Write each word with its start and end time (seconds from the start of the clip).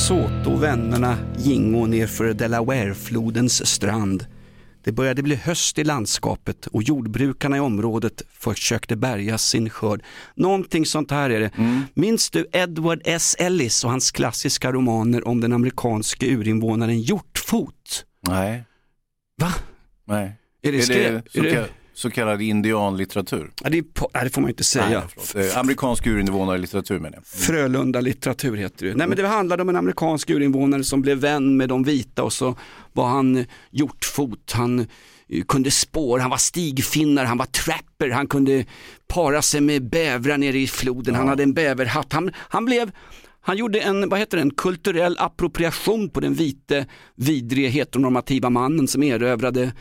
De 0.00 0.04
såto 0.04 0.56
vännerna 0.56 1.18
gingo 1.38 1.86
nerför 1.86 2.34
Delawareflodens 2.34 3.66
strand. 3.66 4.26
Det 4.84 4.92
började 4.92 5.22
bli 5.22 5.34
höst 5.34 5.78
i 5.78 5.84
landskapet 5.84 6.66
och 6.66 6.82
jordbrukarna 6.82 7.56
i 7.56 7.60
området 7.60 8.22
försökte 8.32 8.96
bärga 8.96 9.38
sin 9.38 9.70
skörd. 9.70 10.02
Någonting 10.34 10.86
sånt 10.86 11.10
här 11.10 11.30
är 11.30 11.40
det. 11.40 11.50
Minns 11.94 12.30
du 12.30 12.46
Edward 12.52 13.00
S. 13.04 13.36
Ellis 13.38 13.84
och 13.84 13.90
hans 13.90 14.10
klassiska 14.10 14.72
romaner 14.72 15.28
om 15.28 15.40
den 15.40 15.52
amerikanske 15.52 16.26
urinvånaren 16.26 17.00
Hjortfot? 17.00 18.04
Nej. 18.26 18.64
Va? 19.36 19.52
Nej. 20.04 20.36
Är 20.62 20.72
det, 20.72 20.78
Är 20.78 21.22
det 21.32 21.38
är 21.38 21.42
det, 21.42 21.68
så 22.00 22.10
kallad 22.10 22.42
indianlitteratur? 22.42 23.50
ja, 23.62 23.70
det, 23.70 23.78
är 23.78 23.84
nej, 24.14 24.24
det 24.24 24.30
får 24.30 24.40
man 24.40 24.50
inte 24.50 24.64
säga. 24.64 25.02
Nej. 25.34 25.48
Eh, 25.48 25.58
Amerikansk 25.58 26.06
urinvånarlitteratur 26.06 26.98
menar 26.98 27.16
jag. 27.16 27.26
Frölunda 27.26 28.00
litteratur 28.00 28.56
heter 28.56 28.86
det. 28.86 28.94
Nej 28.94 29.08
men 29.08 29.16
det 29.16 29.28
handlade 29.28 29.62
om 29.62 29.68
en 29.68 29.76
amerikansk 29.76 30.30
urinvånare 30.30 30.84
som 30.84 31.02
blev 31.02 31.18
vän 31.18 31.56
med 31.56 31.68
de 31.68 31.84
vita 31.84 32.22
och 32.22 32.32
så 32.32 32.56
var 32.92 33.08
han 33.08 33.44
hjortfot, 33.70 34.52
han 34.52 34.80
eh, 35.28 35.44
kunde 35.48 35.70
spår, 35.70 36.18
han 36.18 36.30
var 36.30 36.36
stigfinnar, 36.36 37.24
han 37.24 37.38
var 37.38 37.46
trapper, 37.46 38.10
han 38.10 38.26
kunde 38.26 38.64
para 39.08 39.42
sig 39.42 39.60
med 39.60 39.90
bävrar 39.90 40.38
nere 40.38 40.58
i 40.58 40.66
floden, 40.66 41.14
han 41.14 41.28
hade 41.28 41.42
en 41.42 41.54
bäverhatt. 41.54 42.12
Han, 42.12 42.30
han 42.36 42.64
blev 42.64 42.90
han 43.42 43.56
gjorde 43.56 43.80
en, 43.80 44.08
vad 44.08 44.18
heter 44.18 44.36
det, 44.36 44.42
en 44.42 44.54
kulturell 44.54 45.16
appropriation 45.18 46.08
på 46.08 46.20
den 46.20 46.34
vite, 46.34 46.86
vidrige, 47.14 47.68
heteronormativa 47.68 48.50
mannen 48.50 48.88
som 48.88 49.02
erövrade 49.02 49.72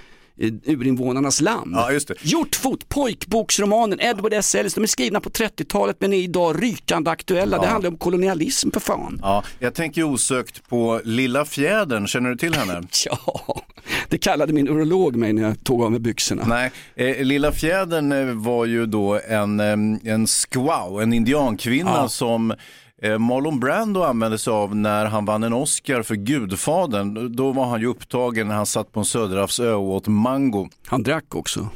urinvånarnas 0.66 1.42
land. 1.42 1.72
Ja, 1.76 1.92
just 1.92 2.08
det. 2.08 2.14
Hjortfot, 2.22 2.90
pojkboksromanen, 2.90 4.00
Edward 4.02 4.34
S. 4.34 4.56
Ellis, 4.56 4.74
de 4.74 4.84
är 4.84 4.88
skrivna 4.88 5.20
på 5.20 5.30
30-talet 5.30 5.98
men 6.00 6.14
är 6.14 6.18
idag 6.18 6.64
rykande 6.64 7.12
aktuella. 7.12 7.58
Det 7.62 7.68
handlar 7.68 7.90
om 7.90 7.98
kolonialism 7.98 8.72
för 8.72 8.80
fan. 8.80 9.20
Ja, 9.22 9.44
jag 9.60 9.74
tänker 9.74 10.04
osökt 10.04 10.70
på 10.70 11.02
Lilla 11.04 11.46
Fjädern, 11.46 12.08
känner 12.08 12.30
du 12.30 12.36
till 12.36 12.54
henne? 12.54 12.82
Ja, 13.06 13.62
det 14.10 14.18
kallade 14.18 14.54
min 14.54 14.68
urolog 14.68 15.16
mig 15.16 15.34
när 15.34 15.42
jag 15.42 15.64
tog 15.64 15.84
av 15.84 15.92
mig 15.92 16.00
byxorna. 16.00 16.44
Nej, 16.48 16.72
eh, 16.96 17.24
Lilla 17.26 17.52
Fjädern 17.52 18.12
eh, 18.12 18.26
var 18.36 18.66
ju 18.66 18.86
då 18.86 19.20
en, 19.28 19.60
eh, 19.60 20.12
en 20.14 20.28
squaw, 20.28 21.04
en 21.04 21.14
indiankvinna 21.14 21.92
Ja. 21.96 22.10
som 22.10 22.52
eh, 22.52 22.58
Marlon 23.02 23.60
Brando 23.60 24.02
använde 24.02 24.38
sig 24.38 24.52
av 24.52 24.76
när 24.76 25.06
han 25.06 25.26
vann 25.26 25.44
en 25.44 25.54
Oscar 25.54 26.04
för 26.04 26.16
Gudfadern. 26.16 27.36
Då 27.36 27.52
var 27.52 27.66
han 27.66 27.82
ju 27.82 27.88
upptagen 27.88 28.48
när 28.48 28.56
han 28.56 28.66
satt 28.66 28.92
på 28.92 29.00
en 29.00 29.06
söderhavsö 29.06 29.74
och 29.74 29.90
åt 29.90 30.08
mango. 30.08 30.70
Han 30.86 31.04
drack 31.04 31.36
också. 31.36 31.70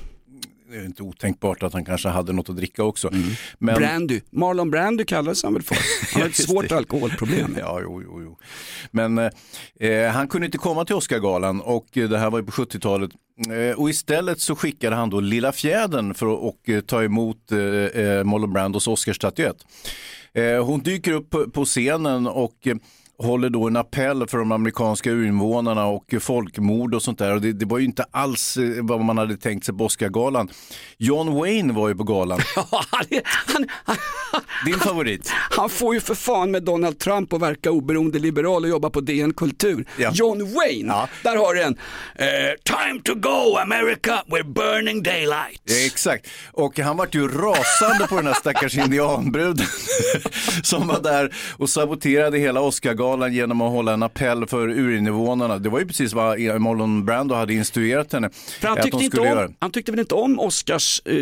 Det 0.73 0.79
är 0.79 0.85
inte 0.85 1.03
otänkbart 1.03 1.63
att 1.63 1.73
han 1.73 1.85
kanske 1.85 2.09
hade 2.09 2.33
något 2.33 2.49
att 2.49 2.55
dricka 2.55 2.83
också. 2.83 3.11
Men... 3.57 3.75
Brandy, 3.75 4.21
Marlon 4.29 4.71
Brandy 4.71 5.05
kallades 5.05 5.43
han 5.43 5.53
väl 5.53 5.63
för. 5.63 5.77
Han 6.13 6.21
har 6.21 6.29
ett 6.29 6.35
svårt 6.35 6.71
alkoholproblem. 6.71 7.57
Ja, 7.59 7.79
jo, 7.81 8.01
jo, 8.03 8.21
jo. 8.23 8.37
Men 8.91 9.17
eh, 9.79 10.11
han 10.11 10.27
kunde 10.27 10.45
inte 10.45 10.57
komma 10.57 10.85
till 10.85 10.95
Oscargalan 10.95 11.61
och 11.61 11.97
eh, 11.97 12.09
det 12.09 12.17
här 12.17 12.29
var 12.29 12.39
ju 12.39 12.45
på 12.45 12.51
70-talet. 12.51 13.11
Eh, 13.49 13.79
och 13.79 13.89
istället 13.89 14.39
så 14.39 14.55
skickade 14.55 14.95
han 14.95 15.09
då 15.09 15.19
Lilla 15.19 15.51
Fjädern 15.51 16.13
för 16.13 16.47
att 16.47 16.69
eh, 16.69 16.79
ta 16.79 17.03
emot 17.03 17.51
eh, 17.51 17.59
eh, 17.59 18.23
Marlon 18.23 18.53
Brandos 18.53 18.87
Oscarsstatyett. 18.87 19.57
Eh, 20.35 20.65
hon 20.65 20.79
dyker 20.79 21.11
upp 21.11 21.35
på, 21.53 21.65
scenen 21.65 22.27
och 22.27 22.67
eh, 22.67 22.75
håller 23.17 23.49
då 23.49 23.67
en 23.67 23.75
appell 23.75 24.27
för 24.27 24.37
de 24.37 24.51
amerikanska 24.51 25.09
urinvånarna 25.11 25.85
och 25.85 26.13
folkmord 26.21 26.95
och 26.95 27.01
sånt 27.03 27.19
där. 27.19 27.33
Och 27.33 27.41
det, 27.41 27.53
det 27.53 27.65
var 27.65 27.77
ju 27.79 27.85
inte 27.85 28.05
alls 28.11 28.57
eh, 28.57 28.63
vad 28.83 29.01
man 29.01 29.17
hade 29.17 29.37
tänkt 29.37 29.65
sig 29.65 29.75
på 29.77 29.85
Oscargalan. 29.85 30.49
John 30.97 31.33
Wayne 31.35 31.73
var 31.73 31.87
ju 31.89 31.95
på 31.95 32.03
galan. 32.03 32.39
han, 32.55 33.05
han, 33.23 33.65
han, 33.83 33.95
Din 34.65 34.79
favorit? 34.79 35.29
han 35.33 35.69
får 35.69 35.93
ju 35.93 35.99
för 36.01 36.15
fan 36.15 36.51
med 36.51 36.63
Donald 36.63 36.99
Trump 36.99 37.33
och 37.33 37.41
verka 37.41 37.71
oberoende 37.71 38.19
liberal 38.19 38.63
och 38.63 38.69
jobba 38.69 38.89
på 38.89 39.01
DN 39.01 39.33
Kultur. 39.33 39.87
Ja. 39.97 40.11
John 40.13 40.53
Wayne, 40.53 40.87
Ja. 40.93 41.07
där 41.23 41.35
har 41.37 41.53
du 41.53 41.61
en. 41.63 41.77
Eh, 42.15 42.25
time 42.63 43.01
to 43.03 43.15
go 43.15 43.57
America, 43.61 44.23
we're 44.27 44.53
burning 44.53 45.03
daylight. 45.03 45.61
Ja, 45.63 45.85
exakt. 45.85 46.27
Och 46.51 46.79
han 46.79 46.97
var 46.97 47.07
ju 47.11 47.27
rasande 47.27 48.07
på 48.09 48.15
den 48.15 48.27
här 48.27 48.33
stackars 48.33 48.77
indianbruden 48.85 49.65
som 50.63 50.87
var 50.87 51.01
där 51.01 51.35
och 51.57 51.69
saboterade 51.69 52.37
hela 52.37 52.61
Oscargalan 52.61 53.12
genom 53.29 53.61
att 53.61 53.71
hålla 53.71 53.93
en 53.93 54.03
appell 54.03 54.45
för 54.45 54.69
urinvånarna. 54.69 55.57
Det 55.57 55.69
var 55.69 55.79
ju 55.79 55.87
precis 55.87 56.13
vad 56.13 56.39
Marlon 56.39 57.05
Brando 57.05 57.35
hade 57.35 57.53
instruerat 57.53 58.13
henne 58.13 58.29
För 58.29 58.67
han 58.67 58.77
tyckte, 58.81 59.03
inte 59.03 59.19
om, 59.19 59.27
göra. 59.27 59.49
han 59.59 59.71
tyckte 59.71 59.91
väl 59.91 59.99
inte 59.99 60.15
om 60.15 60.39
Oscars, 60.39 61.01
eh, 61.05 61.13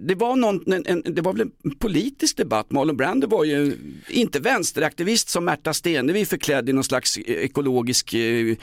det, 0.00 0.14
var 0.14 0.36
någon, 0.36 0.72
en, 0.72 0.86
en, 0.86 1.14
det 1.14 1.22
var 1.22 1.32
väl 1.32 1.40
en 1.40 1.74
politisk 1.78 2.36
debatt, 2.36 2.70
Marlon 2.70 2.96
Brando 2.96 3.26
var 3.26 3.44
ju 3.44 3.76
inte 4.08 4.40
vänsteraktivist 4.40 5.28
som 5.28 5.44
Märta 5.44 5.72
Stenevi 5.74 6.24
förklädd 6.24 6.68
i 6.68 6.72
någon 6.72 6.84
slags 6.84 7.16
eh, 7.16 7.22
ekologisk 7.34 8.14
eh, 8.14 8.56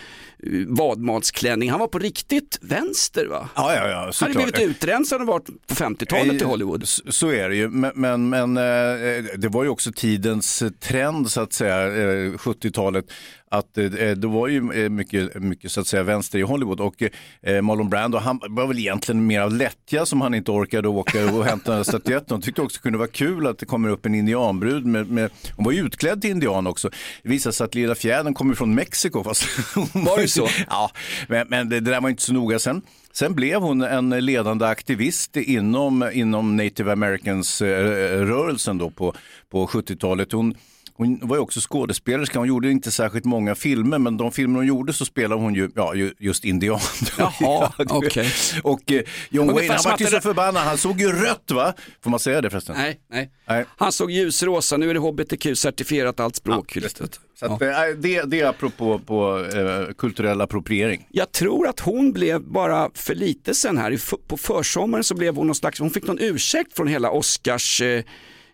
vadmalsklänning, 0.68 1.70
han 1.72 1.80
var 1.80 1.88
på 1.88 2.00
riktigt 2.00 2.58
vänster 2.62 3.26
va? 3.26 3.50
Ja, 3.56 3.76
ja, 3.76 3.88
ja, 3.88 3.96
Han 3.96 4.00
hade 4.00 4.14
såklart. 4.14 4.54
blivit 4.54 4.70
utrensad 4.76 5.22
och 5.22 5.28
varit 5.28 5.46
på 5.68 5.76
50-talet 5.76 6.42
i 6.42 6.46
Hollywood. 6.46 6.84
S- 6.84 7.02
Så 7.08 7.32
är 7.32 7.50
det 7.50 7.56
ju, 7.56 7.70
men, 7.70 7.92
men, 7.96 8.30
men 8.30 8.58
eh, 8.58 9.24
det 9.38 9.48
var 9.52 9.64
ju 9.64 9.70
också 9.70 9.92
tidens 9.96 10.64
trend 10.80 11.32
så 11.32 11.42
att 11.42 11.54
säga, 11.54 11.88
eh, 11.88 12.32
70-talet, 12.32 13.06
att 13.52 13.78
eh, 13.78 13.86
det 13.86 14.28
var 14.28 14.48
ju 14.48 14.84
eh, 14.84 14.90
mycket, 14.90 15.42
mycket 15.42 15.72
så 15.72 15.82
att 15.82 15.88
säga 15.88 16.04
vänster 16.04 16.40
i 16.40 16.42
Hollywood 16.42 16.80
och 16.80 17.04
eh, 17.42 17.62
Marlon 17.62 17.90
Brando, 17.90 18.18
han 18.18 18.40
var 18.50 18.68
väl 18.68 18.80
egentligen 18.80 19.28
mer 19.28 19.42
av 19.42 19.54
lättja 19.54 20.06
som 20.06 20.22
han 20.22 20.34
inte 20.34 20.52
orkade 20.52 20.88
åka 20.88 21.32
och 21.32 21.46
hämta 21.46 21.84
statyetten. 21.84 22.28
Han 22.30 22.42
tyckte 22.42 22.62
också 22.62 22.78
det 22.78 22.82
kunde 22.82 22.98
vara 22.98 23.08
kul 23.08 23.48
att 23.48 23.60
det 23.60 23.66
kommer 23.66 23.90
upp 23.90 24.06
en 24.06 24.16
indianbrud 24.16 24.86
med, 24.86 25.12
med 25.12 25.32
hon 25.56 25.66
var 25.66 25.72
ju 25.72 25.86
utklädd 25.86 26.22
till 26.22 26.30
indian 26.30 26.68
också. 26.68 26.90
Det 27.24 27.30
visade 27.30 27.54
sig 27.54 27.66
att 27.66 27.76
Lilla 27.76 27.96
Fjädern 27.96 28.34
kommer 28.34 28.56
från 28.56 28.76
Mexiko. 28.76 29.24
Fast 29.24 29.44
Var 29.94 30.22
det 30.22 30.28
så? 30.28 30.48
Ja, 30.70 30.92
men, 31.28 31.48
men 31.50 31.70
det, 31.70 31.80
det 31.80 31.92
där 31.92 32.02
var 32.02 32.10
inte 32.10 32.24
så 32.24 32.34
noga 32.34 32.60
sen. 32.60 32.82
Sen 33.14 33.36
blev 33.36 33.62
hon 33.62 33.82
en 33.82 34.10
ledande 34.10 34.66
aktivist 34.66 35.38
inom, 35.38 36.10
inom 36.14 36.58
native 36.58 36.92
americans-rörelsen 36.92 38.78
då 38.78 38.90
på, 38.90 39.14
på 39.50 39.68
70-talet. 39.68 40.32
Hon, 40.32 40.56
hon 40.94 41.20
var 41.24 41.36
ju 41.36 41.42
också 41.42 41.60
skådespelerska, 41.60 42.40
hon 42.40 42.48
gjorde 42.48 42.72
inte 42.72 42.92
särskilt 42.92 43.26
många 43.26 43.56
filmer, 43.56 44.00
men 44.00 44.18
de 44.18 44.32
filmer 44.32 44.56
hon 44.56 44.68
gjorde 44.68 44.94
så 44.94 45.06
spelade 45.06 45.42
hon 45.42 45.56
ju, 45.56 45.70
ja, 45.76 45.96
ju- 45.96 46.14
just 46.20 46.46
indian. 46.46 46.80
Jaha, 47.18 47.32
Ja, 47.40 47.74
okej. 47.90 48.32
Och 48.64 48.92
eh, 48.92 49.02
John 49.30 49.50
Ungefär 49.50 49.68
Wayne, 49.68 49.74
han 49.84 49.92
var 49.92 50.00
ju 50.00 50.06
så 50.06 50.22
förbannad, 50.22 50.64
han 50.64 50.78
såg 50.78 51.02
ju 51.02 51.12
rött 51.12 51.52
va? 51.52 51.74
Får 52.04 52.10
man 52.10 52.20
säga 52.20 52.42
det 52.42 52.50
förresten? 52.50 52.76
Nej, 52.78 53.00
nej. 53.12 53.32
Nej. 53.48 53.66
Han 53.78 53.92
såg 53.92 54.12
ljusrosa, 54.12 54.78
nu 54.78 54.90
är 54.90 54.94
det 54.94 55.00
hbtq-certifierat 55.00 56.20
allt 56.20 56.36
språk. 56.36 56.76
Just 56.76 56.98
det. 56.98 57.20
Så 57.40 57.46
att, 57.46 57.62
eh, 57.62 57.68
det, 57.98 58.22
det 58.24 58.40
är 58.42 58.46
apropå 58.48 59.00
på, 59.06 59.40
eh, 59.54 59.94
kulturell 59.98 60.42
appropriering. 60.42 61.08
Jag 61.12 61.32
tror 61.32 61.68
att 61.68 61.80
hon 61.80 62.12
blev 62.14 62.42
bara 62.42 62.90
för 62.94 63.16
lite 63.16 63.54
sen 63.54 63.78
här, 63.78 64.00
på 64.28 64.38
försommaren 64.38 65.04
så 65.04 65.16
blev 65.16 65.36
hon 65.36 65.48
någon 65.48 65.56
slags, 65.56 65.80
hon 65.80 65.90
fick 65.90 66.08
någon 66.08 66.20
ursäkt 66.20 66.76
från 66.76 66.88
hela 66.88 67.12
Oscars 67.12 67.82
eh, 67.82 68.04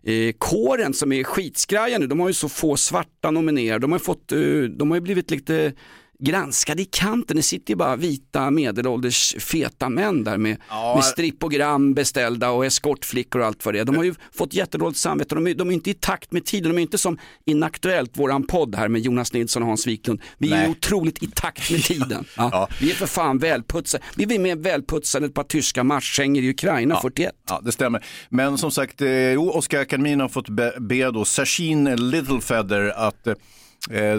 eh, 0.08 0.34
kåren 0.38 0.94
som 0.94 1.12
är 1.12 1.24
skitskraja 1.24 1.98
nu. 1.98 2.08
De 2.08 2.20
har 2.20 2.28
ju 2.28 2.34
så 2.34 2.50
få 2.50 2.78
svarta 2.78 3.32
nominerade, 3.32 3.80
de 3.80 3.92
har 3.92 4.00
ju, 4.00 4.04
fått, 4.04 4.32
eh, 4.32 4.40
de 4.78 4.92
har 4.92 4.98
ju 4.98 5.02
blivit 5.02 5.32
lite 5.32 5.74
granskade 6.20 6.82
i 6.82 6.86
kanten. 6.86 7.38
Det 7.38 7.44
sitter 7.44 7.72
ju 7.72 7.76
bara 7.76 7.96
vita 7.96 8.52
medelålders 8.52 9.36
feta 9.40 9.90
män 9.90 10.24
där 10.24 10.38
med, 10.38 10.58
Ja. 10.70 10.96
med 10.96 11.04
strippogram 11.04 11.94
beställda 11.94 12.50
och 12.50 12.66
eskortflickor 12.66 13.42
och 13.42 13.48
allt 13.48 13.66
vad 13.66 13.74
det 13.74 13.80
är. 13.80 13.86
De 13.86 13.96
har 13.96 14.04
ju 14.04 14.16
fått 14.34 14.54
jättedåligt 14.54 15.00
samvete, 15.00 15.36
de 15.36 15.48
är, 15.48 15.54
de 15.54 15.70
är 15.70 15.74
inte 15.74 15.90
i 15.90 15.94
takt 15.94 16.32
med 16.32 16.46
tiden, 16.46 16.72
de 16.72 16.78
är 16.78 16.82
inte 16.82 16.98
som 16.98 17.18
Inaktuellt, 17.46 18.18
våran 18.18 18.48
podd 18.48 18.76
här 18.76 18.88
med 18.88 19.02
Jonas 19.02 19.34
Nilsson 19.34 19.62
och 19.62 19.68
Hans 19.68 19.88
Wiklund. 19.88 20.22
Vi 20.38 20.48
är 20.48 20.56
Nej. 20.56 20.66
ju 20.66 20.72
otroligt 20.72 21.24
i 21.24 21.28
takt 21.28 21.72
med 21.72 21.84
tiden. 21.84 22.26
Ja. 22.38 22.50
Ja. 22.52 22.70
Vi 22.82 22.92
är 22.92 22.96
för 22.96 23.06
fan 23.06 23.38
välputsade. 23.38 24.04
Vi 24.16 24.36
är 24.36 24.40
mer 24.40 24.56
välputsade 24.56 25.26
än 25.26 25.30
ett 25.30 25.36
par 25.36 25.44
tyska 25.44 25.84
marschkängor 25.84 26.44
i 26.44 26.50
Ukraina 26.50 27.00
41. 27.02 27.32
Ja, 27.50 27.62
det 27.66 27.72
stämmer. 27.72 28.06
Men 28.30 28.58
som 28.58 28.72
sagt, 28.72 29.02
eh, 29.02 29.10
jo, 29.32 29.52
Oscar-akademin 29.52 30.20
har 30.20 30.30
fått 30.30 30.50
be, 30.50 30.74
be 30.80 31.12
då 31.12 31.26
Sachin 31.26 31.96
Littlefeather 32.12 32.94
att 32.96 33.28
eh, 33.28 33.34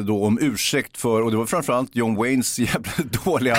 då 0.07 0.25
om 0.25 0.39
ursäkt 0.41 0.97
för, 0.97 1.23
och 1.23 1.31
det 1.31 1.37
var 1.37 1.47
framförallt 1.47 1.97
John 1.97 2.15
Waynes 2.17 2.59
jävla 2.59 2.93
dåliga 3.25 3.57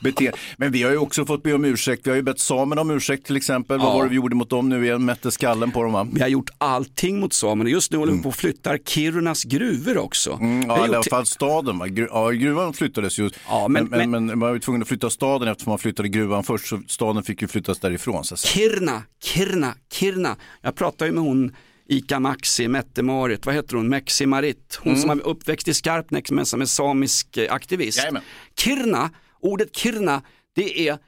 beteende. 0.00 0.38
Men 0.56 0.72
vi 0.72 0.82
har 0.82 0.90
ju 0.90 0.96
också 0.98 1.26
fått 1.26 1.42
be 1.42 1.52
om 1.54 1.64
ursäkt, 1.64 2.06
vi 2.06 2.10
har 2.10 2.16
ju 2.16 2.22
bett 2.22 2.38
samerna 2.40 2.80
om 2.80 2.90
ursäkt 2.90 3.26
till 3.26 3.36
exempel. 3.36 3.78
Vad 3.78 3.86
Ja. 3.88 3.94
var 3.94 4.02
det 4.02 4.08
vi 4.08 4.16
gjorde 4.16 4.34
mot 4.36 4.50
dem 4.50 4.68
nu 4.68 4.84
igen? 4.84 5.04
Mätte 5.04 5.30
skallen 5.30 5.70
på 5.70 5.82
dem 5.82 5.92
va? 5.92 6.06
Vi 6.12 6.20
har 6.20 6.28
gjort 6.28 6.50
allting 6.58 7.20
mot 7.20 7.32
samerna. 7.32 7.70
Just 7.70 7.92
nu 7.92 7.98
håller 7.98 8.12
vi 8.12 8.22
på 8.22 8.28
och 8.28 8.34
flyttar 8.34 8.78
Kirunas 8.78 9.44
gruvor 9.44 9.98
också. 9.98 10.32
Mm, 10.40 10.68
ja, 10.68 10.78
i 10.78 10.80
alla 10.80 11.02
fall 11.02 11.26
staden. 11.26 11.78
Va? 11.78 11.86
Gru- 11.86 12.08
ja, 12.10 12.28
gruvan 12.30 12.72
flyttades 12.72 13.18
ju. 13.18 13.30
Ja, 13.48 13.68
men- 13.68 13.84
men, 13.84 14.10
men, 14.10 14.26
men 14.26 14.38
man 14.38 14.48
var 14.48 14.54
ju 14.54 14.60
tvungen 14.60 14.82
att 14.82 14.88
flytta 14.88 15.10
staden 15.10 15.48
eftersom 15.48 15.70
man 15.70 15.78
flyttade 15.78 16.08
gruvan 16.08 16.44
först. 16.44 16.66
Så 16.66 16.80
staden 16.88 17.22
fick 17.22 17.42
ju 17.42 17.48
flyttas 17.48 17.78
därifrån. 17.80 18.24
Så. 18.24 18.36
Kirna, 18.36 19.02
Kirna, 19.24 19.74
Kirna. 19.92 20.36
Jag 20.62 20.74
pratade 20.74 21.06
ju 21.10 21.14
med 21.14 21.24
hon 21.24 21.54
Ika 21.88 22.20
Maxi, 22.20 22.68
Mette-Marit, 22.68 23.46
vad 23.46 23.54
heter 23.54 23.76
hon, 23.76 23.88
Mexi 23.88 24.26
Marit. 24.26 24.78
Hon 24.82 24.96
som 24.96 25.10
är 25.10 25.26
uppväxt 25.26 25.68
i 25.68 25.74
Skarpnäck 25.74 26.30
men 26.30 26.46
som 26.46 26.60
är 26.60 26.66
samisk 26.66 27.36
eh, 27.36 27.52
aktivist. 27.52 27.98
Jajamän. 27.98 28.22
Kirna, 28.58 29.10
ordet 29.40 29.76
Kirna, 29.76 30.22
det 30.54 30.88
är 30.88 30.98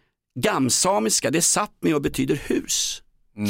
gamsamiska, 0.41 1.31
det 1.31 1.39
är 1.39 1.41
Sápmi 1.41 1.95
och 1.95 2.03
betyder 2.03 2.41
hus. 2.47 3.03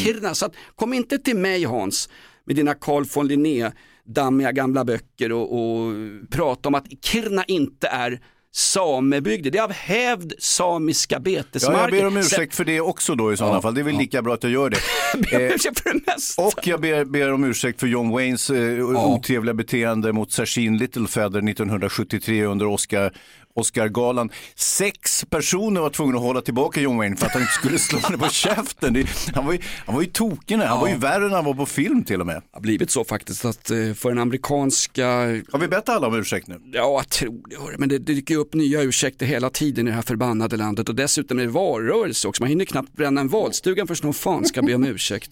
Kirna, 0.04 0.34
så 0.34 0.46
att, 0.46 0.54
kom 0.74 0.92
inte 0.92 1.18
till 1.18 1.36
mig 1.36 1.64
Hans 1.64 2.08
med 2.44 2.56
dina 2.56 2.74
Carl 2.74 3.04
von 3.14 3.28
Linné 3.28 3.72
dammiga 4.04 4.52
gamla 4.52 4.84
böcker 4.84 5.32
och, 5.32 5.52
och 5.52 5.94
prata 6.30 6.68
om 6.68 6.74
att 6.74 6.86
Kirna 7.02 7.44
inte 7.44 7.86
är 7.86 8.20
samebygder. 8.52 9.50
Det 9.50 9.58
är 9.58 9.62
av 9.62 9.72
hävd 9.72 10.32
samiska 10.38 11.14
Ja, 11.14 11.20
betesmarker. 11.20 11.80
jag 11.80 11.90
ber 11.90 12.06
om 12.06 12.16
ursäkt 12.16 12.54
för 12.54 12.64
det 12.64 12.80
också 12.80 13.14
då 13.14 13.32
i 13.32 13.36
sådana 13.36 13.54
Ja, 13.56 13.62
fall. 13.62 13.74
Det 13.74 13.80
är 13.80 13.84
väl 13.84 13.94
ja. 13.94 14.00
lika 14.00 14.22
bra 14.22 14.34
att 14.34 14.42
jag 14.42 14.52
gör 14.52 14.70
det. 14.70 14.78
ber 15.30 15.36
om 15.36 15.42
Eh, 15.42 15.54
ursäkt 15.54 15.80
för 15.80 15.92
det 15.94 16.00
mesta. 16.06 16.42
Och 16.42 16.66
jag 16.66 16.80
ber, 16.80 17.04
ber 17.04 17.32
om 17.32 17.44
ursäkt 17.44 17.80
för 17.80 17.86
John 17.86 18.10
Waynes 18.10 18.50
eh, 18.50 18.84
otrevliga 18.84 19.54
beteende 19.54 20.12
mot 20.12 20.32
Sachin 20.32 20.76
Littlefeather 20.78 21.38
1973 21.50 22.44
under 22.44 22.66
Oscar, 22.66 23.12
Oscargalan. 23.58 24.30
Sex 24.54 25.24
personer 25.30 25.80
var 25.80 25.90
tvungna 25.90 26.16
att 26.16 26.22
hålla 26.22 26.40
tillbaka 26.40 26.80
John 26.80 26.96
Wayne 26.96 27.16
för 27.16 27.26
att 27.26 27.32
han 27.32 27.42
inte 27.42 27.54
skulle 27.54 27.78
slå 27.78 27.98
henne 27.98 28.18
på 28.18 28.28
käften. 28.28 28.92
Det, 28.92 29.06
han, 29.34 29.46
var 29.46 29.52
ju, 29.52 29.58
han 29.86 29.94
var 29.94 30.02
ju 30.02 30.08
tokig, 30.08 30.56
han 30.56 30.80
var 30.80 30.88
ju 30.88 30.96
värre 30.96 31.24
än 31.24 31.32
han 31.32 31.44
var 31.44 31.54
på 31.54 31.66
film 31.66 32.04
till 32.04 32.20
och 32.20 32.26
med. 32.26 32.42
har 32.52 32.60
blivit 32.60 32.90
så 32.90 33.04
faktiskt 33.04 33.44
att 33.44 33.70
eh, 33.70 33.94
för 33.94 34.08
den 34.08 34.18
amerikanska, 34.18 35.06
Har 35.52 35.58
vi 35.58 35.68
bett 35.68 35.88
alla 35.88 36.06
om 36.06 36.14
ursäkt 36.14 36.46
nu? 36.48 36.60
ja 36.72 36.80
jag 36.98 37.08
tror 37.08 37.70
det, 37.70 37.78
men 37.78 37.88
det, 37.88 37.98
det 37.98 38.14
dyker 38.14 38.36
upp 38.36 38.54
nya 38.54 38.82
ursäkter 38.82 39.26
hela 39.26 39.50
tiden 39.50 39.86
i 39.86 39.90
det 39.90 39.94
här 39.94 40.02
förbannade 40.02 40.56
landet 40.56 40.88
och 40.88 40.94
dessutom 40.94 41.38
är 41.38 41.42
det 41.42 41.50
valrörelse 41.50 42.28
också, 42.28 42.42
man 42.42 42.48
hinner 42.48 42.64
knappt 42.64 42.92
bränna 42.92 43.20
en 43.20 43.28
valstugan 43.28 43.86
förrän 43.86 43.98
någon 44.02 44.14
fan 44.14 44.44
ska 44.44 44.62
be 44.62 44.74
om 44.74 44.84
ursäkt. 44.84 45.30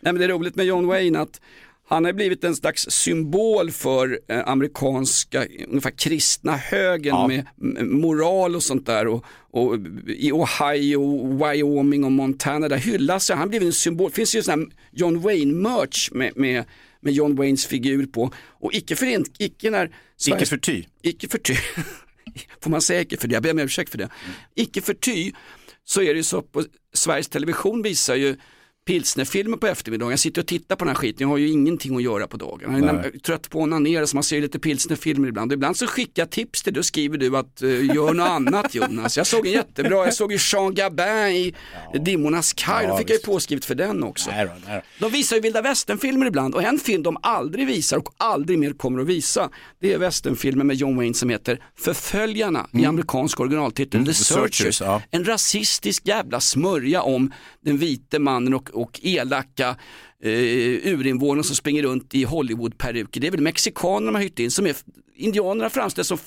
Nej 0.00 0.12
men 0.12 0.14
det 0.18 0.24
är 0.24 0.28
roligt 0.28 0.56
med 0.56 0.66
John 0.66 0.86
Wayne 0.86 1.20
att 1.20 1.40
han 1.88 2.04
har 2.04 2.12
blivit 2.12 2.44
en 2.44 2.56
slags 2.56 2.86
symbol 2.90 3.70
för 3.70 4.20
eh, 4.28 4.48
amerikanska, 4.48 5.46
ungefär 5.68 5.90
kristna 5.90 6.56
högern 6.56 7.14
Ja. 7.14 7.28
med 7.28 7.46
m- 7.62 8.00
moral 8.00 8.56
och 8.56 8.62
sånt 8.62 8.86
där. 8.86 9.06
Och, 9.06 9.24
och 9.50 9.78
I 10.06 10.32
Ohio, 10.32 11.36
Wyoming 11.46 12.04
och 12.04 12.12
Montana 12.12 12.68
där 12.68 12.76
hyllas 12.76 13.28
han. 13.28 13.38
Han 13.38 13.48
blivit 13.48 13.66
en 13.66 13.72
symbol. 13.72 14.10
Det 14.10 14.16
finns 14.16 14.34
ju 14.34 14.42
sån 14.42 14.60
här 14.60 14.68
John 14.92 15.20
Wayne-merch 15.20 16.08
med, 16.12 16.32
med, 16.36 16.64
med 17.00 17.12
John 17.12 17.36
Waynes 17.36 17.66
figur 17.66 18.06
på. 18.06 18.30
Och 18.48 18.74
icke 18.74 18.96
för 18.96 19.06
icke 19.38 19.70
när 19.70 19.84
Icke 19.86 19.94
Sveriges- 20.18 20.48
förty. 20.48 20.84
icke 21.02 21.28
förty, 21.28 21.54
får 22.60 22.70
man 22.70 22.80
säga 22.82 23.00
icke 23.00 23.16
för 23.16 23.28
det, 23.28 23.34
jag 23.34 23.42
ber 23.42 23.50
om 23.50 23.58
ursäkt 23.58 23.90
för 23.90 23.98
det. 23.98 24.08
Icke 24.54 24.80
förty 24.80 25.32
så 25.84 26.02
är 26.02 26.06
det 26.14 26.16
ju 26.18 26.22
så 26.22 26.42
på 26.42 26.64
Sveriges 26.94 27.28
Television 27.28 27.82
visar 27.82 28.14
ju 28.14 28.36
pilsnerfilmer 28.84 29.56
på 29.56 29.66
eftermiddagen. 29.66 30.10
Jag 30.10 30.18
sitter 30.18 30.40
och 30.40 30.46
tittar 30.46 30.76
på 30.76 30.84
den 30.84 30.94
här 30.94 31.00
skiten, 31.00 31.16
jag 31.20 31.28
har 31.28 31.36
ju 31.36 31.48
ingenting 31.48 31.96
att 31.96 32.02
göra 32.02 32.26
på 32.26 32.36
dagen. 32.36 32.84
Jag 32.86 33.04
är 33.06 33.18
trött 33.18 33.50
på 33.50 33.58
att 33.58 33.62
onanera 33.62 34.06
så 34.06 34.16
man 34.16 34.22
ser 34.22 34.40
lite 34.40 34.58
pilsnerfilmer 34.58 35.28
ibland. 35.28 35.52
Och 35.52 35.54
ibland 35.54 35.76
så 35.76 35.86
skickar 35.86 36.22
jag 36.22 36.30
tips 36.30 36.62
till 36.62 36.72
dig 36.72 36.78
och 36.78 36.84
skriver 36.86 37.18
du 37.18 37.36
att 37.36 37.62
uh, 37.62 37.94
gör 37.94 38.14
något 38.14 38.28
annat 38.28 38.74
Jonas. 38.74 39.16
Jag 39.16 39.26
såg 39.26 39.46
en 39.46 39.52
jättebra, 39.52 40.04
jag 40.04 40.14
såg 40.14 40.32
ju 40.32 40.38
Jean 40.52 40.74
Gabin 40.74 41.04
i 41.04 41.54
Dimmornas 42.00 42.52
kaj, 42.52 42.84
Ja, 42.84 42.90
då 42.90 42.96
fick 42.98 43.10
jag 43.10 43.14
ju 43.14 43.16
visst. 43.16 43.26
påskrivet 43.26 43.64
för 43.64 43.74
den 43.74 44.04
också. 44.04 44.30
Nej 44.30 44.46
då, 44.46 44.52
nej 44.66 44.82
då. 44.98 45.06
De 45.06 45.12
visar 45.12 45.36
ju 45.36 45.42
vilda 45.42 45.62
västernfilmer 45.62 46.26
ibland 46.26 46.54
och 46.54 46.62
en 46.62 46.78
film 46.78 47.02
de 47.02 47.16
aldrig 47.22 47.66
visar 47.66 47.96
och 47.96 48.14
aldrig 48.16 48.58
mer 48.58 48.72
kommer 48.72 49.00
att 49.00 49.06
visa 49.06 49.50
det 49.80 49.92
är 49.92 49.98
västernfilmen 49.98 50.66
med 50.66 50.76
John 50.76 50.96
Wayne 50.96 51.14
som 51.14 51.30
heter 51.30 51.58
Förföljarna 51.78 52.66
i 52.72 52.84
amerikansk 52.84 53.40
originaltitel 53.40 54.06
The 54.06 54.14
Searchers. 54.14 54.60
Mm. 54.60 54.72
Searchers, 54.72 54.80
ja. 54.80 55.02
En 55.10 55.24
rasistisk 55.24 56.06
jävla 56.06 56.40
smörja 56.40 57.02
om 57.02 57.32
den 57.60 57.78
vite 57.78 58.18
mannen 58.18 58.54
och, 58.54 58.70
och 58.74 59.00
elaka 59.02 59.76
eh, 60.22 60.92
urinvånare 60.92 61.44
som 61.44 61.56
springer 61.56 61.82
runt 61.82 62.14
i 62.14 62.24
Hollywoodperuker. 62.24 63.20
Det 63.20 63.26
är 63.26 63.30
väl 63.30 63.40
mexikanerna 63.40 64.06
de 64.06 64.14
har 64.14 64.22
hyrt 64.22 64.38
in 64.38 64.50
som 64.50 64.66
är 64.66 64.76
Indianerna 65.16 65.70
framställs 65.70 66.08
som 66.08 66.18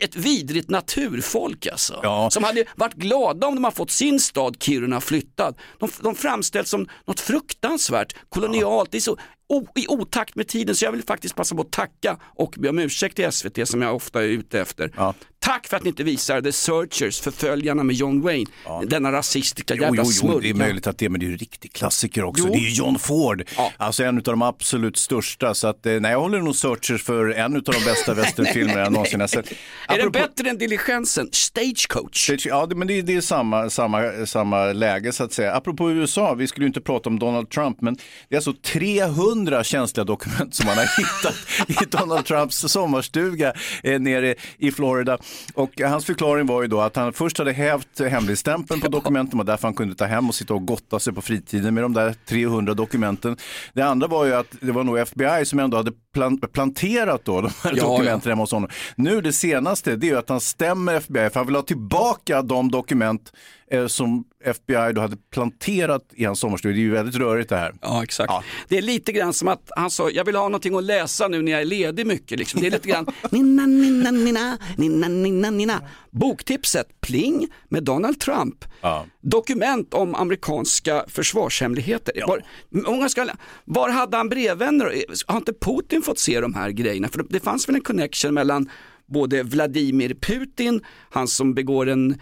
ett 0.00 0.16
vidrigt 0.16 0.70
naturfolk 0.70 1.66
alltså. 1.66 2.00
Ja. 2.02 2.30
Som 2.30 2.44
hade 2.44 2.64
varit 2.76 2.94
glada 2.94 3.46
om 3.46 3.54
de 3.54 3.64
har 3.64 3.70
fått 3.70 3.90
sin 3.90 4.20
stad 4.20 4.56
Kiruna 4.62 5.00
flyttad. 5.00 5.54
De, 5.78 5.90
de 6.02 6.14
framställs 6.14 6.70
som 6.70 6.88
något 7.06 7.20
fruktansvärt, 7.20 8.14
kolonialt, 8.28 8.90
det 8.90 8.98
är 8.98 9.00
så 9.00 9.16
o, 9.48 9.66
i 9.74 9.86
otakt 9.88 10.36
med 10.36 10.48
tiden 10.48 10.74
så 10.74 10.84
jag 10.84 10.92
vill 10.92 11.02
faktiskt 11.02 11.34
passa 11.34 11.54
på 11.54 11.62
att 11.62 11.70
tacka 11.70 12.16
och 12.22 12.54
be 12.58 12.68
om 12.68 12.78
ursäkt 12.78 13.16
till 13.16 13.32
SVT 13.32 13.68
som 13.68 13.82
jag 13.82 13.96
ofta 13.96 14.22
är 14.22 14.26
ute 14.28 14.60
efter. 14.60 14.92
Ja. 14.96 15.14
Tack 15.38 15.66
för 15.66 15.76
att 15.76 15.82
ni 15.84 15.88
inte 15.88 16.02
visar 16.02 16.40
The 16.40 16.52
Searchers, 16.52 17.20
förföljarna 17.20 17.82
med 17.82 17.96
John 17.96 18.20
Wayne, 18.20 18.50
denna 18.86 19.12
rasistiska 19.12 19.74
Jo, 19.74 19.82
jävla 19.82 20.02
jo, 20.06 20.30
jo, 20.32 20.40
det 20.40 20.50
är 20.50 20.54
möjligt 20.54 20.86
att 20.86 20.98
det, 20.98 21.08
men 21.08 21.20
det 21.20 21.26
är 21.26 21.28
ju 21.28 21.32
en 21.32 21.38
riktig 21.38 21.72
klassiker 21.72 22.24
också. 22.24 22.44
Jo. 22.46 22.52
Det 22.52 22.58
är 22.58 22.60
ju 22.60 22.70
John 22.70 22.98
Ford, 22.98 23.44
Ja. 23.56 23.72
alltså 23.76 24.04
en 24.04 24.16
av 24.16 24.22
de 24.22 24.42
absolut 24.42 24.96
största. 24.96 25.54
Så 25.54 25.68
att, 25.68 25.86
eh, 25.86 25.92
nej, 26.00 26.12
jag 26.12 26.20
håller 26.20 26.40
nog 26.40 26.56
Searchers 26.56 27.02
för 27.02 27.30
en 27.30 27.56
av 27.56 27.62
de 27.62 27.84
bästa 27.84 28.09
westernfilmer 28.14 28.78
jag 28.78 28.92
någonsin 28.92 29.20
har 29.20 29.26
sett. 29.26 29.52
Är 29.88 29.98
den 29.98 30.08
Apropå- 30.08 30.28
bättre 30.36 30.50
än 30.50 30.58
Diligensen? 30.58 31.28
Stagecoach? 31.32 32.30
Ja, 32.46 32.66
det- 32.66 32.74
men 32.74 32.88
det, 32.88 32.98
är- 32.98 33.02
det 33.02 33.16
är 33.16 33.20
samma, 33.20 33.70
samma, 33.70 34.26
samma 34.26 34.64
läge 34.72 35.12
så 35.12 35.24
att 35.24 35.32
säga. 35.32 35.54
Apropå 35.54 35.90
USA, 35.90 36.34
vi 36.34 36.46
skulle 36.46 36.64
ju 36.64 36.68
inte 36.68 36.80
prata 36.80 37.08
om 37.08 37.18
Donald 37.18 37.50
Trump, 37.50 37.80
men 37.80 37.94
det 38.28 38.34
är 38.34 38.36
alltså 38.36 38.52
300 38.62 39.64
känsliga 39.64 40.04
dokument 40.04 40.54
som 40.54 40.66
man 40.66 40.76
har 40.76 40.84
hittat 40.98 41.34
i 41.82 41.84
Donald 41.90 42.24
Trumps 42.24 42.56
sommarstuga 42.68 43.52
eh, 43.82 44.00
nere 44.00 44.34
i 44.58 44.72
Florida. 44.72 45.18
Och 45.54 45.80
hans 45.80 46.04
förklaring 46.04 46.46
var 46.46 46.62
ju 46.62 46.68
då 46.68 46.80
att 46.80 46.96
han 46.96 47.12
först 47.12 47.38
hade 47.38 47.52
hävt 47.52 48.00
hemligstämpeln 48.10 48.80
på 48.80 48.88
dokumenten 49.00 49.40
och 49.40 49.46
därför 49.46 49.68
han 49.68 49.74
kunde 49.74 49.94
ta 49.94 50.04
hem 50.04 50.28
och 50.28 50.34
sitta 50.34 50.54
och 50.54 50.66
gotta 50.66 50.98
sig 50.98 51.12
på 51.12 51.22
fritiden 51.22 51.74
med 51.74 51.84
de 51.84 51.92
där 51.94 52.14
300 52.28 52.74
dokumenten. 52.74 53.36
Det 53.72 53.82
andra 53.82 54.06
var 54.06 54.24
ju 54.24 54.34
att 54.34 54.46
det 54.60 54.72
var 54.72 54.84
nog 54.84 54.98
FBI 54.98 55.44
som 55.44 55.58
ändå 55.58 55.76
hade 55.76 55.92
plan- 56.14 56.40
planterat 56.52 57.24
då 57.24 57.40
de 57.40 57.50
här 57.64 57.72
Ja, 57.76 57.99
dokumenten 58.04 58.30
hemma 58.30 58.42
hos 58.42 58.52
honom. 58.52 58.70
Nu 58.96 59.20
det 59.20 59.32
senaste, 59.32 59.96
det 59.96 60.06
är 60.06 60.10
ju 60.10 60.18
att 60.18 60.28
han 60.28 60.40
stämmer 60.40 60.94
FBI 60.94 61.30
för 61.30 61.40
han 61.40 61.46
vill 61.46 61.56
ha 61.56 61.62
tillbaka 61.62 62.42
de 62.42 62.70
dokument 62.70 63.32
eh, 63.70 63.86
som 63.86 64.24
FBI 64.44 64.92
då 64.94 65.00
hade 65.00 65.16
planterat 65.16 66.02
i 66.14 66.24
hans 66.24 66.40
sommarstuga. 66.40 66.74
Det 66.74 66.80
är 66.80 66.82
ju 66.82 66.90
väldigt 66.90 67.16
rörigt 67.16 67.48
det 67.48 67.56
här. 67.56 67.74
Ja 67.82 68.02
exakt. 68.02 68.30
Ja. 68.30 68.44
Det 68.68 68.78
är 68.78 68.82
lite 68.82 69.12
grann 69.12 69.32
som 69.32 69.48
att 69.48 69.70
han 69.76 69.90
sa, 69.90 70.10
jag 70.10 70.24
vill 70.24 70.36
ha 70.36 70.42
någonting 70.42 70.76
att 70.76 70.84
läsa 70.84 71.28
nu 71.28 71.42
när 71.42 71.52
jag 71.52 71.60
är 71.60 71.64
ledig 71.64 72.06
mycket. 72.06 72.38
Liksom. 72.38 72.60
Det 72.60 72.66
är 72.66 72.70
lite 72.70 72.88
grann, 72.88 73.06
nina, 73.30 73.66
nina, 73.66 74.10
nina, 74.10 74.58
nina, 74.76 75.08
nina, 75.08 75.50
nina. 75.50 75.82
Boktipset, 76.10 77.00
Pling 77.00 77.48
med 77.68 77.84
Donald 77.84 78.20
Trump. 78.20 78.64
Ja. 78.80 79.06
Dokument 79.20 79.94
om 79.94 80.14
amerikanska 80.14 81.04
försvarshemligheter. 81.08 82.24
Var, 82.26 82.42
många 82.68 83.08
ska, 83.08 83.28
var 83.64 83.90
hade 83.90 84.16
han 84.16 84.28
brevvänner? 84.28 85.04
Har 85.26 85.36
inte 85.36 85.52
Putin 85.52 86.02
fått 86.02 86.18
se 86.18 86.40
de 86.40 86.54
här 86.54 86.70
grejerna? 86.70 87.08
För 87.08 87.24
det 87.28 87.40
fanns 87.40 87.68
väl 87.68 87.74
en 87.74 87.82
connection 87.82 88.34
mellan 88.34 88.70
både 89.06 89.42
Vladimir 89.42 90.14
Putin, 90.14 90.84
han 91.10 91.28
som 91.28 91.54
begår 91.54 91.88
en 91.88 92.20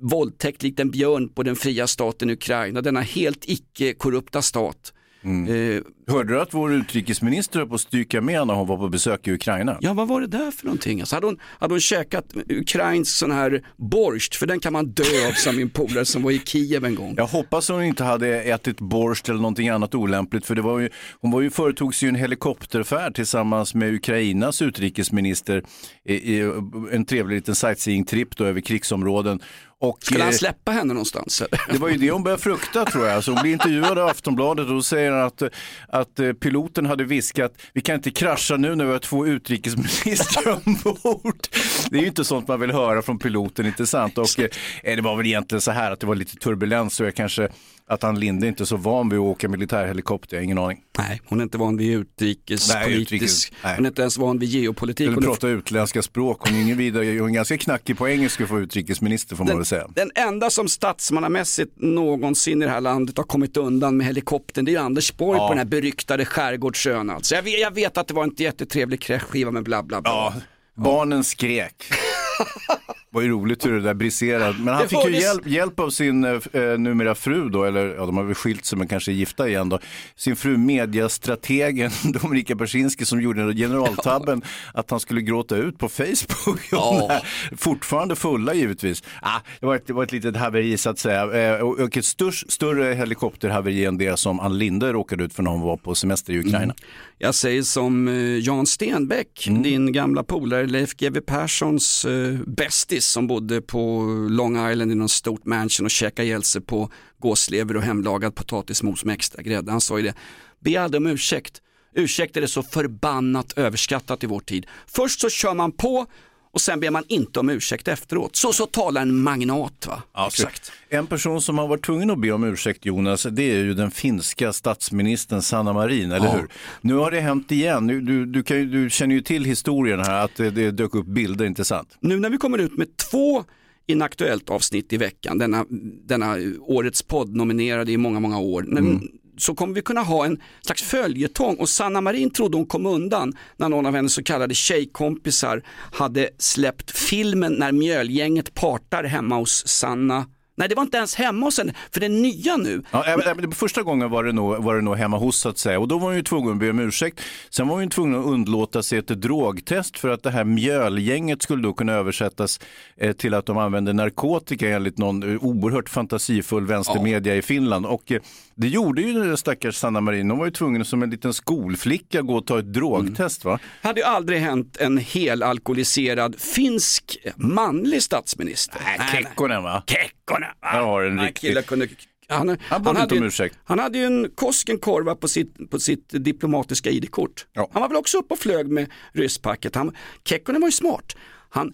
våldtäkt 0.00 0.62
likt 0.62 0.80
en 0.80 0.90
björn 0.90 1.28
på 1.28 1.42
den 1.42 1.56
fria 1.56 1.86
staten 1.86 2.30
Ukraina, 2.30 2.80
denna 2.80 3.00
helt 3.00 3.48
icke-korrupta 3.48 4.42
stat. 4.42 4.92
Eh, 5.28 5.82
Hörde 6.10 6.34
du 6.34 6.40
att 6.40 6.54
vår 6.54 6.72
utrikesminister 6.74 7.58
höll 7.58 7.68
på 7.68 7.74
att 7.74 7.80
stryka 7.80 8.20
med 8.20 8.46
när 8.46 8.54
hon 8.54 8.66
var 8.66 8.76
på 8.76 8.88
besök 8.88 9.28
i 9.28 9.32
Ukraina? 9.32 9.78
ja, 9.80 9.92
vad 9.92 10.08
var 10.08 10.20
det 10.20 10.26
där 10.26 10.50
för 10.50 10.64
någonting? 10.64 11.00
Alltså, 11.00 11.16
hade, 11.16 11.26
hon, 11.26 11.38
hade 11.58 11.74
hon 11.74 11.80
käkat 11.80 12.24
ukrainsk 12.48 13.16
sån 13.16 13.30
här 13.30 13.66
borscht, 13.76 14.34
för 14.34 14.46
den 14.46 14.60
kan 14.60 14.72
man 14.72 14.86
dö 14.90 15.28
av 15.28 15.32
som 15.32 15.56
min 15.56 15.70
polare 15.70 16.04
som 16.04 16.22
var 16.22 16.30
i 16.30 16.38
Kiev 16.38 16.84
en 16.84 16.94
gång. 16.94 17.14
Jag 17.16 17.26
hoppas 17.26 17.68
hon 17.68 17.84
inte 17.84 18.04
hade 18.04 18.42
ätit 18.42 18.80
borst 18.80 19.28
eller 19.28 19.40
någonting 19.40 19.68
annat 19.68 19.94
olämpligt 19.94 20.46
för 20.46 20.54
det 20.54 20.62
var 20.62 20.78
ju, 20.78 20.88
hon 21.20 21.30
var 21.30 21.40
ju, 21.40 21.50
företog 21.50 21.94
sig 21.94 22.06
ju 22.06 22.10
en 22.10 22.14
helikopterfärd 22.14 23.14
tillsammans 23.14 23.74
med 23.74 23.94
Ukrainas 23.94 24.62
utrikesminister 24.62 25.64
i, 26.04 26.14
i 26.14 26.52
en 26.92 27.04
trevlig 27.04 27.36
liten 27.36 27.54
sightseeing-tripp 27.54 28.40
över 28.40 28.60
krigsområden. 28.60 29.40
Och, 29.80 29.98
Skulle 30.02 30.24
han 30.24 30.32
eh, 30.32 30.36
släppa 30.36 30.72
henne 30.72 30.94
någonstans? 30.94 31.42
Det 31.70 31.78
var 31.78 31.88
ju 31.88 31.96
det 31.96 32.10
hon 32.10 32.22
började 32.22 32.42
frukta 32.42 32.84
tror 32.84 33.06
jag. 33.06 33.24
Så 33.24 33.32
hon 33.32 33.42
blir 33.42 33.52
intervjuad 33.52 33.98
av 33.98 34.08
Aftonbladet 34.08 34.66
och 34.66 34.74
då 34.74 34.82
säger 34.82 35.12
han 35.12 35.26
att, 35.26 35.42
att 35.88 36.18
eh, 36.18 36.32
piloten 36.32 36.86
hade 36.86 37.04
viskat 37.04 37.52
vi 37.72 37.80
kan 37.80 37.94
inte 37.94 38.10
krascha 38.10 38.56
nu 38.56 38.74
när 38.74 38.84
vi 38.84 38.92
har 38.92 38.98
två 38.98 39.26
utrikesministrar 39.26 40.52
ombord. 40.66 41.46
Det 41.90 41.96
är 41.96 42.00
ju 42.00 42.06
inte 42.08 42.24
sånt 42.24 42.48
man 42.48 42.60
vill 42.60 42.72
höra 42.72 43.02
från 43.02 43.18
piloten, 43.18 43.66
inte 43.66 43.86
sant? 43.86 44.18
Och 44.18 44.40
eh, 44.40 44.96
det 44.96 45.00
var 45.00 45.16
väl 45.16 45.26
egentligen 45.26 45.60
så 45.60 45.70
här 45.70 45.90
att 45.90 46.00
det 46.00 46.06
var 46.06 46.14
lite 46.14 46.36
turbulens 46.36 46.94
så 46.94 47.04
jag 47.04 47.14
kanske 47.14 47.48
Att 47.90 48.04
Ann 48.04 48.20
Linde 48.20 48.46
inte 48.46 48.62
är 48.62 48.64
så 48.64 48.76
van 48.76 49.08
vid 49.08 49.18
att 49.18 49.22
åka 49.24 49.48
militärhelikopter, 49.48 50.36
jag 50.36 50.40
har 50.40 50.44
ingen 50.44 50.58
aning. 50.58 50.78
Nej, 50.98 51.20
hon 51.26 51.38
är 51.40 51.42
inte 51.42 51.58
van 51.58 51.76
vid 51.76 51.98
utrikespolitisk, 51.98 52.74
Nej, 52.74 53.20
utrikes- 53.20 53.52
nej. 53.64 53.76
hon 53.76 53.84
är 53.86 53.88
inte 53.88 54.02
ens 54.02 54.18
van 54.18 54.38
vid 54.38 54.48
geopolitik. 54.48 55.06
Eller 55.08 55.18
är 55.18 55.22
prata 55.22 55.48
utländska 55.48 56.02
språk, 56.02 56.40
hon 56.48 56.56
är 56.56 56.62
ingen 56.62 56.78
vidare, 56.78 57.18
hon 57.18 57.30
är 57.30 57.34
ganska 57.34 57.58
knackig 57.58 57.98
på 57.98 58.08
engelska 58.08 58.46
för 58.46 58.60
utrikesminister 58.60 59.36
får 59.36 59.44
man 59.44 59.56
väl 59.56 59.64
säga. 59.66 59.86
Den 59.94 60.10
enda 60.14 60.50
som 60.50 60.68
statsmannamässigt 60.68 61.72
någonsin 61.76 62.62
i 62.62 62.64
det 62.64 62.70
här 62.70 62.80
landet 62.80 63.16
har 63.16 63.24
kommit 63.24 63.56
undan 63.56 63.96
med 63.96 64.06
helikoptern 64.06 64.64
det 64.64 64.70
är 64.70 64.72
ju 64.72 64.78
Anders 64.78 65.16
Borg 65.16 65.38
Ja. 65.38 65.46
på 65.48 65.52
den 65.54 65.58
här 65.58 65.64
beryktade 65.64 66.24
Skärgårdsön. 66.24 67.10
Alltså. 67.10 67.34
Jag, 67.34 67.42
vet, 67.42 67.60
jag 67.60 67.74
vet 67.74 67.98
att 67.98 68.08
det 68.08 68.14
var 68.14 68.24
en 68.24 68.34
jättetrevlig 68.36 69.00
kräftskiva 69.00 69.50
med 69.50 69.62
bla 69.62 69.82
bla 69.82 70.00
bla. 70.00 70.10
Ja, 70.10 70.34
barnen 70.74 71.24
skrek. 71.24 71.84
Var 73.10 73.22
ju 73.22 73.28
roligt 73.28 73.66
hur 73.66 73.72
det 73.72 73.80
där 73.80 73.94
briserade. 73.94 74.54
Men 74.58 74.74
han 74.74 74.88
fick 74.88 75.04
ju 75.04 75.16
hjälp, 75.20 75.46
hjälp 75.46 75.80
av 75.80 75.90
sin 75.90 76.24
eh, 76.24 76.38
numera 76.78 77.14
fru 77.14 77.48
då, 77.48 77.64
eller 77.64 77.94
ja, 77.94 78.06
de 78.06 78.16
har 78.16 78.24
väl 78.24 78.34
skilt 78.34 78.64
sig 78.64 78.78
men 78.78 78.88
kanske 78.88 79.10
är 79.10 79.14
gifta 79.14 79.48
igen 79.48 79.68
då. 79.68 79.78
Sin 80.16 80.36
fru 80.36 80.56
mediastrategen 80.56 81.90
Dominika 82.22 82.56
Persinski 82.56 83.04
som 83.04 83.20
gjorde 83.20 83.54
generaltabben 83.54 84.42
att 84.74 84.90
han 84.90 85.00
skulle 85.00 85.20
gråta 85.20 85.56
ut 85.56 85.78
på 85.78 85.88
Facebook. 85.88 86.60
Ja. 86.70 87.20
Fortfarande 87.56 88.16
fulla 88.16 88.54
givetvis. 88.54 89.02
Ah, 89.22 89.38
det, 89.60 89.66
var 89.66 89.76
ett, 89.76 89.86
det 89.86 89.92
var 89.92 90.02
ett 90.02 90.12
litet 90.12 90.36
haveri 90.36 90.76
så 90.78 90.90
att 90.90 90.98
säga. 90.98 91.54
Eh, 91.54 91.60
och 91.60 91.78
och 91.80 91.96
ett 91.96 92.04
störst, 92.04 92.52
större 92.52 92.94
helikopterhaveri 92.94 93.84
än 93.84 93.98
det 93.98 94.18
som 94.18 94.40
Ann 94.40 94.58
Linde 94.58 94.92
råkade 94.92 95.24
ut 95.24 95.34
för 95.34 95.42
när 95.42 95.50
hon 95.50 95.60
var 95.60 95.76
på 95.76 95.94
semester 95.94 96.32
i 96.32 96.38
Ukraina. 96.38 96.74
Jag 97.18 97.34
säger 97.34 97.62
som 97.62 98.08
eh, 98.08 98.14
Jan 98.38 98.66
Stenbeck, 98.66 99.46
Mm. 99.48 99.62
din 99.62 99.92
gamla 99.92 100.22
polare 100.22 100.66
Leif 100.66 100.94
GW 100.96 101.20
Perssons 101.20 102.04
eh, 102.08 102.40
bästis 102.46 103.06
som 103.06 103.26
bodde 103.26 103.60
på 103.60 104.04
Long 104.30 104.70
Island 104.70 104.92
i 104.92 104.94
någon 104.94 105.08
stort 105.08 105.44
mansion 105.44 105.86
och 105.86 105.90
käkade 105.90 106.28
ihjäl 106.28 106.42
sig 106.42 106.60
på 106.60 106.90
gåslever 107.18 107.76
och 107.76 107.82
hemlagad 107.82 108.34
potatismos 108.34 109.04
med 109.04 109.14
extra 109.14 109.42
grädde. 109.42 109.70
Han 109.70 109.80
sa 109.80 109.98
ju 109.98 110.04
det, 110.04 110.14
be 110.60 110.80
aldrig 110.80 111.00
om 111.00 111.06
ursäkt. 111.06 111.62
Ursäkt 111.94 112.36
är 112.36 112.40
det 112.40 112.48
så 112.48 112.62
förbannat 112.62 113.52
överskattat 113.58 114.24
i 114.24 114.26
vår 114.26 114.40
tid. 114.40 114.66
Först 114.86 115.20
så 115.20 115.28
kör 115.28 115.54
man 115.54 115.72
på 115.72 116.06
och 116.50 116.60
sen 116.60 116.80
ber 116.80 116.90
man 116.90 117.04
inte 117.08 117.40
om 117.40 117.48
ursäkt 117.50 117.88
efteråt. 117.88 118.36
Så 118.36 118.52
så 118.52 118.66
talar 118.66 119.02
en 119.02 119.22
magnat 119.22 119.86
va? 119.86 120.02
Exakt. 120.26 120.72
En 120.88 121.06
person 121.06 121.42
som 121.42 121.58
har 121.58 121.68
varit 121.68 121.84
tvungen 121.84 122.10
att 122.10 122.18
be 122.20 122.32
om 122.32 122.44
ursäkt 122.44 122.86
Jonas, 122.86 123.22
det 123.30 123.42
är 123.42 123.56
ju 123.56 123.74
den 123.74 123.90
finska 123.90 124.52
statsministern 124.52 125.42
Sanna 125.42 125.72
Marin, 125.72 126.12
eller 126.12 126.26
Ja. 126.26 126.32
hur? 126.32 126.48
Nu 126.80 126.94
har 126.94 127.10
det 127.10 127.20
hänt 127.20 127.52
igen, 127.52 127.86
nu, 127.86 128.00
du, 128.00 128.26
du, 128.26 128.42
kan, 128.42 128.70
du 128.70 128.90
känner 128.90 129.14
ju 129.14 129.20
till 129.20 129.44
historien 129.44 130.00
här, 130.00 130.24
att 130.24 130.36
det, 130.36 130.50
det 130.50 130.70
dök 130.70 130.94
upp 130.94 131.06
bilder, 131.06 131.44
inte 131.44 131.64
sant? 131.64 131.96
Nu 132.00 132.18
när 132.20 132.30
vi 132.30 132.36
kommer 132.36 132.58
ut 132.58 132.76
med 132.76 132.96
två 132.96 133.44
inaktuellt 133.86 134.50
avsnitt 134.50 134.92
i 134.92 134.96
veckan, 134.96 135.38
denna, 135.38 135.64
denna 136.06 136.36
årets 136.60 137.02
podd 137.02 137.36
nominerade 137.36 137.92
i 137.92 137.96
många, 137.96 138.20
många 138.20 138.38
år, 138.38 138.64
men, 138.68 139.08
så 139.38 139.54
kommer 139.54 139.74
vi 139.74 139.82
kunna 139.82 140.02
ha 140.02 140.24
en 140.24 140.40
slags 140.60 140.82
följetong. 140.82 141.56
Och 141.56 141.68
Sanna 141.68 142.00
Marin 142.00 142.30
trodde 142.30 142.56
hon 142.56 142.66
kom 142.66 142.86
undan 142.86 143.32
när 143.56 143.68
någon 143.68 143.86
av 143.86 143.94
hennes 143.94 144.14
så 144.14 144.22
kallade 144.22 144.54
tjejkompisar 144.54 145.62
hade 145.92 146.30
släppt 146.38 146.90
filmen 146.90 147.52
när 147.52 147.72
mjölgänget 147.72 148.54
partar 148.54 149.04
hemma 149.04 149.36
hos 149.36 149.68
Sanna 149.68 150.26
Nej 150.58 150.68
det 150.68 150.74
var 150.74 150.82
inte 150.82 150.96
ens 150.96 151.14
hemma 151.14 151.46
hos 151.46 151.58
henne, 151.58 151.74
för 151.92 152.00
det 152.00 152.06
är 152.06 152.10
nya 152.10 152.56
nu. 152.56 152.82
Ja, 152.90 153.04
även 153.04 153.52
första 153.52 153.82
gången 153.82 154.10
var 154.10 154.24
det, 154.24 154.32
nog, 154.32 154.56
var 154.64 154.74
det 154.74 154.82
nog 154.82 154.96
hemma 154.96 155.18
hos 155.18 155.38
så 155.38 155.48
att 155.48 155.58
säga 155.58 155.78
och 155.78 155.88
då 155.88 155.98
var 155.98 156.06
hon 156.06 156.16
ju 156.16 156.22
tvungen 156.22 156.52
att 156.52 156.58
be 156.58 156.70
om 156.70 156.78
ursäkt. 156.78 157.20
Sen 157.50 157.68
var 157.68 157.74
hon 157.74 157.84
ju 157.84 157.90
tvungen 157.90 158.20
att 158.20 158.26
undlåta 158.26 158.82
sig 158.82 158.98
ett 158.98 159.08
drogtest 159.08 159.98
för 159.98 160.08
att 160.08 160.22
det 160.22 160.30
här 160.30 160.44
mjölgänget 160.44 161.42
skulle 161.42 161.62
då 161.62 161.72
kunna 161.72 161.92
översättas 161.92 162.60
eh, 162.96 163.12
till 163.12 163.34
att 163.34 163.46
de 163.46 163.58
använde 163.58 163.92
narkotika 163.92 164.68
enligt 164.68 164.98
någon 164.98 165.34
eh, 165.34 165.44
oerhört 165.44 165.88
fantasifull 165.88 166.66
vänstermedia 166.66 167.36
i 167.36 167.42
Finland. 167.42 167.86
Och 167.86 168.12
eh, 168.12 168.20
det 168.54 168.68
gjorde 168.68 169.02
ju 169.02 169.12
den 169.12 169.36
stackars 169.36 169.76
Sanna 169.76 170.00
Marin, 170.00 170.30
hon 170.30 170.38
var 170.38 170.46
ju 170.46 170.52
tvungen 170.52 170.84
som 170.84 171.02
en 171.02 171.10
liten 171.10 171.34
skolflicka 171.34 172.22
gå 172.22 172.36
och 172.36 172.46
ta 172.46 172.58
ett 172.58 172.72
drogtest 172.72 173.44
va? 173.44 173.58
hade 173.82 174.00
ju 174.00 174.06
aldrig 174.06 174.40
hänt 174.40 174.76
en 174.76 174.98
helalkoholiserad 174.98 176.40
finsk 176.40 177.18
manlig 177.36 178.02
statsminister. 178.02 178.80
Nej, 178.84 179.08
Kekkonen 179.12 179.62
va? 179.62 179.82
Kekkonen! 180.28 180.48
Där 180.62 180.80
har 180.82 181.02
du 181.02 181.08
en 181.08 181.18
här 181.18 181.26
riktig- 181.26 181.66
kunde, 181.66 181.88
han, 182.28 182.48
Han 182.48 182.80
inte 182.80 183.00
hade 183.00 183.14
ju-. 183.14 183.50
Han 183.64 183.78
hade 183.78 183.98
ju 183.98 184.04
en 184.04 184.30
Koskenkorva 184.34 185.14
på 185.14 185.28
sitt, 185.28 185.70
på 185.70 185.78
sitt 185.78 186.08
diplomatiska 186.08 186.90
ID-kort. 186.90 187.46
Ja. 187.52 187.68
Han 187.72 187.82
var 187.82 187.88
väl 187.88 187.96
också 187.96 188.18
uppe 188.18 188.34
och 188.34 188.40
flög 188.40 188.68
med 188.68 188.90
rysspacket. 189.12 189.74
Han, 189.74 189.96
Kekkonen 190.24 190.60
var 190.60 190.68
ju 190.68 190.72
smart. 190.72 191.16
Han 191.50 191.72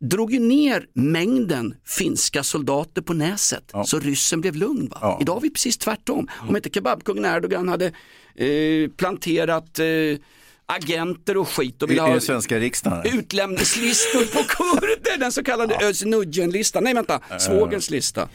drog 0.00 0.32
ju 0.32 0.38
ner 0.38 0.86
mängden 0.92 1.74
finska 1.84 2.42
soldater 2.42 3.02
på 3.02 3.12
näset 3.12 3.72
så 3.86 3.98
ryssen 4.00 4.40
blev 4.40 4.56
lugn. 4.56 4.92
Ja. 5.00 5.18
Idag 5.20 5.36
är 5.36 5.40
vi 5.40 5.50
precis 5.50 5.78
tvärtom. 5.78 6.28
Om 6.48 6.56
inte 6.56 6.70
kebabkungen 6.70 7.24
Erdogan 7.24 7.68
hade 7.68 7.86
eh, 8.34 8.90
planterat 8.96 9.78
eh, 9.78 9.86
agenter 10.72 11.36
och 11.36 11.48
skit 11.48 11.82
och 11.82 11.90
I, 11.90 11.94
I 11.94 11.98
ha 11.98 12.08
den 12.08 12.20
svenska 12.20 12.58
riksdagen. 12.58 13.18
utlämningslistor 13.18 14.24
på 14.24 14.44
kurder, 14.48 15.18
den 15.18 15.32
så 15.32 15.44
kallade 15.44 15.76
ja. 15.80 15.86
Özz-Nujen-listan. 15.86 16.84
Nej 16.84 16.94
vänta, 16.94 17.20
svågerns 17.38 17.90
lista. 17.90 18.28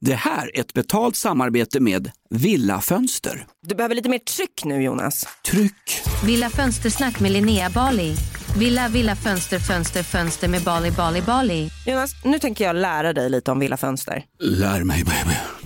Det 0.00 0.14
här 0.14 0.56
är 0.56 0.60
ett 0.60 0.72
betalt 0.72 1.16
samarbete 1.16 1.80
med 1.80 2.10
Villa 2.30 2.80
Fönster. 2.80 3.46
Du 3.66 3.74
behöver 3.74 3.94
lite 3.94 4.08
mer 4.08 4.18
tryck 4.18 4.64
nu 4.64 4.82
Jonas. 4.82 5.26
Tryck! 5.50 6.02
Villa 6.24 6.50
Fönstersnack 6.50 7.20
med 7.20 7.32
Linnea 7.32 7.70
Bali. 7.70 8.14
Villa, 8.58 8.88
villa, 8.88 9.16
fönster, 9.16 9.58
fönster, 9.58 10.02
fönster 10.02 10.48
med 10.48 10.62
Bali, 10.62 10.90
Bali, 10.90 11.22
Bali. 11.22 11.70
Jonas, 11.86 12.10
nu 12.24 12.38
tänker 12.38 12.64
jag 12.64 12.76
lära 12.76 13.12
dig 13.12 13.30
lite 13.30 13.50
om 13.50 13.58
Villa 13.58 13.76
Fönster. 13.76 14.24
Lär 14.40 14.84
mig 14.84 15.04
baby. 15.04 15.65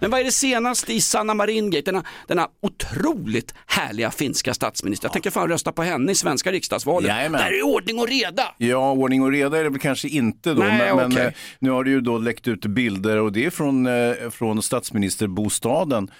Men 0.00 0.10
vad 0.10 0.20
är 0.20 0.24
det 0.24 0.32
senaste 0.32 0.92
i 0.92 1.00
Sanna 1.00 1.34
Marin-gate? 1.34 1.90
Denna, 1.90 2.04
denna 2.26 2.48
otroligt 2.60 3.54
härliga 3.66 4.10
finska 4.10 4.54
statsminister. 4.54 5.06
Jag 5.06 5.12
tänker 5.12 5.30
fan 5.30 5.48
rösta 5.48 5.72
på 5.72 5.82
henne 5.82 6.12
i 6.12 6.14
svenska 6.14 6.52
riksdagsvalet. 6.52 7.08
Jajamän. 7.08 7.40
Där 7.40 7.58
är 7.58 7.62
ordning 7.62 7.98
och 7.98 8.08
reda. 8.08 8.54
Ja, 8.58 8.92
ordning 8.92 9.22
och 9.22 9.30
reda 9.30 9.58
är 9.58 9.64
det 9.64 9.70
väl 9.70 9.80
kanske 9.80 10.08
inte 10.08 10.54
då. 10.54 10.62
Nej, 10.62 10.78
men 10.78 10.96
men 10.96 11.12
okej. 11.12 11.26
eh, 11.26 11.32
nu 11.58 11.70
har 11.70 11.84
det 11.84 11.90
ju 11.90 12.00
då 12.00 12.18
läckt 12.18 12.48
ut 12.48 12.66
bilder 12.66 13.16
och 13.16 13.32
det 13.32 13.46
är 13.46 13.50
från, 13.50 13.86
eh, 13.86 14.30
från 14.30 14.62
statsministerbostaden 14.62 16.10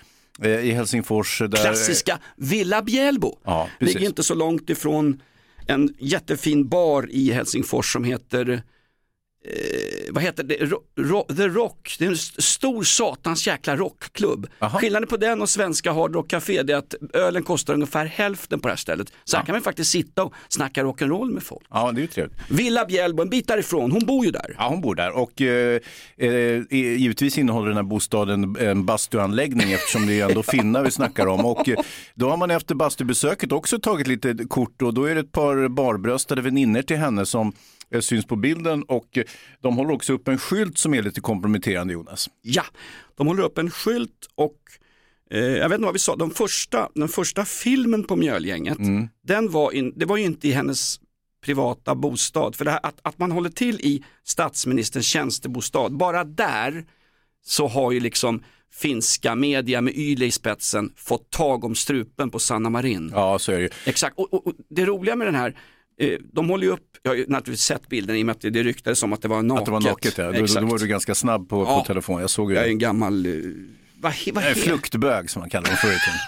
eh, 0.42 0.50
i 0.50 0.70
Helsingfors. 0.70 1.38
Där, 1.38 1.48
Klassiska 1.48 2.18
Villa 2.36 2.82
Bjällbo. 2.82 3.38
Ja. 3.44 3.68
Ligger 3.78 4.06
inte 4.06 4.22
så 4.22 4.34
långt 4.34 4.70
ifrån 4.70 5.22
en 5.66 5.94
jättefin 5.98 6.68
bar 6.68 7.08
i 7.10 7.32
Helsingfors 7.32 7.92
som 7.92 8.04
heter 8.04 8.62
Eh, 9.44 10.12
vad 10.12 10.22
heter 10.22 10.42
det? 10.44 10.56
Ro, 10.56 10.78
ro, 10.96 11.22
The 11.36 11.48
Rock, 11.48 11.96
det 11.98 12.04
är 12.04 12.08
en 12.08 12.14
st- 12.14 12.42
stor 12.42 12.82
satans 12.82 13.46
jäkla 13.46 13.76
rockklubb. 13.76 14.46
Skillnaden 14.80 15.08
på 15.08 15.16
den 15.16 15.42
och 15.42 15.48
svenska 15.48 15.92
Hard 15.92 16.14
Rock 16.14 16.28
Café 16.30 16.58
är 16.58 16.74
att 16.74 16.94
ölen 17.14 17.42
kostar 17.42 17.74
ungefär 17.74 18.06
hälften 18.06 18.60
på 18.60 18.68
det 18.68 18.72
här 18.72 18.76
stället. 18.76 19.12
Så 19.24 19.36
här 19.36 19.44
kan 19.44 19.52
man 19.54 19.62
faktiskt 19.62 19.90
sitta 19.90 20.22
och 20.24 20.34
snacka 20.48 20.82
rock'n'roll 20.82 21.32
med 21.32 21.42
folk. 21.42 21.66
Ja, 21.70 21.92
det 21.92 21.98
är 22.00 22.02
ju 22.02 22.06
trevligt. 22.08 22.36
Villa 22.50 22.84
Bjällbo, 22.84 23.22
en 23.22 23.28
bit 23.30 23.48
därifrån, 23.48 23.92
hon 23.92 24.06
bor 24.06 24.24
ju 24.24 24.30
där. 24.30 24.54
Ja, 24.58 24.68
hon 24.68 24.80
bor 24.80 24.94
där 24.94 25.10
och 25.16 25.40
eh, 25.40 25.80
eh, 26.16 26.62
givetvis 26.72 27.38
innehåller 27.38 27.68
den 27.68 27.76
här 27.76 27.82
bostaden 27.84 28.56
en 28.60 28.86
bastuanläggning 28.86 29.72
eftersom 29.72 30.06
det 30.06 30.20
är 30.20 30.28
ändå 30.28 30.42
finnar 30.42 30.82
vi 30.82 30.90
snackar 30.90 31.26
om. 31.26 31.44
Och 31.46 31.68
eh, 31.68 31.78
då 32.14 32.28
har 32.30 32.36
man 32.36 32.50
efter 32.50 32.74
bastubesöket 32.74 33.52
också 33.52 33.78
tagit 33.78 34.06
lite 34.06 34.34
kort 34.48 34.82
och 34.82 34.94
då 34.94 35.04
är 35.04 35.14
det 35.14 35.20
ett 35.20 35.32
par 35.32 35.68
barbröstade 35.68 36.42
vänner 36.42 36.82
till 36.82 36.96
henne 36.96 37.26
som 37.26 37.52
eh, 37.90 38.00
syns 38.00 38.26
på 38.26 38.36
bilden 38.36 38.82
och 38.82 39.18
de 39.60 39.76
håller 39.76 39.94
också 39.94 40.12
upp 40.12 40.28
en 40.28 40.38
skylt 40.38 40.78
som 40.78 40.94
är 40.94 41.02
lite 41.02 41.20
komprometterande 41.20 41.92
Jonas. 41.92 42.30
Ja, 42.42 42.64
de 43.16 43.26
håller 43.26 43.42
upp 43.42 43.58
en 43.58 43.70
skylt 43.70 44.28
och 44.34 44.56
eh, 45.30 45.40
jag 45.40 45.68
vet 45.68 45.76
inte 45.76 45.84
vad 45.84 45.92
vi 45.92 45.98
sa, 45.98 46.16
de 46.16 46.30
första, 46.30 46.88
den 46.94 47.08
första 47.08 47.44
filmen 47.44 48.04
på 48.04 48.16
Mjölgänget, 48.16 48.78
den 49.22 49.50
var, 49.50 49.72
in, 49.72 49.92
det 49.96 50.04
var 50.04 50.16
ju 50.16 50.24
inte 50.24 50.48
i 50.48 50.52
hennes 50.52 51.00
privata 51.44 51.94
bostad. 51.94 52.56
För 52.56 52.64
här, 52.66 52.80
att, 52.82 53.00
att 53.02 53.18
man 53.18 53.32
håller 53.32 53.50
till 53.50 53.80
i 53.80 54.04
statsministerns 54.24 55.06
tjänstebostad, 55.06 55.90
bara 55.90 56.24
där 56.24 56.84
så 57.44 57.68
har 57.68 57.92
ju 57.92 58.00
liksom 58.00 58.42
finska 58.72 59.34
media 59.34 59.80
med 59.80 59.94
Yle 59.94 60.26
i 60.26 60.30
spetsen 60.30 60.92
fått 60.96 61.30
tag 61.30 61.64
om 61.64 61.74
strupen 61.74 62.30
på 62.30 62.38
Sanna 62.38 62.70
Marin. 62.70 63.10
Ja, 63.14 63.38
så 63.38 63.52
är 63.52 63.56
det 63.56 63.62
ju. 63.62 63.68
Exakt, 63.84 64.18
och, 64.18 64.34
och, 64.34 64.46
och 64.46 64.54
det 64.68 64.86
roliga 64.86 65.16
med 65.16 65.26
den 65.26 65.34
här, 65.34 65.56
de 66.32 66.48
håller 66.48 66.66
ju 66.66 66.72
upp, 66.72 66.86
jag 67.02 67.10
har 67.10 67.16
ju 67.16 67.24
naturligtvis 67.28 67.64
sett 67.64 67.88
bilden 67.88 68.16
i 68.16 68.22
och 68.22 68.26
med 68.26 68.32
att 68.34 68.40
det, 68.40 68.50
det 68.50 68.62
ryktades 68.62 69.02
om 69.02 69.12
att 69.12 69.22
det 69.22 69.28
var 69.28 69.42
naket. 69.42 69.58
Att 69.60 69.64
det 69.66 69.70
var 69.72 69.80
naket, 69.80 70.18
ja. 70.18 70.32
Då, 70.32 70.60
då 70.60 70.66
var 70.66 70.78
du 70.78 70.86
ganska 70.86 71.14
snabb 71.14 71.48
på, 71.48 71.64
Ja. 71.64 71.78
på 71.80 71.86
telefon. 71.86 72.20
Jag 72.20 72.30
såg 72.30 72.50
ju 72.50 72.56
Jag 72.56 72.64
är 72.64 72.68
en 72.68 72.78
gammal, 72.78 73.26
eh, 73.26 73.32
vad, 74.00 74.12
vad 74.32 74.44
Eh, 74.44 74.48
heter 74.48 74.60
Fluktbög 74.60 75.30
som 75.30 75.40
man 75.40 75.50
kallar 75.50 75.66
dem 75.66 75.76
förr 75.76 75.88
i 75.88 75.98
tiden. 75.98 76.20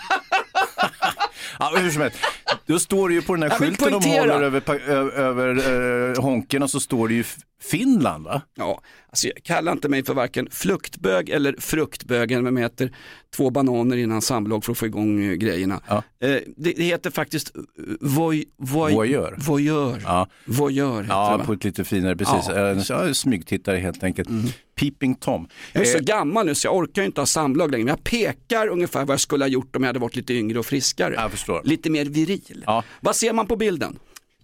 ja, 1.58 1.72
hur 1.76 1.90
som 1.90 2.02
helst. 2.02 2.18
Då 2.66 2.78
står 2.78 3.09
det 3.09 3.14
ju 3.14 3.23
på 3.23 3.35
den 3.35 3.42
här 3.42 3.50
Jag 3.50 3.59
skylten 3.59 3.92
de 3.92 4.04
håller 4.11 4.42
över, 4.42 4.80
över 5.18 6.11
eh, 6.16 6.23
honken 6.23 6.62
och 6.62 6.71
så 6.71 6.80
står 6.80 7.09
det 7.09 7.14
ju 7.14 7.25
Finland 7.62 8.25
va? 8.25 8.42
Ja, 8.54 8.80
alltså 9.11 9.26
jag 9.26 9.42
kallar 9.42 9.73
inte 9.73 9.88
mig 9.88 10.04
för 10.04 10.14
varken 10.14 10.49
fluktbög 10.50 11.28
eller 11.30 11.56
fruktbögen, 11.59 12.44
men 12.44 12.56
jag 12.56 12.64
äter 12.73 12.92
två 13.37 13.50
bananer 13.50 13.97
innan 13.97 14.23
samlag 14.23 14.64
för 14.64 14.73
att 14.73 14.78
få 14.78 14.87
igång 14.87 15.25
eh, 15.25 15.32
grejerna. 15.32 15.80
Ja. 15.88 15.97
Eh, 15.97 16.28
det, 16.56 16.73
det 16.76 16.82
heter 16.82 17.11
faktiskt 17.11 17.56
eh, 17.56 17.62
voy, 18.00 18.44
voy, 18.56 18.94
Voyeur. 18.94 19.35
Voyeur. 19.38 20.00
Ja. 20.04 20.26
Voyeur 20.44 21.02
det, 21.02 21.09
Ja, 21.09 21.37
va? 21.37 21.44
på 21.44 21.52
ett 21.52 21.64
lite 21.64 21.85
finare, 21.85 22.16
precis. 22.16 22.49
Ja. 22.49 22.68
Mm. 22.71 22.85
Ja. 22.88 23.14
Smygtittare 23.14 23.76
helt 23.76 24.02
enkelt. 24.04 24.28
Peeping 24.75 25.14
Tom. 25.14 25.49
Jag 25.73 25.82
är 25.82 25.87
så 25.87 25.99
Eh, 25.99 26.04
gammal 26.04 26.47
nu 26.47 26.54
så 26.54 26.66
jag 26.66 26.76
orkar 26.76 27.02
ju 27.02 27.06
inte 27.06 27.21
ha 27.21 27.26
samlag 27.26 27.71
längre, 27.71 27.85
men 27.85 27.94
jag 27.97 28.04
pekar 28.04 28.68
ungefär 28.68 29.04
vad 29.04 29.12
jag 29.12 29.21
skulle 29.21 29.44
ha 29.44 29.49
gjort 29.49 29.76
om 29.76 29.82
jag 29.82 29.88
hade 29.88 29.99
varit 29.99 30.16
lite 30.16 30.35
yngre 30.35 30.59
och 30.59 30.66
friskare. 30.66 31.31
Lite 31.64 31.90
mer 31.90 32.05
viril. 32.05 32.40
Ja. 32.66 32.85
Vad 33.00 33.16
ser 33.16 33.33
man 33.33 33.46
på 33.46 33.57
bilden? 33.57 33.98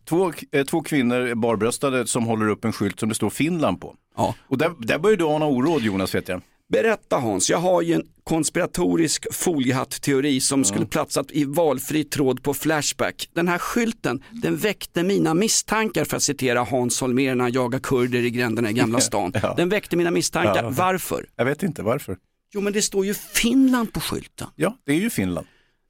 Två, 0.08 0.32
eh, 0.52 0.64
två 0.64 0.82
kvinnor 0.82 1.34
barbröstade 1.34 2.06
som 2.06 2.24
håller 2.24 2.48
upp 2.48 2.64
en 2.64 2.72
skylt 2.72 3.00
som 3.00 3.08
det 3.08 3.14
står 3.14 3.30
Finland 3.30 3.80
på. 3.80 3.94
Ja. 4.16 4.34
Och 4.48 4.58
där, 4.58 4.72
där 4.78 4.98
börjar 4.98 5.16
du 5.16 5.24
ana 5.24 5.46
oråd 5.46 5.82
Jonas 5.82 6.14
vet 6.14 6.28
jag. 6.28 6.42
Berätta 6.72 7.16
Hans, 7.16 7.50
jag 7.50 7.58
har 7.58 7.82
ju 7.82 7.94
en 7.94 8.02
konspiratorisk 8.24 9.26
foliehatt-teori 9.32 10.40
som 10.40 10.64
skulle 10.64 10.87
platsat 10.87 11.26
i 11.30 11.44
valfri 11.44 12.04
tråd 12.04 12.42
på 12.42 12.54
Flashback. 12.54 13.28
Den 13.34 13.48
här 13.48 13.58
skylten, 13.58 14.22
den 14.30 14.56
väckte 14.56 15.02
mina 15.02 15.34
misstankar 15.34 16.04
för 16.04 16.16
att 16.16 16.22
citera 16.22 16.64
Hans 16.64 17.00
Holmér 17.00 17.34
när 17.34 17.44
han 17.44 17.52
jagar 17.52 17.78
kurder 17.78 18.18
i 18.24 18.30
gränderna 18.30 18.70
i 18.70 18.72
Gamla 18.72 19.00
stan. 19.11 19.32
Ja. 19.42 19.54
Den 19.56 19.68
väckte 19.68 19.96
mina 19.96 20.11
misstankar. 20.11 20.62
Ja. 20.62 20.70
Varför? 20.70 21.26
Jag 21.37 21.44
vet 21.44 21.62
inte 21.62 21.82
varför. 21.82 22.16
Jo 22.54 22.61
men 22.61 22.72
det 22.72 22.82
står 22.82 23.06
ju 23.06 23.14
Finland 23.14 23.92
på 23.92 24.00
skylten. 24.00 24.48
Ja, 24.56 24.76
det 24.87 24.92
är 24.92 24.96
ju 25.00 25.11
Finland. 25.11 25.46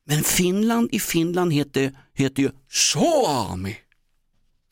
Men 0.09 0.23
Finland 0.25 0.89
i 0.93 1.01
Finland 1.01 1.53
heter, 1.53 1.93
heter 2.15 2.43
ju 2.43 2.51
Suomi. 2.71 3.77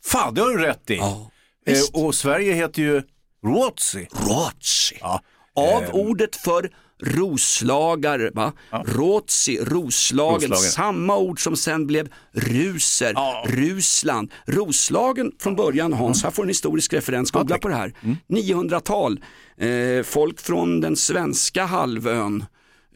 Fan, 0.04 0.34
det 0.34 0.40
har 0.40 0.48
du 0.50 0.58
rätt 0.58 0.90
i. 0.90 0.96
Ja, 0.96 1.30
eh, 1.66 1.78
och 2.04 2.14
Sverige 2.14 2.52
heter 2.54 2.82
ju 2.82 3.02
Ruotsi. 3.44 4.06
Ruotsi. 4.12 4.96
Ja. 5.00 5.20
Av 5.54 5.82
Ehm. 5.82 5.90
ordet 5.92 6.36
för 6.36 6.70
roslagar, 7.02 8.30
va? 8.34 8.52
Rotsi, 8.84 9.58
roslagen, 9.60 10.34
Roslagen. 10.50 10.56
samma 10.70 11.16
ord 11.16 11.42
som 11.42 11.56
sen 11.56 11.86
blev 11.86 12.08
ruser, 12.32 13.12
Ja. 13.14 13.44
Rusland. 13.48 14.30
Roslagen 14.46 15.32
från 15.40 15.56
början 15.56 15.92
Hans, 15.92 16.22
här 16.22 16.30
får 16.30 16.42
en 16.42 16.48
historisk 16.48 16.92
referens, 16.92 17.30
googla 17.30 17.58
på 17.58 17.68
det 17.68 17.74
här. 17.74 17.92
Mm. 18.02 18.16
900-tal, 18.28 19.20
eh, 19.58 20.02
folk 20.04 20.40
från 20.40 20.80
den 20.80 20.96
svenska 20.96 21.64
halvön 21.64 22.44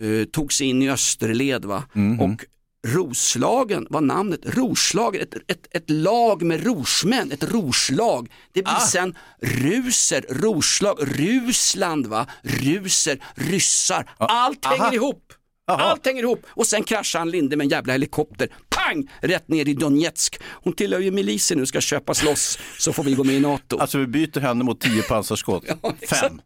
eh, 0.00 0.24
tog 0.24 0.52
sig 0.52 0.66
in 0.66 0.82
i 0.82 0.90
österled 0.90 1.64
va? 1.64 1.84
Mhm. 1.94 2.20
och 2.20 2.44
Roslagen 2.86 3.86
var 3.90 4.00
namnet, 4.00 4.40
Roslagen, 4.44 5.22
ett, 5.22 5.34
ett, 5.34 5.66
ett 5.70 5.90
lag 5.90 6.42
med 6.42 6.64
rorsmän, 6.66 7.32
ett 7.32 7.44
roslag. 7.52 8.28
Det 8.52 8.62
blir 8.62 8.74
Ah. 8.74 8.80
sen 8.80 9.14
ruser, 9.42 10.24
roslag, 10.28 10.98
Rusland, 11.00 12.06
va? 12.06 12.26
ruser, 12.42 13.18
ryssar. 13.34 14.10
Allt 14.18 14.66
aha. 14.66 14.74
hänger 14.76 14.94
ihop. 14.94 15.32
Aha. 15.68 15.80
Allt 15.82 16.06
hänger 16.06 16.22
ihop 16.22 16.42
och 16.48 16.66
sen 16.66 16.82
kraschar 16.84 17.18
han 17.18 17.30
Linde 17.30 17.56
med 17.56 17.64
en 17.64 17.70
jävla 17.70 17.92
helikopter. 17.92 18.48
Pang! 18.68 19.10
Rätt 19.20 19.48
ner 19.48 19.68
i 19.68 19.74
Donetsk. 19.74 20.40
Hon 20.44 20.72
tillhör 20.72 21.00
ju 21.00 21.10
milisen 21.10 21.58
nu, 21.58 21.66
ska 21.66 21.80
köpas 21.80 22.22
loss 22.22 22.58
så 22.78 22.92
får 22.92 23.04
vi 23.04 23.14
gå 23.14 23.24
med 23.24 23.34
i 23.34 23.40
NATO. 23.40 23.78
Alltså 23.78 23.98
vi 23.98 24.06
byter 24.06 24.40
henne 24.40 24.64
mot 24.64 24.80
tio 24.80 25.02
pansarskott. 25.02 25.64
Ja. 25.82 25.94
Fem. 26.10 26.40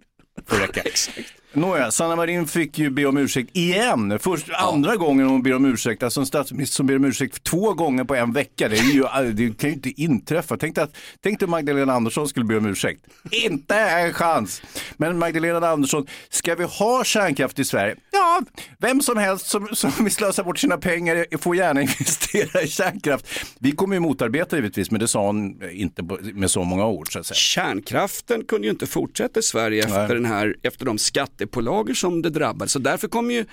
Får 0.47 0.57
räcka. 0.57 0.81
Exakt. 0.85 1.33
Nåja, 1.57 1.91
Sanna 1.91 2.17
Marin 2.17 2.47
fick 2.47 2.79
ju 2.79 2.91
be 2.91 3.07
om 3.07 3.17
ursäkt 3.17 3.51
igen. 3.57 4.19
Först, 4.19 4.51
Andra 4.51 4.97
gången 4.97 5.27
hon 5.27 5.43
ber 5.43 5.55
om 5.55 5.65
ursäkt, 5.65 6.03
alltså 6.03 6.21
en 6.21 6.27
statsminister 6.27 6.77
som 6.77 6.87
ber 6.87 6.97
om 6.97 7.05
ursäkt 7.05 7.45
två 7.45 7.73
gånger 7.73 8.05
på 8.05 8.15
en 8.15 8.33
vecka. 8.33 8.69
Det, 8.69 8.77
ju, 8.77 9.03
det 9.33 9.59
kan 9.59 9.71
ju 9.71 9.75
inte 9.75 10.03
inträffa. 10.03 10.57
Tänk 10.57 10.75
dig, 10.75 10.85
att, 10.85 10.97
tänk 11.23 11.41
dig 11.41 11.49
Magdalena 11.49 11.93
Andersson 11.93 12.29
skulle 12.29 12.47
be 12.47 12.57
om 12.57 12.67
ursäkt. 12.67 13.01
Inte 13.31 13.75
en 13.77 14.13
chans. 14.13 14.63
Men 14.97 15.19
Magdalena 15.19 15.69
Andersson, 15.69 16.07
ska 16.29 16.55
vi 16.55 16.65
ha 16.65 17.05
kärnkraft 17.05 17.59
i 17.59 17.65
Sverige? 17.65 17.97
Ja, 18.11 18.41
vem 18.79 19.01
som 19.01 19.19
helst 19.19 19.47
som, 19.47 19.69
som 19.73 19.91
vill 20.01 20.13
slösa 20.13 20.45
bort 20.45 20.59
sina 20.59 20.77
pengar 20.77 21.39
får 21.39 21.57
gärna 21.57 21.81
investera 21.83 22.63
i 22.63 22.69
kärnkraft. 22.69 23.27
Vi 23.59 23.73
kommer 23.73 23.97
ju 23.97 24.01
motarbeta 24.01 24.57
givetvis, 24.57 24.91
men 24.91 25.01
det 25.01 25.09
sa 25.09 25.27
hon 25.27 25.71
inte 25.71 26.03
med 26.35 26.51
så 26.51 26.65
många 26.65 26.87
ord. 26.87 27.13
Så. 27.13 27.35
Kärnkraften 27.35 28.45
kunde 28.45 28.67
ju 28.67 28.71
inte 28.71 28.87
fortsätta 28.87 29.41
i 29.41 29.43
Sverige 29.43 29.85
efter, 29.85 30.15
den 30.15 30.25
här, 30.25 30.57
efter 30.63 30.85
de 30.85 30.99
skattepålagor 31.45 31.95
som 31.95 32.23
det 32.23 32.31
drabbade. 32.31 32.69
Så 32.69 32.79
därför 32.79 33.09
kommer 33.09 33.35
ju 33.35 33.45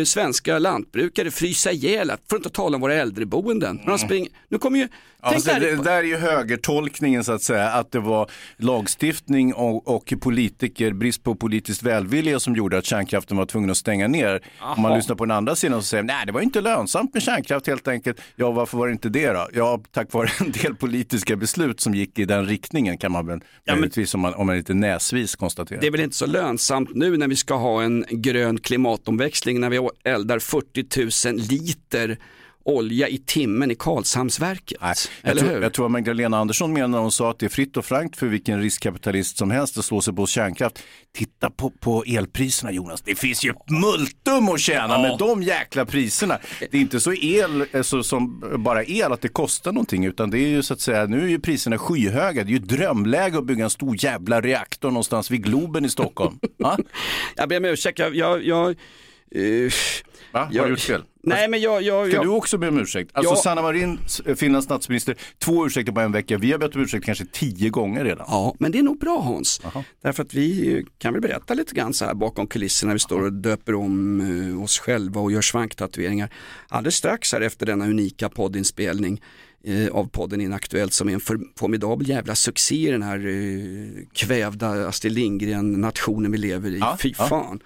eh, 0.00 0.04
svenska 0.04 0.58
lantbrukare 0.58 1.30
frysa 1.30 1.72
ihjäl, 1.72 2.08
för 2.28 2.36
att 2.36 2.40
inte 2.40 2.50
tala 2.50 2.76
om 2.76 2.80
våra 2.80 2.94
äldreboenden. 2.94 3.98
Springer, 3.98 4.30
nu 4.48 4.58
kommer 4.58 4.78
ju, 4.78 4.88
Ja, 5.22 5.30
fast 5.32 5.46
det, 5.46 5.52
där, 5.52 5.60
det 5.76 5.82
där 5.82 5.98
är 5.98 6.02
ju 6.02 6.16
högertolkningen 6.16 7.24
så 7.24 7.32
att 7.32 7.42
säga, 7.42 7.68
att 7.68 7.92
det 7.92 8.00
var 8.00 8.30
lagstiftning 8.56 9.54
och, 9.54 9.88
och 9.96 10.12
politiker, 10.20 10.92
brist 10.92 11.22
på 11.24 11.34
politiskt 11.34 11.82
välvilja 11.82 12.40
som 12.40 12.54
gjorde 12.56 12.78
att 12.78 12.84
kärnkraften 12.84 13.36
var 13.36 13.46
tvungen 13.46 13.70
att 13.70 13.76
stänga 13.76 14.08
ner. 14.08 14.40
Om 14.76 14.82
man 14.82 14.96
lyssnar 14.96 15.16
på 15.16 15.24
den 15.24 15.36
andra 15.36 15.56
sidan 15.56 15.82
så 15.82 15.86
säger 15.86 16.02
nej 16.02 16.26
det 16.26 16.32
var 16.32 16.40
inte 16.40 16.60
lönsamt 16.60 17.14
med 17.14 17.22
kärnkraft 17.22 17.66
helt 17.66 17.88
enkelt. 17.88 18.20
Ja 18.36 18.50
varför 18.50 18.78
var 18.78 18.86
det 18.86 18.92
inte 18.92 19.08
det 19.08 19.32
då? 19.32 19.48
Ja 19.54 19.80
tack 19.92 20.12
vare 20.12 20.28
en 20.40 20.52
del 20.52 20.74
politiska 20.74 21.36
beslut 21.36 21.80
som 21.80 21.94
gick 21.94 22.18
i 22.18 22.24
den 22.24 22.46
riktningen 22.46 22.98
kan 22.98 23.12
man 23.12 23.26
väl 23.26 23.40
men- 23.66 23.76
möjligtvis 23.76 24.14
om 24.14 24.20
man, 24.20 24.34
om 24.34 24.46
man 24.46 24.54
är 24.54 24.58
lite 24.58 24.74
näsvis 24.74 25.36
konstatera. 25.36 25.80
det 25.80 25.86
är 25.86 25.90
väl 25.90 26.00
inte 26.00 26.16
så 26.16 26.26
lönsamt 26.26 26.94
nu 26.94 27.16
när 27.16 27.28
vi 27.28 27.36
ska 27.36 27.54
ha 27.54 27.82
en 27.82 28.04
grön 28.10 28.58
klimatomväxling 28.58 29.60
när 29.60 29.70
vi 29.70 29.88
eldar 30.04 30.38
40 30.38 31.28
000 31.32 31.36
liter 31.40 32.18
olja 32.68 33.08
i 33.08 33.18
timmen 33.18 33.70
i 33.70 33.74
Karlshamnsverket. 33.74 34.78
Nej, 34.80 34.94
jag, 35.22 35.30
Eller 35.30 35.40
tror, 35.40 35.50
hur? 35.50 35.62
jag 35.62 35.72
tror 35.72 35.86
att 35.86 35.92
Magdalena 35.92 36.38
Andersson 36.38 36.72
menar 36.72 36.88
när 36.88 36.98
hon 36.98 37.12
sa 37.12 37.30
att 37.30 37.38
det 37.38 37.46
är 37.46 37.50
fritt 37.50 37.76
och 37.76 37.84
frankt 37.84 38.16
för 38.16 38.26
vilken 38.26 38.62
riskkapitalist 38.62 39.38
som 39.38 39.50
helst 39.50 39.78
att 39.78 39.84
slå 39.84 40.00
sig 40.00 40.14
på 40.14 40.26
kärnkraft. 40.26 40.78
Titta 41.14 41.50
på, 41.50 41.70
på 41.70 42.04
elpriserna 42.06 42.72
Jonas, 42.72 43.00
det 43.00 43.14
finns 43.14 43.44
ju 43.44 43.54
multum 43.70 44.48
att 44.48 44.60
tjäna 44.60 44.98
med 44.98 45.16
de 45.18 45.42
jäkla 45.42 45.84
priserna. 45.84 46.38
Det 46.58 46.76
är 46.76 46.80
inte 46.80 47.00
så 47.00 47.12
el 47.12 47.64
eh, 47.72 47.82
så, 47.82 48.02
som 48.02 48.44
bara 48.58 48.84
el 48.84 49.12
att 49.12 49.20
det 49.20 49.28
kostar 49.28 49.72
någonting 49.72 50.04
utan 50.04 50.30
det 50.30 50.38
är 50.38 50.48
ju 50.48 50.62
så 50.62 50.74
att 50.74 50.80
säga, 50.80 51.06
nu 51.06 51.24
är 51.24 51.28
ju 51.28 51.40
priserna 51.40 51.78
skyhöga. 51.78 52.44
Det 52.44 52.50
är 52.50 52.52
ju 52.52 52.58
drömläge 52.58 53.38
att 53.38 53.46
bygga 53.46 53.64
en 53.64 53.70
stor 53.70 54.04
jävla 54.04 54.40
reaktor 54.40 54.90
någonstans 54.90 55.30
vid 55.30 55.44
Globen 55.44 55.84
i 55.84 55.88
Stockholm. 55.88 56.38
Jag 57.36 57.48
ber 57.48 57.56
om 57.56 57.64
ursäkt, 57.64 57.98
jag... 57.98 58.16
jag, 58.16 58.44
jag 58.44 58.76
eh, 59.34 59.72
Va? 60.32 60.40
Har 60.44 60.48
jag- 60.52 60.66
du 60.66 60.70
gjort 60.70 60.80
fel? 60.80 61.02
Nej 61.22 61.48
men 61.48 61.60
jag... 61.60 61.82
jag, 61.82 62.06
Ska 62.06 62.16
jag 62.16 62.24
du 62.24 62.28
också 62.28 62.58
be 62.58 62.68
om 62.68 62.78
ursäkt? 62.80 63.10
Alltså 63.14 63.32
Ja. 63.34 63.36
Sanna 63.36 63.62
Marin, 63.62 63.98
Finlands 64.36 64.64
statsminister, 64.64 65.16
två 65.38 65.66
ursäkter 65.66 65.92
på 65.92 66.00
en 66.00 66.12
vecka. 66.12 66.38
Vi 66.38 66.52
har 66.52 66.58
bett 66.58 66.74
om 66.76 66.82
ursäkt 66.82 67.04
kanske 67.06 67.24
tio 67.32 67.70
gånger 67.70 68.04
redan. 68.04 68.26
Ja, 68.28 68.54
men 68.58 68.72
det 68.72 68.78
är 68.78 68.82
nog 68.82 68.98
bra 68.98 69.20
Hans. 69.20 69.60
Därför 70.02 70.22
att 70.22 70.34
vi 70.34 70.74
eh, 70.76 70.84
kan 70.98 71.12
väl 71.12 71.22
berätta 71.22 71.54
lite 71.54 71.74
grann 71.74 71.94
så 71.94 72.04
här 72.04 72.14
bakom 72.14 72.46
kulisserna. 72.46 72.92
Vi 72.92 72.98
står 72.98 73.22
och 73.22 73.32
döper 73.32 73.74
om 73.74 74.20
eh, 74.56 74.62
oss 74.62 74.78
själva 74.78 75.20
och 75.20 75.32
gör 75.32 75.40
svanktatueringar. 75.42 76.30
Alldeles 76.68 76.94
strax 76.94 77.32
här 77.32 77.40
efter 77.40 77.66
denna 77.66 77.84
unika 77.84 78.28
poddinspelning 78.28 79.22
av 79.92 80.08
podden 80.08 80.40
Inaktuellt 80.40 80.92
som 80.92 81.08
är 81.08 81.12
en 81.12 81.20
formidabel 81.56 82.08
jävla 82.08 82.34
succé 82.34 82.88
i 82.88 82.90
den 82.90 83.02
här 83.02 83.18
eh, 83.26 84.04
kvävda 84.12 84.88
Astrid 84.88 85.12
Lindgren-nationen 85.12 86.32
vi 86.32 86.38
lever 86.38 86.70
i. 86.70 86.78
Ja, 86.78 86.96
Fy 87.00 87.14
ja. 87.18 87.26
fan. 87.26 87.60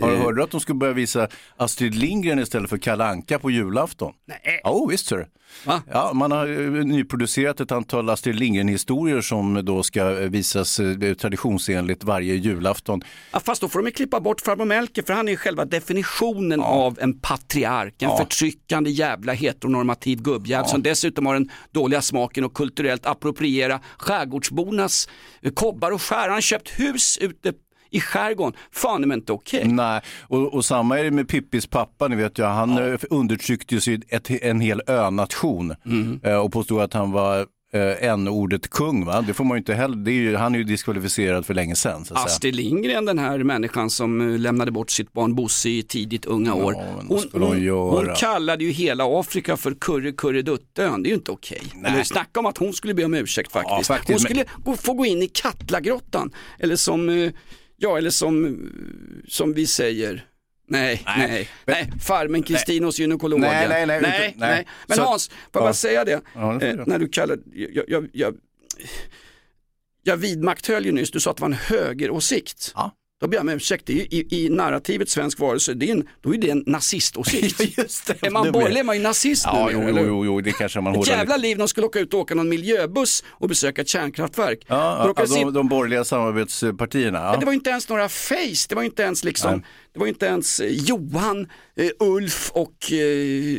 Har 0.00 0.08
du 0.10 0.16
Eh, 0.16 0.22
hört 0.22 0.38
att 0.38 0.50
de 0.50 0.60
skulle 0.60 0.78
börja 0.78 0.92
visa 0.92 1.28
Astrid 1.56 1.94
Lindgren 1.94 2.38
istället 2.38 2.70
för 2.70 2.78
Kalle 2.78 3.04
Anka 3.04 3.38
på 3.38 3.50
julafton? 3.50 4.12
Nej. 4.26 4.60
Ja, 4.64 4.70
oh, 4.70 4.90
visst 4.90 5.06
sir. 5.06 5.28
Va? 5.64 5.82
Ja, 5.90 6.12
man 6.14 6.30
har 6.32 6.46
nyproducerat 6.84 7.60
ett 7.60 7.72
antal 7.72 8.10
Astrid 8.10 8.34
Lindgren-historier 8.34 9.20
som 9.20 9.64
då 9.64 9.82
ska 9.82 10.04
visas 10.04 10.80
eh, 10.80 11.14
traditionsenligt 11.14 12.04
varje 12.04 12.34
julafton. 12.34 13.02
Ja, 13.32 13.40
fast 13.40 13.60
då 13.60 13.68
får 13.68 13.82
de 13.82 13.90
klippa 13.90 14.20
bort 14.20 14.40
farbror 14.40 14.64
Melker 14.64 15.02
för 15.02 15.12
han 15.14 15.28
är 15.28 15.36
själva 15.36 15.64
definitionen 15.64 16.60
av 16.60 16.98
en 17.00 17.20
patriark, 17.20 18.02
en 18.02 18.08
Ja. 18.08 18.16
förtryckande 18.18 18.90
jävla 18.90 19.32
heteronormativ 19.32 20.22
gubbjävel 20.22 20.68
som 20.68 20.82
dessutom 20.82 21.26
har 21.26 21.34
den 21.34 21.50
dåliga 21.72 22.02
smaken 22.02 22.44
att 22.44 22.54
kulturellt 22.54 23.06
appropriera 23.06 23.80
skärgårdsbornas 23.98 25.08
eh, 25.42 25.52
kobbar 25.52 25.90
och 25.90 26.02
skär. 26.02 26.22
Han 26.22 26.30
har 26.30 26.40
köpt 26.40 26.68
hus 26.80 27.18
ute 27.20 27.52
i 27.96 28.00
skärgården, 28.00 28.58
fan 28.72 29.02
är 29.02 29.06
men 29.06 29.18
inte 29.18 29.32
okej. 29.32 29.64
Nej, 29.68 30.00
och, 30.28 30.54
och 30.54 30.64
samma 30.64 30.98
är 30.98 31.04
det 31.04 31.10
med 31.10 31.28
Pippis 31.28 31.66
pappa, 31.66 32.08
ni 32.08 32.16
vet 32.16 32.38
ju, 32.38 32.42
han 32.44 32.76
ja. 32.76 32.98
undertryckte 33.10 33.74
ju 33.74 34.00
ett, 34.08 34.30
en 34.30 34.60
hel 34.60 34.82
önation 34.86 35.74
Mm. 35.86 36.20
eh, 36.24 36.36
och 36.36 36.52
påstod 36.52 36.80
att 36.82 36.92
han 36.94 37.12
var 37.12 37.46
eh, 37.72 38.08
n-ordet 38.10 38.70
kung. 38.70 39.04
Va? 39.04 39.20
Det 39.26 39.34
får 39.34 39.44
man 39.44 39.56
ju 39.56 39.58
inte 39.58 39.74
heller, 39.74 40.08
är 40.08 40.12
ju, 40.12 40.36
han 40.36 40.54
är 40.54 40.58
ju 40.58 40.64
diskvalificerad 40.64 41.46
för 41.46 41.54
länge 41.54 41.76
sedan. 41.76 42.04
Så. 42.04 42.14
Astrid 42.14 42.54
Lindgren, 42.54 43.04
den 43.04 43.18
här 43.18 43.38
människan 43.38 43.90
som 43.90 44.20
eh, 44.32 44.38
lämnade 44.38 44.70
bort 44.70 44.90
sitt 44.90 45.12
barn 45.12 45.34
Bosse 45.34 45.68
i 45.68 45.82
tidigt 45.82 46.24
unga 46.24 46.54
år. 46.54 46.72
men 46.72 47.08
vad 47.08 47.20
Hon, 47.32 47.42
hon 47.42 47.68
hon, 48.06 48.14
kallade 48.16 48.64
ju 48.64 48.70
hela 48.70 49.04
Afrika 49.20 49.56
för 49.56 49.74
Kurre 49.80 50.12
Kurre 50.12 50.42
Duttön. 50.42 51.02
Det 51.02 51.08
är 51.08 51.10
ju 51.10 51.16
inte 51.16 51.30
okej. 51.30 51.62
Eller 51.84 52.02
snacka 52.02 52.40
om 52.40 52.46
att 52.46 52.58
hon 52.58 52.72
skulle 52.72 52.94
be 52.94 53.04
om 53.04 53.14
ursäkt 53.14 53.52
faktiskt. 53.52 53.86
faktiskt, 53.88 54.08
hon 54.08 54.36
men- 54.36 54.44
skulle 54.44 54.64
gå, 54.64 54.76
få 54.76 54.92
gå 54.92 55.06
in 55.06 55.22
i 55.22 55.28
Katlagrottan. 55.28 56.30
Eller 56.58 56.76
som, 56.76 57.08
eh, 57.08 57.30
ja 57.76 57.98
eller 57.98 58.10
som, 58.10 58.58
som 59.28 59.52
vi 59.52 59.66
säger. 59.66 60.26
Nej, 60.68 61.02
nej, 61.06 61.28
nej, 61.28 61.48
men- 61.90 61.98
farmen 62.00 62.42
Kristin 62.42 62.84
hos 62.84 62.98
gynekologen. 62.98 63.40
Nej, 63.50 63.68
nej, 63.68 63.86
nej, 63.86 64.00
nej, 64.02 64.28
utan- 64.28 64.40
nej. 64.48 64.66
Men 64.88 64.96
Så- 64.96 65.02
Hans, 65.02 65.28
får 65.28 65.36
jag 65.52 65.60
Ja. 65.60 65.64
bara 65.66 65.72
säga 65.74 66.04
det? 66.04 66.20
Ja, 66.34 66.56
det 66.60 66.70
Eh, 66.70 66.76
när 66.86 66.98
du 66.98 67.08
kallar, 67.08 67.38
jag, 67.54 67.84
jag, 67.88 68.08
jag, 68.12 68.34
jag 70.02 70.16
vidmakthöll 70.16 70.86
ju 70.86 70.92
nyss, 70.92 71.10
du 71.10 71.20
sa 71.20 71.30
att 71.30 71.36
det 71.36 71.40
var 71.40 71.48
en 71.48 71.54
högeråsikt. 71.54 72.72
Ja. 72.74 72.90
Då 73.20 73.28
ber 73.28 73.36
jag 73.36 73.42
om 73.42 73.48
ursäkt, 73.48 73.86
det 73.86 73.92
är 73.92 74.14
i, 74.14 74.26
i 74.30 74.48
narrativet 74.48 75.08
svensk 75.08 75.40
varelse, 75.40 75.74
det 75.74 75.86
är 75.86 75.92
en, 75.92 76.08
då 76.20 76.34
är 76.34 76.38
det 76.38 76.50
en 76.50 76.64
naziståsikt. 76.66 77.60
Just 77.78 78.06
det, 78.06 78.26
är 78.26 78.30
man 78.30 78.46
det 78.46 78.52
borgerlig 78.52 78.80
är 78.80 78.84
man 78.84 78.96
ju 78.96 79.02
nazist 79.02 79.44
Ja, 79.46 79.66
nu, 79.66 79.72
jo, 79.72 79.80
eller? 79.80 80.00
jo, 80.02 80.06
jo, 80.06 80.24
jo, 80.24 80.40
det 80.40 80.52
kanske 80.52 80.80
man 80.80 80.92
Ett 80.92 80.96
hårdrar 80.96 81.16
jävla 81.16 81.36
liv 81.36 81.58
de 81.58 81.68
skulle 81.68 81.86
åka 81.86 81.98
ut 81.98 82.14
och 82.14 82.20
åka 82.20 82.34
någon 82.34 82.48
miljöbuss 82.48 83.24
och 83.28 83.48
besöka 83.48 83.82
ett 83.82 83.88
kärnkraftverk. 83.88 84.64
Ja, 84.66 85.14
ja, 85.16 85.26
de, 85.26 85.52
de 85.52 85.68
borgerliga 85.68 86.04
samarbetspartierna. 86.04 87.18
Ja. 87.18 87.36
Det 87.40 87.46
var 87.46 87.52
ju 87.52 87.56
inte 87.58 87.70
ens 87.70 87.88
några 87.88 88.08
face, 88.08 88.66
det 88.68 88.74
var 88.74 88.82
inte 88.82 89.02
ens 89.02 89.24
liksom, 89.24 89.52
Nej. 89.52 89.62
det 89.92 89.98
var 89.98 90.06
inte 90.06 90.26
ens 90.26 90.60
eh, 90.60 90.72
Johan, 90.72 91.48
eh, 91.76 91.90
Ulf 92.00 92.50
och 92.54 92.92
eh, 92.92 93.58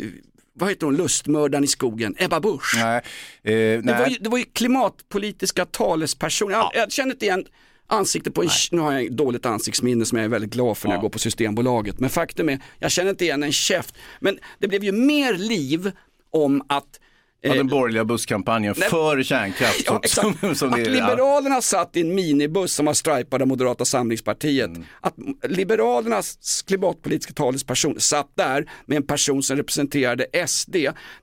vad 0.54 0.70
heter 0.70 0.86
hon, 0.86 0.98
lustmördaren 0.98 1.64
i 1.64 1.68
skogen, 1.68 2.16
Ebba 2.18 2.40
Busch. 2.40 2.74
Nej, 2.76 2.98
eh, 2.98 3.02
Det, 3.44 3.82
nej. 3.84 4.00
var 4.00 4.08
ju, 4.08 4.16
det 4.20 4.30
var 4.30 4.38
ju 4.38 4.44
klimatpolitiska 4.44 5.66
talespersoner. 5.66 6.56
Jag, 6.56 6.72
jag 6.74 6.92
känner 6.92 7.12
inte 7.12 7.26
igen 7.26 7.46
ansikte 7.88 8.32
på 8.32 8.44
en, 8.44 8.50
nu 8.72 8.82
har 8.82 8.92
jag 8.94 9.14
dåligt 9.16 9.46
ansiktsminne 9.46 10.06
som 10.06 10.18
jag 10.18 10.26
är 10.26 10.30
väldigt 10.30 10.54
glad 10.54 10.78
för 10.78 10.88
när 10.88 10.96
jag 10.96 11.02
går 11.02 11.10
på 11.10 11.20
Systembolaget. 11.20 12.00
Men 12.00 12.10
faktum 12.10 12.50
är, 12.50 12.60
jag 12.80 12.92
känner 12.92 13.10
inte 13.10 13.26
igen 13.26 13.44
en 13.44 13.52
käft. 13.52 13.96
Men 14.20 14.40
det 14.60 14.68
blev 14.68 14.84
ju 14.84 14.92
mer 14.92 15.34
liv 15.34 15.92
om 16.32 16.64
att 16.70 17.00
Ja, 17.42 17.54
den 17.54 17.68
borgerliga 17.68 18.06
busskampanjen 18.06 18.76
Nej. 18.78 18.90
för 18.90 19.24
kärnkraft. 19.24 19.84
Ja, 19.86 20.02
som- 20.06 20.56
som, 20.56 20.74
att 20.74 20.80
ja. 20.80 20.86
Liberalerna 20.86 21.62
satt 21.62 21.98
i 21.98 22.02
en 22.02 22.16
minibuss 22.16 22.74
som 22.74 22.86
var 22.86 22.94
stripad 22.94 23.42
av 23.42 23.48
Moderata 23.48 23.86
samlingspartiet. 23.86 24.70
Mm. 24.70 24.86
Att 25.02 25.14
Liberalernas 25.44 26.62
klimatpolitiska 26.68 27.34
talesperson 27.34 28.00
satt 28.00 28.32
där 28.36 28.70
med 28.86 28.96
en 28.96 29.04
person 29.04 29.44
som 29.44 29.58
representerade 29.58 30.26
SD. 30.48 30.76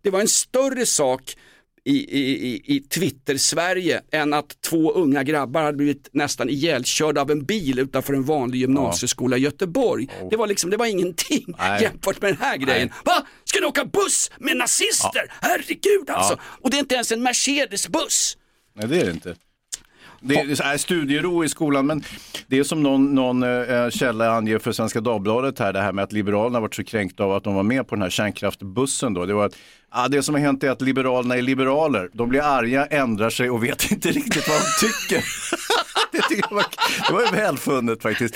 Det 0.03 0.11
var 0.11 0.20
en 0.20 0.29
större 0.29 0.87
sak 0.87 1.37
i, 1.84 2.18
i, 2.18 2.48
i, 2.48 2.76
i 2.76 2.80
Twitter-Sverige 2.80 4.02
än 4.12 4.32
att 4.32 4.60
två 4.60 4.92
unga 4.92 5.22
grabbar 5.22 5.62
hade 5.62 5.76
blivit 5.76 6.08
nästan 6.12 6.48
ihjälkörda 6.48 7.20
av 7.20 7.30
en 7.30 7.44
bil 7.44 7.78
utanför 7.78 8.14
en 8.14 8.24
vanlig 8.24 8.58
gymnasieskola 8.58 9.36
i 9.36 9.40
Göteborg. 9.40 10.08
Det 10.30 10.36
var 10.36 10.46
liksom, 10.46 10.70
det 10.70 10.76
var 10.76 10.86
ingenting 10.86 11.44
Oh. 11.48 11.54
Nej. 11.58 11.82
jämfört 11.82 12.22
med 12.22 12.30
den 12.30 12.38
här 12.40 12.56
grejen. 12.56 12.90
Va? 13.04 13.26
Ska 13.44 13.60
ni 13.60 13.66
åka 13.66 13.84
buss 13.84 14.30
med 14.38 14.56
nazister? 14.56 15.32
Herregud 15.40 16.10
alltså. 16.10 16.38
Och 16.60 16.70
det 16.70 16.76
är 16.76 16.78
inte 16.78 16.94
ens 16.94 17.12
en 17.12 17.22
Mercedes-buss. 17.22 18.36
Nej, 18.74 18.88
det 18.88 19.00
är 19.00 19.04
det 19.04 19.10
inte. 19.10 19.36
Det 20.20 20.34
är, 20.34 20.62
här, 20.62 20.76
studiero 20.76 21.44
i 21.44 21.48
skolan, 21.48 21.86
men 21.86 22.04
det 22.46 22.58
är 22.58 22.64
som 22.64 22.82
någon, 22.82 23.14
någon 23.14 23.42
eh, 23.42 23.90
källa 23.90 24.30
anger 24.30 24.58
för 24.58 24.72
Svenska 24.72 25.00
Dagbladet 25.00 25.58
här, 25.58 25.72
det 25.72 25.80
här 25.80 25.92
med 25.92 26.04
att 26.04 26.12
Liberalerna 26.12 26.60
varit 26.60 26.74
så 26.74 26.84
kränkta 26.84 27.24
av 27.24 27.32
att 27.32 27.44
de 27.44 27.54
var 27.54 27.62
med 27.62 27.88
på 27.88 27.94
den 27.94 28.02
här 28.02 28.10
kärnkraftbussen 28.10 29.14
då. 29.14 29.26
Det 29.26 29.34
var 29.34 29.46
att, 29.46 29.56
Ja, 29.96 30.09
det 30.09 30.22
som 30.22 30.35
har 30.35 30.42
hänt 30.42 30.64
är 30.64 30.70
att 30.70 30.80
Liberalerna 30.80 31.37
är 31.37 31.42
liberaler. 31.42 32.11
De 32.12 32.28
blir 32.28 32.40
arga, 32.40 32.87
ändrar 32.87 33.30
sig 33.30 33.50
och 33.50 33.64
vet 33.64 33.90
inte 33.90 34.11
riktigt 34.11 34.48
vad 34.48 34.57
de 34.57 34.87
tycker 34.87 35.24
det, 36.14 36.22
tycker 36.29 36.44
jag 36.50 36.57
var, 36.57 36.66
det 37.09 37.12
var 37.12 37.20
ju 37.20 37.31
välfunnet 37.31 38.03
faktiskt. 38.03 38.35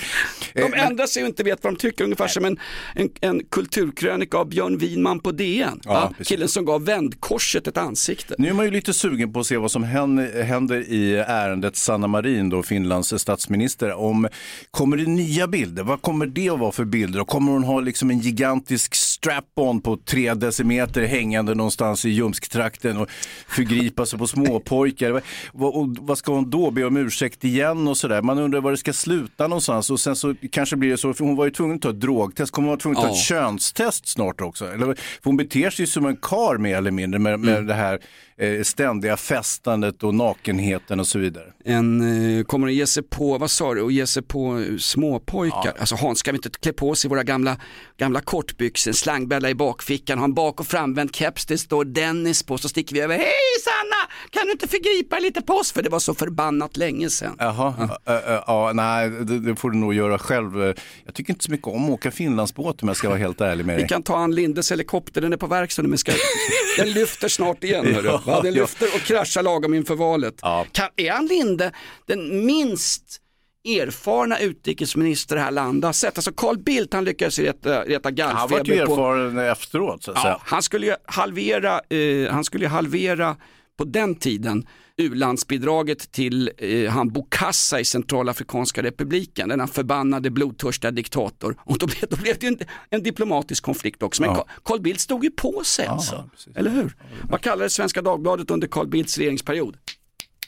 De 0.54 0.68
Eh, 0.78 0.86
ändrar 0.86 1.06
sig 1.06 1.22
och 1.22 1.28
inte 1.28 1.42
vet 1.42 1.64
vad 1.64 1.72
de 1.72 1.78
tycker, 1.78 2.04
ungefär 2.04 2.28
som 2.28 2.44
en, 2.44 2.58
en, 2.94 3.10
en 3.20 3.44
kulturkrönika 3.50 4.38
av 4.38 4.48
Björn 4.48 4.78
Winman 4.78 5.20
på 5.20 5.32
DN. 5.32 5.80
Ja. 5.84 6.12
Killen 6.24 6.48
som 6.48 6.64
gav 6.64 6.84
vändkorset 6.84 7.66
ett 7.66 7.76
ansikte. 7.76 8.34
Nu 8.38 8.48
är 8.48 8.52
man 8.52 8.64
ju 8.64 8.70
lite 8.70 8.92
sugen 8.92 9.32
på 9.32 9.40
att 9.40 9.46
se 9.46 9.56
vad 9.56 9.70
som 9.70 9.82
händer, 9.82 10.92
i 10.92 11.16
ärendet 11.16 11.76
Sanna 11.76 12.06
Marin, 12.06 12.50
då 12.50 12.62
Finlands 12.62 13.18
statsminister. 13.18 13.92
Om, 13.92 14.28
kommer 14.70 14.96
det 14.96 15.06
nya 15.06 15.46
bilder? 15.46 15.82
Vad 15.82 16.02
kommer 16.02 16.26
det 16.26 16.48
att 16.48 16.58
vara 16.58 16.72
för 16.72 16.84
bilder? 16.84 17.20
Och 17.20 17.28
kommer 17.28 17.52
hon 17.52 17.64
ha 17.64 17.80
liksom 17.80 18.10
en 18.10 18.18
gigantisk 18.18 18.94
strap-on 18.94 19.80
på 19.80 19.96
tre 19.96 20.34
decimeter 20.34 21.02
hängande 21.02 21.54
någonstans 21.54 22.04
i 22.04 22.08
Ljumsktrakten 22.08 22.96
och 22.96 23.08
förgripa 23.48 24.06
sig 24.06 24.18
på 24.18 24.26
småpojkar? 24.26 25.22
Vad, 25.52 25.74
och 25.74 25.96
vad 26.00 26.18
ska 26.18 26.32
hon 26.32 26.50
då? 26.50 26.70
Be 26.70 26.84
om 26.84 26.96
ursäkt 26.96 27.44
igen 27.44 27.67
och 27.74 27.96
sådär? 27.96 28.22
Man 28.22 28.38
undrar 28.38 28.60
var 28.60 28.70
det 28.70 28.76
ska 28.76 28.92
sluta 28.92 29.46
någonstans 29.48 29.90
och 29.90 30.00
sen 30.00 30.16
så 30.16 30.34
kanske 30.52 30.76
blir 30.76 30.90
det 30.90 30.96
så, 30.98 31.14
för 31.14 31.24
hon 31.24 31.36
var 31.36 31.44
ju 31.44 31.50
tvungen 31.50 31.76
att 31.76 31.82
ta 31.82 31.90
ett 31.90 32.00
drogtest, 32.00 32.52
kommer 32.52 32.66
hon 32.66 32.70
vara 32.70 32.80
tvungen 32.80 32.98
att 32.98 33.04
ta 33.04 33.10
ett 33.10 33.16
Ja. 33.16 33.22
könstest 33.22 34.08
snart 34.08 34.40
också? 34.40 34.72
Eller, 34.72 34.84
för 34.86 34.94
hon 35.24 35.36
beter 35.36 35.70
sig 35.70 35.82
ju 35.82 35.86
som 35.86 36.06
en 36.06 36.16
kar 36.16 36.58
mer 36.58 36.76
eller 36.76 36.90
mindre 36.90 37.18
med, 37.20 37.40
med 37.40 37.66
det 37.66 37.74
här 37.74 37.98
eh, 38.38 38.62
ständiga 38.62 39.16
festandet 39.16 40.02
och 40.02 40.14
nakenheten 40.14 41.00
och 41.00 41.06
så 41.06 41.18
vidare. 41.18 41.44
En, 41.64 42.38
eh, 42.38 42.44
kommer 42.44 42.66
att 42.66 42.74
ge 42.74 42.86
sig 42.86 43.02
på, 43.02 43.38
vad 43.38 43.50
sa 43.50 43.74
du, 43.74 43.82
och 43.82 43.92
ge 43.92 44.06
sig 44.06 44.22
på 44.22 44.58
eh, 44.58 44.76
småpojkar. 44.76 45.72
Alltså 45.78 45.94
Hans, 45.94 46.18
ska 46.18 46.32
vi 46.32 46.36
inte 46.36 46.50
klä 46.50 46.72
på 46.72 46.94
sig 46.94 47.10
våra 47.10 47.22
gamla, 47.22 47.56
gamla 47.96 48.20
kortbyxor, 48.20 48.92
slangbälla 48.92 49.50
i 49.50 49.54
bakfickan, 49.54 50.18
ha 50.18 50.24
en 50.24 50.34
bak 50.34 50.60
och 50.60 50.66
framvänd 50.66 51.16
keps, 51.16 51.46
det 51.46 51.58
står 51.58 51.84
Dennis 51.84 52.42
på, 52.42 52.58
så 52.58 52.68
sticker 52.68 52.94
vi 52.94 53.00
över, 53.00 53.16
hej 53.18 53.32
Sanna, 53.64 54.12
kan 54.30 54.46
du 54.46 54.52
inte 54.52 54.68
förgripa 54.68 55.16
dig 55.16 55.24
lite 55.24 55.42
på 55.42 55.54
oss? 55.54 55.72
För 55.72 55.82
det 55.82 55.88
var 55.88 55.98
så 55.98 56.14
förbannat 56.14 56.76
länge 56.76 57.10
sedan. 57.10 57.36
Jaha, 57.38 57.88
ja. 58.04 58.42
ja, 58.46 58.72
nej, 58.74 59.10
det, 59.10 59.38
det 59.38 59.56
får 59.56 59.70
du 59.70 59.78
nog 59.78 59.94
göra 59.94 60.18
själv. 60.18 60.74
Jag 61.04 61.14
tycker 61.14 61.32
inte 61.32 61.44
så 61.44 61.50
mycket 61.50 61.66
om 61.66 61.84
att 61.84 61.90
åka 61.90 62.10
Finlandsbåt 62.10 62.82
om 62.82 62.88
jag 62.88 62.96
ska 62.96 63.08
vara 63.08 63.18
helt 63.18 63.40
ärlig 63.40 63.66
med 63.66 63.76
dig. 63.76 63.82
Vi 63.82 63.88
kan 63.88 64.02
ta 64.02 64.16
Ann 64.16 64.34
Lindes 64.34 64.72
helikopter, 64.72 65.20
den 65.20 65.32
är 65.32 65.36
på 65.36 65.46
verkstad 65.46 65.82
nu, 65.82 65.88
men 65.88 65.98
ska, 65.98 66.12
den 66.78 66.92
lyfter 66.92 67.28
snart 67.28 67.64
igen. 67.64 67.94
hörru. 67.94 68.18
Ja? 68.28 68.40
Den 68.40 68.54
lyfter 68.54 68.86
och 68.94 69.00
kraschar 69.00 69.42
lagom 69.42 69.74
inför 69.74 69.94
valet. 69.94 70.38
Ja. 70.42 70.66
Kan, 70.72 70.88
är 70.96 71.12
Ann 71.12 71.26
Linde 71.26 71.72
den 72.06 72.46
minst 72.46 73.20
erfarna 73.64 74.38
utrikesminister 74.38 75.36
det 75.36 75.42
här 75.42 75.50
landet 75.50 75.84
har 75.84 75.92
sett. 75.92 76.18
Alltså 76.18 76.32
Carl 76.32 76.58
Bildt 76.58 76.94
han 76.94 77.04
lyckades 77.04 77.38
reta, 77.38 77.82
reta 77.84 78.10
gallfeber. 78.10 78.38
Han 78.38 78.48
var 78.48 78.64
ju 78.64 78.80
erfaren 78.80 79.38
efteråt 79.38 80.02
så 80.02 80.10
att 80.10 80.20
säga. 80.20 80.32
Ja, 80.32 80.40
han 80.44 80.62
skulle 80.62 80.96
halvera, 81.04 81.80
eh, 81.88 82.30
han 82.30 82.44
skulle 82.44 82.68
halvera 82.68 83.36
på 83.78 83.84
den 83.84 84.14
tiden 84.14 84.66
u-landsbidraget 84.98 86.12
till 86.12 86.50
eh, 86.58 86.90
han 86.90 87.08
Bokassa 87.12 87.80
i 87.80 87.84
Centralafrikanska 87.84 88.82
republiken, 88.82 89.48
denna 89.48 89.66
förbannade 89.66 90.30
blodtörstiga 90.30 90.90
diktator. 90.90 91.56
Och 91.64 91.78
då 91.78 91.86
blev, 91.86 92.04
då 92.10 92.16
blev 92.16 92.38
det 92.38 92.46
en, 92.46 92.58
en 92.90 93.02
diplomatisk 93.02 93.62
konflikt 93.64 94.02
också. 94.02 94.22
Men 94.22 94.30
Ja. 94.30 94.46
Carl- 94.64 94.80
Bildt 94.80 95.00
stod 95.00 95.24
ju 95.24 95.30
på 95.30 95.62
sig 95.64 95.84
Ja, 95.84 95.90
alltså. 95.92 96.28
Eller 96.54 96.70
hur? 96.70 96.96
Vad 97.30 97.40
kallades 97.40 97.74
Svenska 97.74 98.02
Dagbladet 98.02 98.50
under 98.50 98.68
Carl 98.68 98.86
Bildts 98.88 99.18
regeringsperiod? 99.18 99.76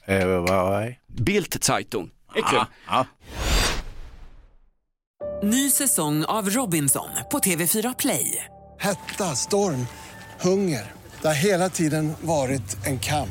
Eh, 0.07 0.27
vad- 0.29 0.95
Bildt 1.07 1.65
Zeitung. 1.65 2.11
Det 2.35 2.39
är 2.41 2.45
kul. 2.45 2.59
ja. 2.87 3.07
Ny 5.43 5.71
säsong 5.71 6.25
av 6.25 6.51
Robinson 6.51 7.09
på 7.33 7.39
TV4 7.39 7.95
Play. 7.99 8.45
Hetta, 8.79 9.25
storm, 9.37 9.87
hunger. 10.41 10.93
Det 11.23 11.27
har 11.29 11.35
hela 11.35 11.69
tiden 11.69 12.13
varit 12.21 12.87
en 12.87 12.99
kamp. 12.99 13.31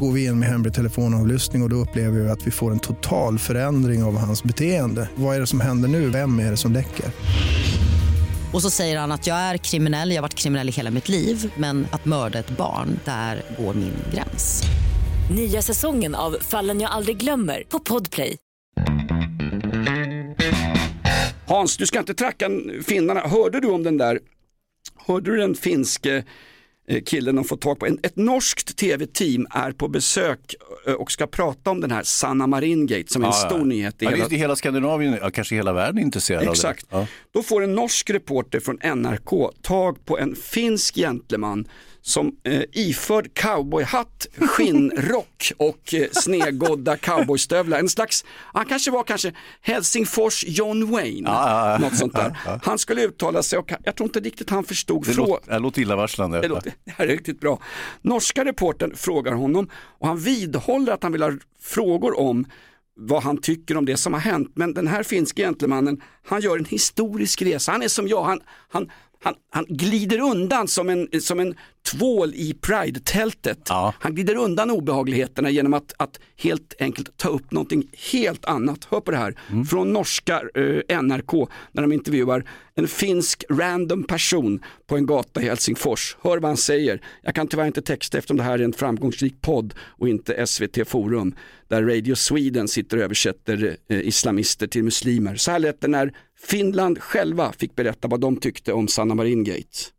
Går 0.00 0.12
vi 0.12 0.24
in 0.24 0.38
med 0.38 0.48
hemlig 0.48 0.74
telefonavlyssning 0.74 1.62
och, 1.62 1.66
och 1.66 1.70
då 1.70 1.76
upplever 1.76 2.20
vi 2.20 2.30
att 2.30 2.46
vi 2.46 2.50
får 2.50 2.70
en 2.70 2.78
total 2.78 3.38
förändring 3.38 4.04
av 4.04 4.16
hans 4.18 4.44
beteende. 4.44 5.08
Vad 5.14 5.36
är 5.36 5.40
det 5.40 5.46
som 5.46 5.60
händer 5.60 5.88
nu? 5.88 6.08
Vem 6.10 6.38
är 6.38 6.50
det 6.50 6.56
som 6.56 6.72
läcker? 6.72 7.06
Och 8.52 8.62
så 8.62 8.70
säger 8.70 8.98
han 8.98 9.12
att 9.12 9.26
jag 9.26 9.36
är 9.36 9.56
kriminell, 9.56 10.10
jag 10.10 10.16
har 10.16 10.22
varit 10.22 10.34
kriminell 10.34 10.68
i 10.68 10.72
hela 10.72 10.90
mitt 10.90 11.08
liv 11.08 11.52
men 11.56 11.86
att 11.90 12.04
mörda 12.04 12.38
ett 12.38 12.56
barn, 12.56 13.00
där 13.04 13.42
går 13.58 13.74
min 13.74 13.94
gräns. 14.14 14.62
Nya 15.30 15.62
säsongen 15.62 16.14
av 16.14 16.36
Fallen 16.40 16.80
jag 16.80 16.90
aldrig 16.90 17.16
glömmer 17.16 17.62
på 17.68 17.78
Podplay. 17.78 18.36
Hans, 21.46 21.76
du 21.76 21.86
ska 21.86 21.98
inte 21.98 22.14
tracka 22.14 22.50
finnarna. 22.86 23.20
Hörde 23.20 23.60
du 23.60 23.68
om 23.68 23.82
den 23.82 23.98
där, 23.98 24.18
hörde 25.06 25.30
du 25.30 25.36
den 25.36 25.54
finske 25.54 26.16
eh, 26.16 26.24
killen 27.06 27.34
de 27.36 27.44
fått 27.44 27.60
tag 27.60 27.78
på? 27.78 27.86
Ett 27.86 28.16
norskt 28.16 28.76
tv-team 28.76 29.46
är 29.50 29.72
på 29.72 29.88
besök 29.88 30.54
eh, 30.86 30.92
och 30.92 31.12
ska 31.12 31.26
prata 31.26 31.70
om 31.70 31.80
den 31.80 31.90
här 31.90 32.02
Sanna 32.02 32.46
Marin-gate 32.46 33.12
som 33.12 33.22
är 33.22 33.26
en 33.26 33.32
Ja, 33.34 33.40
ja. 33.42 33.48
stor 33.50 33.64
nyhet 33.64 34.02
i 34.02 34.04
Ja, 34.04 34.10
hela 34.10 34.28
hela 34.28 34.56
Skandinavien, 34.56 35.18
ja, 35.20 35.30
kanske 35.30 35.54
hela 35.54 35.72
världen 35.72 35.98
är 35.98 36.02
intresserad 36.02 36.48
Exakt. 36.48 36.86
av 36.90 37.00
det. 37.00 37.08
Då 37.32 37.42
får 37.42 37.62
en 37.64 37.74
norsk 37.74 38.10
reporter 38.10 38.60
från 38.60 38.78
NRK 38.96 39.50
tag 39.62 40.04
på 40.04 40.18
en 40.18 40.36
finsk 40.36 40.94
gentleman 40.94 41.68
som 42.06 42.36
eh, 42.42 42.62
iförd 42.72 43.34
cowboyhatt, 43.34 44.26
skinnrock 44.38 45.52
och 45.56 45.94
eh, 45.94 46.06
snedgodda 46.12 46.96
cowboystövlar. 46.96 47.78
En 47.78 47.88
slags, 47.88 48.24
han 48.28 48.66
kanske 48.66 48.90
var 48.90 49.04
kanske 49.04 49.32
Helsingfors 49.60 50.44
John 50.46 50.90
Wayne, 50.90 51.30
Ja, 51.30 51.48
ja, 51.50 51.72
ja. 51.72 51.78
något 51.78 51.96
sånt 51.96 52.14
där. 52.14 52.60
Han 52.62 52.78
skulle 52.78 53.02
uttala 53.04 53.42
sig 53.42 53.58
och 53.58 53.72
jag 53.84 53.96
tror 53.96 54.08
inte 54.08 54.20
riktigt 54.20 54.50
han 54.50 54.64
förstod 54.64 55.06
frågan. 55.06 55.40
det 55.46 55.58
låter 55.58 55.82
illavarslande. 55.82 56.40
Det, 56.40 56.48
låter, 56.48 56.72
det 56.84 56.90
här 56.90 57.04
är 57.04 57.08
riktigt 57.08 57.40
bra. 57.40 57.62
Norska 58.02 58.44
reportern 58.44 58.96
frågar 58.96 59.32
honom 59.32 59.70
och 59.74 60.08
han 60.08 60.18
vidhåller 60.18 60.92
att 60.92 61.02
han 61.02 61.12
vill 61.12 61.22
ha 61.22 61.32
frågor 61.60 62.18
om 62.20 62.46
vad 62.96 63.22
han 63.22 63.40
tycker 63.40 63.76
om 63.76 63.84
det 63.84 63.96
som 63.96 64.12
har 64.12 64.20
hänt. 64.20 64.52
Men 64.54 64.74
den 64.74 64.86
här 64.86 65.02
finske 65.02 65.42
gentlemannen, 65.42 66.00
han 66.26 66.40
gör 66.40 66.58
en 66.58 66.64
historisk 66.64 67.42
resa. 67.42 67.72
Han 67.72 67.82
är 67.82 67.88
som 67.88 68.08
jag, 68.08 68.24
han, 68.24 68.40
han, 68.68 68.90
han, 69.24 69.34
han 69.50 69.64
glider 69.68 70.20
undan 70.20 70.68
som 70.68 70.88
en, 70.88 71.08
som 71.20 71.40
en 71.40 71.54
tvål 71.90 72.34
i 72.34 72.54
Pride-tältet. 72.60 73.68
Han 74.00 74.14
glider 74.14 74.34
undan 74.34 74.70
obehagligheterna 74.70 75.50
genom 75.50 75.74
att, 75.74 75.92
att 75.96 76.20
helt 76.36 76.74
enkelt 76.78 77.16
ta 77.16 77.28
upp 77.28 77.52
någonting 77.52 77.90
helt 78.12 78.44
annat. 78.44 78.84
Hör 78.90 79.00
på 79.00 79.10
det 79.10 79.16
här, 79.16 79.34
från 79.64 79.92
norska 79.92 80.42
eh, 80.54 81.02
NRK 81.02 81.32
när 81.72 81.82
de 81.82 81.92
intervjuar 81.92 82.44
en 82.74 82.88
finsk 82.88 83.44
random 83.50 84.04
person 84.04 84.62
på 84.86 84.96
en 84.96 85.06
gata 85.06 85.42
i 85.42 85.44
Helsingfors. 85.44 86.16
Hör 86.22 86.38
vad 86.38 86.50
han 86.50 86.56
säger. 86.56 87.00
Jag 87.22 87.34
kan 87.34 87.48
tyvärr 87.48 87.66
inte 87.66 87.82
texta 87.82 88.18
eftersom 88.18 88.36
det 88.36 88.42
här 88.42 88.58
är 88.58 88.64
en 88.64 88.72
framgångsrik 88.72 89.40
podd 89.40 89.74
och 89.78 90.08
inte 90.08 90.46
SVT 90.46 90.88
Forum 90.88 91.34
där 91.68 91.82
Radio 91.82 92.14
Sweden 92.14 92.68
sitter 92.68 92.96
och 92.96 93.02
översätter 93.02 93.76
eh, 93.88 94.00
islamister 94.00 94.66
till 94.66 94.84
muslimer. 94.84 95.36
Så 95.36 95.50
här 95.50 95.58
lät 95.58 95.80
det 95.80 95.88
när 95.88 96.12
Finland 96.46 97.02
själva 97.02 97.52
fick 97.52 97.74
berätta 97.76 98.08
vad 98.08 98.20
de 98.20 98.40
tyckte 98.40 98.72
om 98.72 98.88
Sanna 98.88 99.14
Marin-gate. 99.14 99.94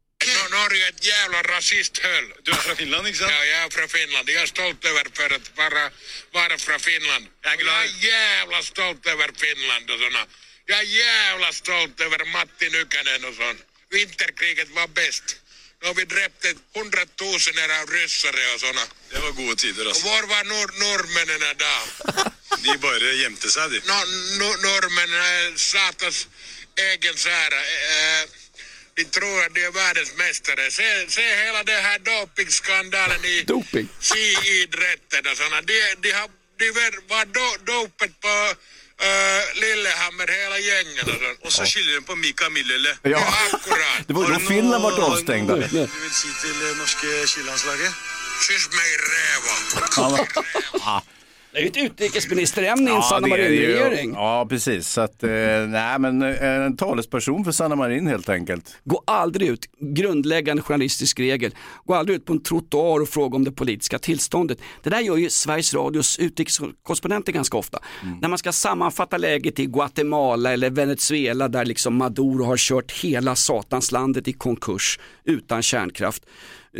Norge 0.58 0.86
är 0.86 0.90
ett 0.90 1.06
jävla 1.14 1.40
rasisthöll. 1.56 2.28
Du 2.44 2.52
är 2.52 2.62
från 2.66 2.76
Finland, 2.76 3.08
inte 3.08 3.20
sant? 3.20 3.32
Ja, 3.40 3.46
jag 3.54 3.60
är 3.66 3.70
från 3.78 3.90
Finland. 3.98 4.26
Jag 4.30 4.42
är 4.48 4.52
stolt 4.58 4.82
över 4.92 5.04
för 5.20 5.30
att 5.38 5.48
vara, 5.62 5.84
vara 6.40 6.56
från 6.66 6.80
Finland. 6.90 7.24
Jag 7.44 7.54
är, 7.54 7.66
jag 7.70 7.80
är 7.86 7.92
jävla 8.14 8.60
stolt 8.72 9.04
över 9.14 9.30
Finland 9.44 9.86
och 9.92 10.00
såna. 10.04 10.24
Jag 10.70 10.80
är 10.84 10.90
jävla 11.06 11.50
stolt 11.62 11.96
över 12.06 12.20
Matti 12.36 12.68
Nykänen 12.76 13.22
och 13.30 13.36
sånt. 13.42 13.62
Vinterkriget 13.96 14.70
var 14.78 14.88
bäst. 15.00 15.28
Då 15.82 15.88
har 15.88 15.94
vi 15.94 16.06
dräpt 16.06 16.46
hundratusener 16.76 17.70
av 17.82 17.90
ryssare 17.90 18.54
och 18.54 18.60
såna. 18.60 18.82
Det 19.12 19.20
var 19.20 19.32
gode 19.32 19.56
tider, 19.56 19.82
Och 19.86 19.92
altså. 19.92 20.08
var 20.08 20.24
var 20.24 20.44
nor 20.44 20.68
norrmännen 20.84 21.56
då? 21.58 21.76
De 22.64 22.78
bare 22.78 23.14
gjemte 23.22 23.50
seg, 23.50 23.72
de. 23.72 23.80
No, 23.80 24.00
no, 24.40 24.50
norrmännen 24.68 25.22
är 25.22 25.58
satans 25.58 26.28
egen 26.92 27.16
sära. 27.18 27.60
Eh, 27.60 28.24
de 28.94 29.04
tror 29.06 29.44
att 29.46 29.54
de 29.56 29.62
är 29.64 29.72
världens 29.72 30.14
mästare. 30.18 30.72
Se, 30.72 31.06
se 31.10 31.36
hela 31.46 31.64
den 31.64 31.84
här 31.84 32.00
dopingskandalen 32.00 33.26
i 33.26 33.42
Doping? 33.42 33.88
skiidrätten 34.02 35.28
och 35.32 35.38
såna. 35.38 35.62
De, 35.62 35.96
de, 36.02 36.12
har, 36.12 36.30
de 36.60 36.72
var 37.08 37.26
do, 37.26 37.48
dopet 37.66 38.20
på 38.20 38.54
uh, 39.02 39.42
Lillehammer 39.62 40.28
hela 40.28 40.60
gängen 40.60 41.06
och 41.12 41.20
sånt. 41.24 41.40
Og 41.46 41.52
så 41.52 41.64
skylder 41.66 41.94
de 41.96 42.02
på 42.02 42.16
Mika 42.16 42.50
Millele. 42.50 42.98
Ja. 43.02 43.20
akkurat. 43.54 44.08
Det 44.08 44.14
var 44.14 44.28
ju 44.28 44.34
då 44.34 44.40
Finland 44.40 44.84
vart 44.84 45.00
avstängda. 45.00 45.56
Du 45.56 45.60
noe 45.62 45.88
du 45.94 46.00
vil 46.04 46.16
si 46.22 46.30
til 46.44 46.56
eh, 46.68 46.78
norske 46.82 47.10
skilandslaget? 47.32 47.92
Kyss 48.46 48.66
mig 48.78 48.90
räva. 49.14 49.54
Det 51.56 51.60
är 51.60 51.64
ju 51.64 51.68
ett 51.68 51.92
utrikesministerämne 51.92 52.90
i 52.90 52.94
en 52.94 52.96
Ja, 52.96 53.02
Sanna. 53.02 53.28
Marin-regering. 53.28 54.14
Ja, 54.14 54.46
precis. 54.50 54.88
Så 54.88 55.02
att, 55.02 55.24
eh, 55.24 55.30
nej, 55.68 56.00
men 56.00 56.22
eh, 56.22 56.44
en 56.44 56.78
talesperson 56.78 57.46
för 57.46 57.52
Sanna 57.52 57.76
Marin 57.76 58.08
helt 58.08 58.30
enkelt. 58.30 58.78
Gå 58.84 59.04
aldrig 59.08 59.50
ut, 59.50 59.66
grundläggande 59.80 60.62
journalistisk 60.62 61.20
regel, 61.20 61.56
gå 61.86 61.94
aldrig 61.94 62.16
ut 62.16 62.26
på 62.26 62.34
en 62.34 62.44
trottoar 62.44 63.00
och 63.02 63.10
fråga 63.10 63.36
om 63.36 63.44
det 63.44 63.52
politiska 63.52 64.00
tillståndet. 64.00 64.58
Det 64.84 64.90
där 64.90 65.00
gör 65.00 65.18
ju 65.18 65.30
Sveriges 65.30 65.74
Radios 65.74 66.20
utrikeskorrespondenter 66.20 67.32
ganska 67.32 67.58
ofta. 67.58 67.80
När 68.22 68.30
man 68.30 68.38
ska 68.38 68.52
sammanfatta 68.52 69.18
läget 69.18 69.60
i 69.60 69.66
Guatemala 69.66 70.54
eller 70.54 70.70
Venezuela 70.70 71.48
där 71.48 71.66
liksom 71.66 71.96
Maduro 71.96 72.44
har 72.44 72.58
kört 72.58 72.92
hela 72.92 73.36
satanslandet 73.36 74.28
i 74.28 74.34
konkurs 74.34 75.00
utan 75.24 75.62
kärnkraft. 75.64 76.24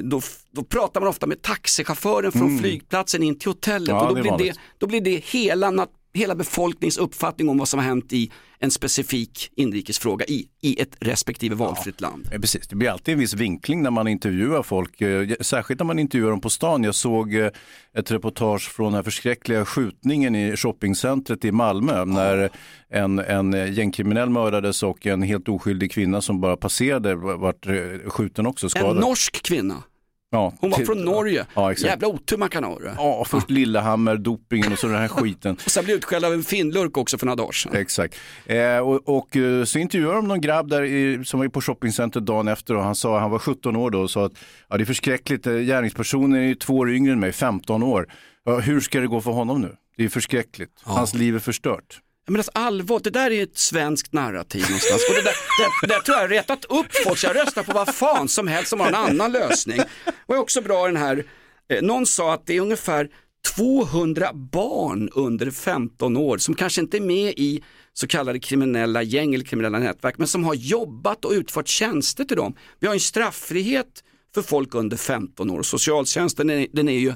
Då, 0.04 0.22
då 0.52 0.64
pratar 0.64 1.02
man 1.02 1.10
ofta 1.10 1.28
med 1.28 1.42
taxichauffören 1.42 2.32
från 2.32 2.42
Mm. 2.48 2.60
flygplatsen 2.60 3.24
in 3.24 3.40
till 3.40 3.50
hotellet 3.50 3.90
Ja, 3.90 4.10
och 4.10 4.16
då 4.16 4.22
blir, 4.22 4.38
det, 4.38 4.56
då 4.78 4.88
blir 4.88 5.02
det 5.02 5.26
hela, 5.26 5.72
hela 6.16 6.36
befolkningens 6.36 6.98
uppfattning 6.98 7.50
om 7.50 7.58
vad 7.58 7.68
som 7.68 7.80
har 7.80 7.86
hänt 7.88 8.14
i 8.14 8.32
en 8.60 8.72
specifik 8.72 9.52
inrikesfråga 9.56 10.26
i, 10.26 10.48
i 10.62 10.82
ett 10.82 10.96
respektive 11.00 11.56
valfritt 11.56 12.02
land. 12.02 12.28
Ja, 12.32 12.40
precis. 12.40 12.68
Det 12.68 12.76
blir 12.76 12.90
alltid 12.90 13.14
en 13.14 13.20
viss 13.20 13.34
vinkling 13.34 13.84
när 13.84 13.92
man 13.92 14.08
intervjuar 14.08 14.64
folk, 14.64 15.02
eh, 15.02 15.30
särskilt 15.42 15.80
när 15.80 15.86
man 15.86 16.00
intervjuar 16.00 16.30
dem 16.32 16.42
på 16.42 16.50
stan. 16.50 16.84
Jag 16.84 16.96
såg 16.96 17.36
eh, 17.36 17.50
ett 17.98 18.12
reportage 18.12 18.72
från 18.72 18.86
den 18.86 18.94
här 18.96 19.04
förskräckliga 19.04 19.66
skjutningen 19.66 20.36
i 20.36 20.56
shoppingcentret 20.58 21.46
i 21.46 21.52
Malmö 21.52 22.06
när 22.06 22.50
en, 22.90 23.20
en 23.20 23.74
gängkriminell 23.74 24.30
mördades 24.30 24.84
och 24.84 25.06
en 25.06 25.22
helt 25.22 25.50
oskyldig 25.50 25.92
kvinna 25.92 26.22
som 26.22 26.42
bara 26.42 26.58
passerade 26.58 27.16
vart 27.16 27.66
eh, 27.68 27.74
skjuten 28.10 28.46
också 28.48 28.66
En 28.66 28.70
skadad. 28.70 29.00
norsk 29.00 29.44
kvinna. 29.44 29.84
Ja, 30.32 30.54
Hon 30.60 30.70
var 30.70 30.78
till- 30.78 30.86
från 30.86 31.06
Norge. 31.06 31.46
Ja, 31.56 31.72
exakt. 31.72 31.90
Jävla 31.90 32.08
otur 32.08 32.38
man 32.38 32.50
kan 32.50 32.64
ha. 32.64 32.80
Ja, 32.98 33.26
först 33.28 33.50
Lillehammer, 33.50 34.18
dopingen 34.18 34.72
och 34.72 34.80
så 34.80 34.88
den 34.88 34.96
här 34.96 35.08
skiten. 35.22 35.56
Och 35.66 35.72
sen 35.72 35.86
blev 35.86 35.98
utskälld 35.98 36.26
av 36.26 36.34
en 36.34 36.44
finnlurk 36.44 36.98
också 36.98 37.18
för 37.18 37.26
några 37.26 37.36
dagar 37.36 37.52
sedan. 37.52 37.76
Exakt. 37.76 38.16
Eh, 38.46 38.78
och, 38.78 39.10
och 39.18 39.36
eh, 39.38 39.64
så 39.64 39.80
intervjuade 39.80 40.16
de 40.16 40.28
någon 40.28 40.42
grabb 40.42 40.70
där 40.70 40.84
i, 40.84 41.26
som 41.26 41.40
var 41.40 41.48
på 41.48 41.62
shoppingcentret 41.62 42.26
dagen 42.26 42.48
efter 42.48 42.76
och 42.76 42.84
han 42.84 42.96
sa, 42.96 43.20
han 43.20 43.32
var 43.32 43.40
17 43.40 43.76
år 43.76 43.92
då 43.92 44.00
och 44.02 44.12
sa 44.12 44.26
att 44.26 44.34
ja, 44.70 44.78
det 44.78 44.84
är 44.84 44.86
förskräckligt, 44.86 45.48
eh, 45.48 45.54
gärningspersonen 45.54 46.40
är 46.42 46.46
ju 46.46 46.56
två 46.56 46.78
år 46.78 46.92
yngre 46.92 47.14
än 47.14 47.20
mig, 47.20 47.32
15 47.32 47.84
år. 47.84 48.08
Ja, 48.46 48.60
hur 48.60 48.80
ska 48.80 49.00
det 49.00 49.08
gå 49.08 49.22
för 49.22 49.32
honom 49.32 49.62
nu? 49.62 49.76
Det 49.98 50.04
är 50.04 50.10
förskräckligt. 50.10 50.72
Hans 50.84 51.14
liv 51.14 51.36
är 51.36 51.40
förstört. 51.40 52.00
Men 52.28 52.36
alltså 52.36 52.52
allvar, 52.56 53.00
det 53.04 53.10
där 53.10 53.32
är 53.32 53.44
ett 53.44 53.58
svenskt 53.58 54.14
narrativ 54.14 54.62
någonstans. 54.62 55.06
Och 55.10 55.16
det, 55.16 55.22
där, 55.22 55.36
det, 55.82 55.88
det 55.88 56.02
tror 56.02 56.18
jag 56.18 56.24
har 56.24 56.30
retat 56.30 56.66
upp 56.66 56.88
folk, 57.04 57.20
så 57.20 57.28
jag 57.28 57.36
röstar 57.36 57.64
på 57.64 57.74
vad 57.74 57.96
fan 57.96 58.28
som 58.28 58.48
helst 58.48 58.70
som 58.70 58.80
har 58.80 58.88
en 58.88 58.96
annan 58.96 59.32
lösning. 59.32 59.82
Och 60.26 60.36
är 60.36 60.40
också 60.40 60.62
bra 60.62 60.88
den 60.88 60.98
här, 60.98 61.26
eh, 61.70 61.82
någon 61.82 62.06
sa 62.06 62.34
att 62.34 62.46
det 62.46 62.58
är 62.58 62.62
ungefär 62.62 63.10
200 63.56 64.34
barn 64.34 65.10
under 65.14 65.52
15 65.52 66.18
år 66.18 66.38
som 66.38 66.56
kanske 66.56 66.82
inte 66.82 66.98
är 66.98 67.02
med 67.02 67.34
i 67.38 67.64
så 67.94 68.08
kallade 68.08 68.40
kriminella 68.40 69.04
gäng 69.04 69.34
eller 69.34 69.46
kriminella 69.46 69.80
nätverk 69.80 70.18
men 70.18 70.28
som 70.28 70.44
har 70.44 70.54
jobbat 70.54 71.26
och 71.26 71.32
utfört 71.32 71.68
tjänster 71.68 72.24
till 72.24 72.38
dem. 72.38 72.56
Vi 72.80 72.88
har 72.88 72.94
en 72.94 73.00
strafffrihet 73.00 74.04
för 74.34 74.42
folk 74.42 74.76
under 74.76 74.98
15 74.98 75.50
år 75.50 75.60
och 75.60 75.66
socialtjänsten 75.66 76.50
är, 76.50 76.68
den 76.72 76.90
är 76.90 77.00
ju 77.00 77.14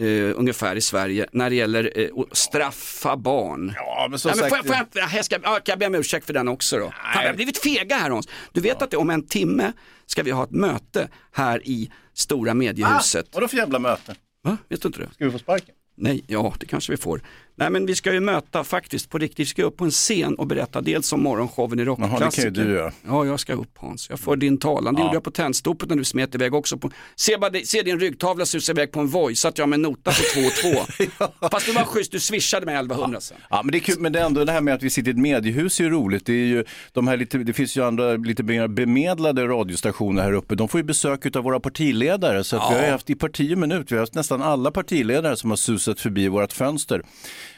eh, 0.00 0.38
ungefär 0.38 0.76
i 0.76 0.80
Sverige 0.80 1.26
när 1.32 1.50
det 1.50 1.56
gäller 1.56 1.92
eh, 1.94 2.08
att 2.18 2.36
straffa 2.36 3.16
barn. 3.16 3.72
Ja, 3.76 4.06
men 4.10 4.18
som 4.18 4.30
Nej, 4.30 4.40
men 4.40 4.48
får, 4.48 4.56
sagt, 4.56 4.66
jag, 4.66 4.76
får 4.92 5.00
jag, 5.00 5.10
jag, 5.14 5.24
ska, 5.24 5.38
ja, 5.42 5.54
kan 5.54 5.62
jag 5.72 5.78
be 5.78 5.86
om 5.86 5.94
ursäkt 5.94 6.26
för 6.26 6.32
den 6.32 6.48
också 6.48 6.78
då? 6.78 6.90
Fan, 6.90 7.22
vi 7.22 7.26
har 7.26 7.34
blivit 7.34 7.58
fega 7.58 7.96
här 7.96 8.10
Hans. 8.10 8.28
Du 8.52 8.60
vet 8.60 8.82
att 8.82 8.90
det, 8.90 8.96
om 8.96 9.10
en 9.10 9.26
timme 9.26 9.72
ska 10.06 10.22
vi 10.22 10.30
ha 10.30 10.44
ett 10.44 10.50
möte 10.50 11.08
här 11.32 11.68
i 11.68 11.90
stora 12.14 12.54
mediehuset. 12.54 13.26
Ah, 13.26 13.30
vadå 13.32 13.48
för 13.48 13.56
jävla 13.56 13.78
möte? 13.78 14.14
Va? 14.42 14.56
Vet 14.68 14.82
du 14.82 14.88
inte 14.88 15.00
det? 15.00 15.08
Ska 15.14 15.24
vi 15.24 15.30
få 15.30 15.38
sparken? 15.38 15.74
Nej, 15.96 16.24
ja 16.26 16.54
det 16.60 16.66
kanske 16.66 16.92
vi 16.92 16.96
får. 16.96 17.22
Nej 17.56 17.70
men 17.70 17.86
vi 17.86 17.94
ska 17.94 18.12
ju 18.12 18.20
möta 18.20 18.64
faktiskt 18.64 19.10
på 19.10 19.18
riktigt, 19.18 19.38
vi 19.40 19.46
ska 19.46 19.62
upp 19.62 19.76
på 19.76 19.84
en 19.84 19.90
scen 19.90 20.34
och 20.34 20.46
berätta 20.46 20.80
dels 20.80 21.12
om 21.12 21.22
morgonshowen 21.22 21.80
i 21.80 21.82
Jaha, 21.84 21.94
det 21.96 22.00
kan 22.00 22.08
ju 22.08 22.14
Rockklassiker. 22.14 22.50
du 22.50 22.72
göra. 22.74 22.92
Ja, 23.06 23.26
jag 23.26 23.40
ska 23.40 23.52
upp 23.52 23.78
Hans. 23.78 24.10
Jag 24.10 24.20
får 24.20 24.36
din 24.36 24.58
talan. 24.58 24.94
Det 24.94 25.00
Ja. 25.00 25.04
gjorde 25.04 25.16
jag 25.16 25.24
på 25.24 25.30
tändstopet 25.30 25.88
när 25.88 25.96
du 25.96 26.04
smet 26.04 26.34
iväg 26.34 26.54
också. 26.54 26.76
På... 26.78 26.90
Se, 27.16 27.36
bara, 27.38 27.52
se 27.64 27.82
din 27.82 28.00
ryggtavla 28.00 28.46
susa 28.46 28.72
iväg 28.72 28.92
på 28.92 29.00
en 29.00 29.08
Voi, 29.08 29.34
så 29.34 29.48
att 29.48 29.58
jag 29.58 29.68
med 29.68 29.76
en 29.76 29.82
nota 29.82 30.10
på 30.10 30.40
2 30.40 30.46
och 30.46 31.26
2. 31.40 31.48
Fast 31.50 31.66
det 31.66 31.72
var 31.72 31.84
schysst, 31.84 32.12
du 32.12 32.20
swishade 32.20 32.66
mig 32.66 32.74
1100 32.74 33.20
sen. 33.20 33.36
Ja, 33.50 33.62
men 33.62 33.72
det 33.72 33.78
är 33.78 33.80
kul, 33.80 34.00
men 34.00 34.12
det 34.12 34.20
är 34.20 34.24
ändå 34.26 34.44
det 34.44 34.52
här 34.52 34.60
med 34.60 34.74
att 34.74 34.82
vi 34.82 34.90
sitter 34.90 35.08
i 35.10 35.12
ett 35.12 35.18
mediehus 35.18 35.80
är 35.80 35.84
ju 35.84 35.90
roligt. 35.90 36.26
Det, 36.26 36.32
är 36.32 36.46
ju, 36.46 36.64
de 36.92 37.08
här 37.08 37.16
lite, 37.16 37.38
det 37.38 37.52
finns 37.52 37.76
ju 37.76 37.84
andra 37.84 38.12
lite 38.16 38.42
mer 38.42 38.68
bemedlade 38.68 39.46
radiostationer 39.46 40.22
här 40.22 40.32
uppe. 40.32 40.54
De 40.54 40.68
får 40.68 40.80
ju 40.80 40.84
besök 40.84 41.36
av 41.36 41.44
våra 41.44 41.60
partiledare. 41.60 42.44
Så 42.44 42.56
att 42.56 42.72
vi 42.72 42.84
har 42.84 42.90
haft 42.90 43.10
i 43.10 43.14
parti 43.14 43.54
och 43.54 43.58
minut, 43.58 43.92
vi 43.92 43.96
har 43.96 44.00
haft 44.00 44.14
nästan 44.14 44.42
alla 44.42 44.70
partiledare 44.70 45.36
som 45.36 45.50
har 45.50 45.56
susat 45.56 46.00
förbi 46.00 46.28
vårt 46.28 46.52
fönster. 46.52 47.02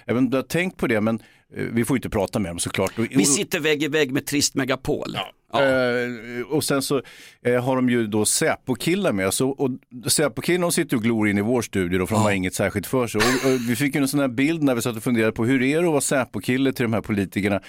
Jag 0.04 0.14
vet 0.14 0.20
inte 0.20 0.26
om 0.26 0.30
du 0.30 0.36
har 0.36 0.42
tänkt 0.42 0.76
på 0.76 0.86
det, 0.86 1.00
men 1.00 1.20
eh, 1.56 1.64
vi 1.64 1.84
får 1.84 1.94
ju 1.94 1.98
inte 1.98 2.10
prata 2.10 2.38
med 2.38 2.50
dem 2.50 2.58
såklart. 2.58 2.92
Vi 2.98 3.24
sitter 3.24 3.60
vägg 3.60 3.82
i 3.82 3.88
vägg 3.88 4.12
med 4.12 4.26
Trist 4.26 4.54
Megapol. 4.54 5.10
Ja. 5.14 5.32
Eh, 5.54 6.46
och 6.48 6.64
sen 6.64 6.82
så 6.82 7.02
eh, 7.44 7.64
har 7.64 7.76
de 7.76 7.90
ju 7.90 8.06
då 8.06 8.24
Säpo-killar 8.24 9.12
med 9.12 9.26
oss. 9.26 9.40
Och, 9.40 9.60
och 9.60 9.70
Säpo-killarna 10.06 10.70
sitter 10.70 10.96
och 10.96 11.02
glor 11.02 11.28
in 11.28 11.38
i 11.38 11.40
vår 11.40 11.62
studio 11.62 11.98
då, 11.98 12.06
för 12.06 12.14
de 12.14 12.22
har 12.22 12.30
inget 12.30 12.54
särskilt 12.54 12.86
för 12.86 13.06
sig. 13.06 13.20
Och, 13.20 13.52
och 13.52 13.60
vi 13.68 13.76
fick 13.76 13.94
ju 13.94 14.00
en 14.00 14.08
sån 14.08 14.20
här 14.20 14.28
bild 14.28 14.62
när 14.62 14.74
vi 14.74 14.82
satt 14.82 14.96
och 14.96 15.02
funderade 15.02 15.32
på 15.32 15.44
hur 15.44 15.62
är 15.62 15.76
det 15.80 15.86
att 15.86 15.90
vara 15.90 16.00
Säpo-kille 16.00 16.72
till 16.72 16.82
de 16.82 16.92
här 16.92 17.00
politikerna. 17.00 17.60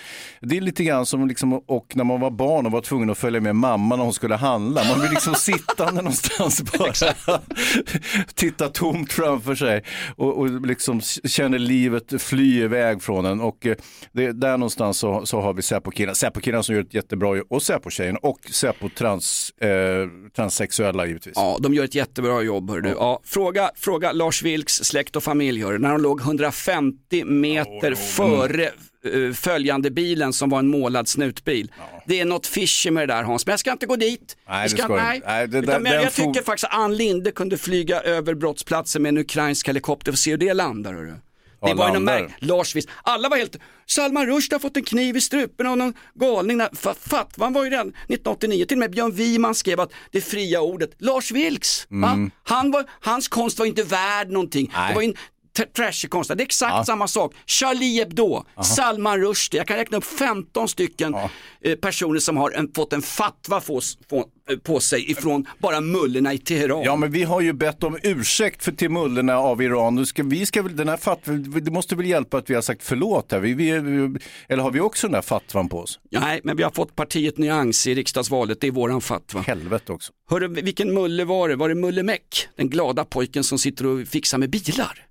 Det 0.42 0.58
är 0.58 0.62
lite 0.62 0.84
grann 0.84 1.06
som 1.06 1.28
liksom, 1.28 1.54
och 1.54 1.96
när 1.96 2.04
man 2.04 2.20
var 2.20 2.32
barn 2.32 2.66
och 2.66 2.72
var 2.72 2.82
tvungen 2.82 3.10
att 3.10 3.18
följa 3.18 3.42
med 3.42 3.56
mamma 3.56 3.96
när 3.96 4.04
hon 4.04 4.14
skulle 4.14 4.36
handla. 4.36 4.84
Man 4.84 5.00
blir 5.00 5.10
liksom 5.10 5.36
sittande 5.36 6.02
någonstans 6.02 6.64
bara. 6.64 7.40
Titta 8.36 8.68
tomt 8.68 9.14
framför 9.14 9.56
sig 9.56 9.84
och, 10.16 10.38
och 10.38 10.68
liksom 10.68 11.02
känner 11.02 11.60
livet 11.60 12.22
fly 12.22 12.62
iväg 12.62 13.02
från 13.02 13.26
en. 13.26 13.42
Och 13.42 13.66
eh, 13.66 13.76
det, 14.12 14.32
där 14.32 14.58
någonstans 14.58 14.98
så, 14.98 15.26
så 15.26 15.42
har 15.42 15.54
vi 15.54 15.62
Säpo-killarna. 15.62 16.16
Säpo-killarna 16.16 16.64
som 16.64 16.76
gör 16.76 16.82
ett 16.82 16.94
jättebra 16.94 17.36
jobb 17.36 17.48
Säpo-tjejerna 17.68 18.20
och 18.22 18.40
Säpo-trans, 18.52 19.52
eh, 19.62 19.70
transsexuella 20.36 21.06
givetvis. 21.06 21.34
Ja, 21.36 21.58
de 21.62 21.74
gör 21.74 21.84
ett 21.84 21.96
jättebra 21.96 22.42
jobb. 22.42 22.70
Hör 22.72 22.82
du. 22.82 22.90
Ja, 22.90 23.20
fråga, 23.24 23.72
fråga 23.76 24.12
Lars 24.12 24.44
Vilks 24.44 24.74
släkt 24.74 25.16
och 25.16 25.24
familj, 25.24 25.62
hör 25.64 25.78
när 25.78 25.92
de 25.92 26.02
låg 26.02 26.22
150 26.22 27.24
meter 27.26 27.96
före 27.96 28.64
eh, 28.66 29.34
följande 29.34 29.92
bilen 29.92 30.34
som 30.34 30.50
var 30.50 30.60
en 30.60 30.68
målad 30.68 31.08
snutbil. 31.08 31.72
Det 32.06 32.20
är 32.20 32.26
något 32.26 32.48
fishy 32.48 32.92
med 32.92 33.08
det 33.10 33.14
där 33.14 33.24
Hans, 33.24 33.46
men 33.46 33.52
jag 33.54 33.60
ska 33.60 33.72
inte 33.72 33.86
gå 33.86 33.96
dit. 33.96 34.38
Nej, 34.50 34.62
Jag 34.62 34.72
det 34.78 34.84
ska, 34.84 34.96
nej. 34.96 35.22
Nej, 35.26 35.48
det 35.48 35.58
Utan, 35.60 35.84
den 35.84 35.94
jag 35.94 36.14
tycker 36.14 36.24
fog- 36.34 36.46
faktiskt 36.46 36.64
att 36.66 36.74
Ann 36.74 36.96
Linde 36.98 37.32
kunde 37.32 37.58
flyga 37.58 38.02
över 38.02 38.34
brottsplatsen 38.34 39.02
med 39.02 39.10
en 39.10 39.18
ukrainsk 39.18 39.68
helikopter 39.70 40.12
att 40.12 40.18
se 40.20 40.32
hur 40.32 40.38
det 40.38 40.54
landar. 40.54 40.94
Hör 40.94 41.02
du. 41.04 41.12
Det 41.12 41.70
Ja, 41.70 41.74
var 41.76 41.94
landar. 41.94 42.22
märk... 42.22 42.32
Lars 42.40 42.76
Vilks, 42.76 42.92
alla 43.04 43.30
var 43.30 43.38
helt, 43.38 43.56
Salman 43.90 44.26
Rushdie 44.26 44.56
har 44.56 44.60
fått 44.60 44.78
en 44.78 44.84
kniv 44.84 45.18
i 45.18 45.22
strupen 45.22 45.68
av 45.68 45.78
någon 45.78 45.94
galning. 46.14 46.62
Fatwan 46.96 47.54
var 47.54 47.64
ju 47.64 47.70
redan 47.70 47.88
1989, 47.88 48.66
till 48.66 48.76
och 48.76 48.80
med 48.80 48.92
Björn 48.92 49.12
Wiman 49.12 49.56
skrev 49.56 49.80
att 49.80 49.94
det 50.12 50.22
fria 50.22 50.62
ordet, 50.62 50.92
Lars 50.98 51.32
Vilks? 51.32 51.88
Mm. 51.92 52.32
Han 52.44 52.72
var, 52.72 52.86
hans 53.02 53.28
konst 53.28 53.60
var 53.60 53.66
inte 53.66 53.84
värd 53.84 54.30
någonting. 54.30 54.72
Nej. 54.74 54.90
Det 54.90 54.96
var 54.96 55.02
en 55.02 55.16
trashig 55.66 56.10
konst, 56.12 56.28
det 56.28 56.42
är 56.44 56.46
exakt 56.46 56.74
Ja. 56.78 56.84
samma 56.86 57.08
sak. 57.08 57.34
Charlie 57.46 58.00
Hebdo, 58.00 58.44
Salman 58.64 59.20
Rushdie, 59.22 59.58
jag 59.58 59.68
kan 59.68 59.78
räkna 59.78 59.98
upp 59.98 60.06
15 60.06 60.68
stycken 60.68 61.16
eh, 61.62 61.76
personer 61.76 62.20
som 62.20 62.38
har 62.38 62.52
en, 62.52 62.72
fått 62.76 62.94
en 62.94 63.02
fatwa 63.02 63.62
få, 63.62 63.82
eh, 64.50 64.58
på 64.64 64.80
sig 64.80 65.12
ifrån 65.12 65.46
bara 65.60 65.82
mullorna 65.82 66.34
i 66.34 66.38
Teheran. 66.38 66.84
Ja, 66.84 66.96
men 66.96 67.12
vi 67.12 67.24
har 67.24 67.42
ju 67.42 67.54
bett 67.54 67.84
om 67.84 67.98
ursäkt 68.04 68.64
för 68.64 68.72
till 68.72 68.90
mullorna 68.90 69.38
av 69.38 69.62
Iran. 69.62 69.96
Nu 69.96 70.06
ska, 70.06 70.24
vi 70.24 70.46
ska 70.46 70.62
väl, 70.62 70.76
den 70.76 70.90
här 70.90 70.98
fat, 70.98 71.20
det 71.62 71.72
måste 71.72 71.96
väl 71.96 72.06
hjälpa 72.06 72.38
att 72.38 72.50
vi 72.50 72.56
har 72.56 72.62
sagt 72.62 72.84
förlåt 72.84 73.32
här. 73.32 73.40
Vi, 73.40 73.54
vi, 73.54 73.70
eller 74.50 74.64
har 74.64 74.72
vi 74.72 74.80
också 74.80 75.08
den 75.08 75.14
här 75.14 75.22
fatwan 75.22 75.70
på 75.70 75.80
oss? 75.80 76.00
Nej, 76.12 76.42
men 76.44 76.58
vi 76.58 76.64
har 76.64 76.72
fått 76.72 76.96
partiet 76.96 77.38
Nyans 77.38 77.88
i 77.88 77.96
riksdagsvalet, 77.96 78.62
det 78.62 78.68
är 78.68 78.72
våran 78.72 79.02
fatwa. 79.02 79.42
Helvete 79.42 79.92
också. 79.92 80.14
Hörru, 80.30 80.48
vilken 80.48 80.94
mulle 80.94 81.26
var 81.26 81.50
det? 81.50 81.56
Var 81.56 81.70
det 81.70 81.76
Mulle 81.76 82.04
Meck? 82.04 82.48
Den 82.56 82.70
glada 82.70 83.06
pojken 83.06 83.44
som 83.44 83.58
sitter 83.60 83.86
och 83.86 84.08
fixar 84.08 84.38
med 84.38 84.50
bilar? 84.50 85.07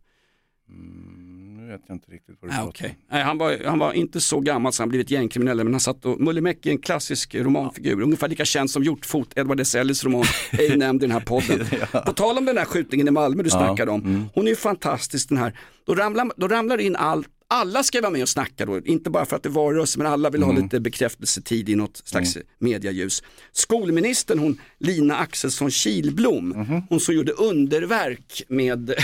Nu 0.69 1.67
vet 1.73 1.81
jag 1.87 1.95
inte 1.97 2.11
riktigt 2.11 2.37
vad 2.41 2.51
du 2.51 2.57
Ah, 2.57 2.67
okay. 2.69 2.91
Nej, 3.11 3.23
han, 3.23 3.39
var, 3.39 3.65
han 3.65 3.79
var 3.79 3.93
inte 3.93 4.21
så 4.21 4.41
gammal 4.41 4.73
så 4.73 4.83
han 4.83 4.89
blivit 4.89 5.11
gängkriminell 5.11 5.57
men 5.65 5.73
han 5.75 5.81
satt 5.81 6.05
och, 6.05 6.21
Mulle 6.21 6.41
Meck 6.41 6.67
är 6.67 6.71
en 6.71 6.79
klassisk 6.79 7.35
romanfigur, 7.35 8.01
ungefär 8.03 8.29
lika 8.29 8.45
känd 8.45 8.71
som 8.71 8.83
Hjortfot, 8.85 9.33
Edward 9.39 9.61
S. 9.61 9.75
Ellis 9.75 10.05
roman, 10.05 10.25
ej 10.59 10.77
nämnd 10.77 11.03
i 11.03 11.07
den 11.07 11.13
här 11.13 11.21
podden. 11.21 11.67
På 12.07 12.13
tal 12.13 12.39
om 12.39 12.45
den 12.45 12.59
här 12.59 12.65
skjutningen 12.65 13.09
i 13.09 13.11
Malmö 13.11 13.43
du 13.43 13.49
Ja, 13.53 13.57
Mm. 13.57 13.69
snackade 13.69 13.91
om, 13.91 14.29
hon 14.35 14.45
är 14.47 14.51
ju 14.51 14.57
fantastisk 14.57 15.29
den 15.29 15.39
här, 15.39 15.59
då 15.87 15.95
ramlar, 15.95 16.31
då 16.37 16.49
ramlar 16.49 16.79
in 16.79 16.97
allt 16.97 17.29
alla 17.49 17.83
ska 17.83 18.01
vara 18.01 18.11
med 18.11 18.23
och 18.23 18.29
snacka 18.29 18.67
då, 18.67 18.79
inte 18.81 19.11
bara 19.11 19.25
för 19.27 19.37
att 19.37 19.43
det 19.43 19.49
var 19.49 19.75
rörelse 19.75 19.99
men 19.99 20.07
alla 20.07 20.31
vill 20.31 20.43
ha 20.43 20.51
Mm. 20.51 20.63
lite 20.63 20.81
bekräftelsetid 20.81 21.69
i 21.69 21.75
något 21.75 21.97
slags 22.05 22.39
medialjus. 22.59 23.23
Skolministern, 23.53 24.39
hon 24.39 24.61
Lina 24.79 25.17
Axelsson 25.17 25.71
Kilblom, 25.71 26.49
Mhm. 26.49 26.83
hon 26.89 27.01
som 27.01 27.15
gjorde 27.15 27.33
underverk 27.33 28.43
med 28.49 28.95